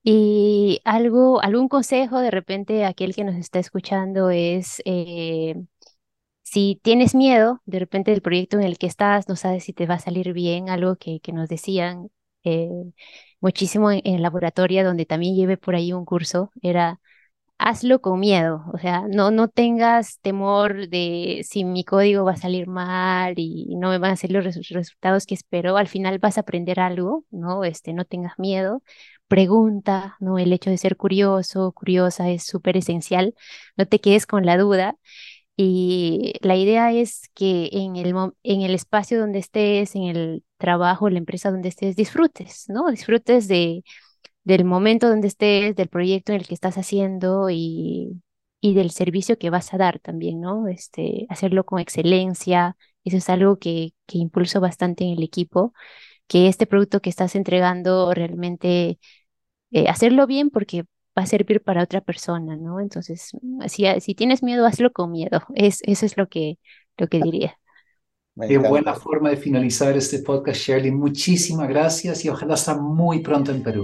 Y 0.03 0.81
algo, 0.85 1.41
algún 1.41 1.67
consejo 1.67 2.19
de 2.19 2.31
repente 2.31 2.85
aquel 2.85 3.13
que 3.15 3.23
nos 3.23 3.35
está 3.35 3.59
escuchando 3.59 4.29
es 4.29 4.81
eh, 4.85 5.55
si 6.43 6.79
tienes 6.81 7.13
miedo, 7.15 7.61
de 7.65 7.79
repente 7.79 8.11
del 8.11 8.21
proyecto 8.21 8.57
en 8.57 8.63
el 8.63 8.77
que 8.77 8.87
estás, 8.87 9.27
no 9.27 9.35
sabes 9.35 9.65
si 9.65 9.73
te 9.73 9.85
va 9.87 9.95
a 9.95 9.99
salir 9.99 10.33
bien, 10.33 10.69
algo 10.69 10.95
que, 10.95 11.19
que 11.19 11.33
nos 11.33 11.49
decían 11.49 12.09
eh, 12.43 12.69
muchísimo 13.41 13.91
en, 13.91 14.01
el 14.05 14.21
laboratorio, 14.21 14.85
donde 14.85 15.05
también 15.05 15.35
llevé 15.35 15.57
por 15.57 15.75
ahí 15.75 15.93
un 15.93 16.05
curso, 16.05 16.51
era 16.61 17.01
hazlo 17.59 18.01
con 18.01 18.19
miedo, 18.19 18.63
o 18.73 18.77
sea, 18.77 19.03
no, 19.09 19.31
no 19.31 19.47
tengas 19.47 20.19
temor 20.21 20.89
de 20.89 21.41
si 21.47 21.63
mi 21.65 21.83
código 21.83 22.23
va 22.23 22.33
a 22.33 22.37
salir 22.37 22.67
mal 22.67 23.33
y 23.37 23.75
no 23.77 23.89
me 23.89 23.97
van 23.97 24.11
a 24.11 24.15
salir 24.15 24.43
los 24.43 24.55
resultados 24.69 25.25
que 25.25 25.35
espero, 25.35 25.77
al 25.77 25.87
final 25.87 26.19
vas 26.19 26.37
a 26.37 26.41
aprender 26.41 26.79
algo, 26.79 27.25
¿no? 27.31 27.63
Este, 27.63 27.93
no 27.93 28.05
tengas 28.05 28.33
miedo, 28.37 28.83
pregunta, 29.27 30.17
¿no? 30.19 30.37
El 30.39 30.53
hecho 30.53 30.69
de 30.69 30.77
ser 30.77 30.97
curioso, 30.97 31.71
curiosa 31.73 32.29
es 32.29 32.43
súper 32.45 32.77
esencial, 32.77 33.33
no 33.75 33.87
te 33.87 33.99
quedes 33.99 34.25
con 34.27 34.45
la 34.45 34.57
duda 34.57 34.95
y 35.55 36.33
la 36.41 36.55
idea 36.55 36.91
es 36.93 37.29
que 37.33 37.69
en 37.71 37.95
el, 37.95 38.13
en 38.43 38.61
el 38.61 38.75
espacio 38.75 39.19
donde 39.19 39.39
estés, 39.39 39.95
en 39.95 40.03
el 40.03 40.43
trabajo, 40.57 41.09
la 41.09 41.17
empresa 41.17 41.51
donde 41.51 41.69
estés, 41.69 41.95
disfrutes, 41.95 42.65
¿no? 42.69 42.91
Disfrutes 42.91 43.47
de, 43.47 43.83
del 44.47 44.63
momento 44.63 45.09
donde 45.09 45.27
estés, 45.27 45.75
del 45.75 45.89
proyecto 45.89 46.31
en 46.31 46.39
el 46.39 46.47
que 46.47 46.53
estás 46.53 46.77
haciendo 46.77 47.49
y, 47.49 48.21
y 48.61 48.73
del 48.75 48.91
servicio 48.91 49.37
que 49.37 49.49
vas 49.49 49.73
a 49.73 49.77
dar 49.77 49.99
también, 49.99 50.39
¿no? 50.39 50.67
Este, 50.69 51.25
hacerlo 51.29 51.65
con 51.65 51.79
excelencia. 51.79 52.77
Eso 53.03 53.17
es 53.17 53.29
algo 53.29 53.59
que, 53.59 53.93
que 54.05 54.17
impulso 54.19 54.61
bastante 54.61 55.03
en 55.03 55.17
el 55.17 55.23
equipo, 55.23 55.73
que 56.27 56.47
este 56.47 56.65
producto 56.65 57.01
que 57.01 57.09
estás 57.09 57.35
entregando 57.35 58.13
realmente 58.13 58.99
eh, 59.71 59.89
hacerlo 59.89 60.27
bien 60.27 60.49
porque 60.49 60.83
va 61.17 61.23
a 61.23 61.25
servir 61.25 61.61
para 61.61 61.83
otra 61.83 61.99
persona, 61.99 62.55
¿no? 62.55 62.79
Entonces, 62.79 63.31
si, 63.67 63.85
si 63.99 64.15
tienes 64.15 64.43
miedo, 64.43 64.65
hazlo 64.65 64.93
con 64.93 65.11
miedo. 65.11 65.41
Es, 65.55 65.81
eso 65.83 66.05
es 66.05 66.15
lo 66.15 66.29
que, 66.29 66.57
lo 66.97 67.07
que 67.07 67.19
diría. 67.19 67.59
Qué 68.47 68.57
buena 68.57 68.93
forma 68.93 69.29
de 69.29 69.35
finalizar 69.35 69.97
este 69.97 70.19
podcast, 70.19 70.61
Shirley. 70.61 70.91
Muchísimas 70.91 71.67
gracias 71.67 72.23
y 72.23 72.29
ojalá 72.29 72.53
estar 72.53 72.79
muy 72.79 73.19
pronto 73.19 73.51
en 73.51 73.61
Perú. 73.61 73.83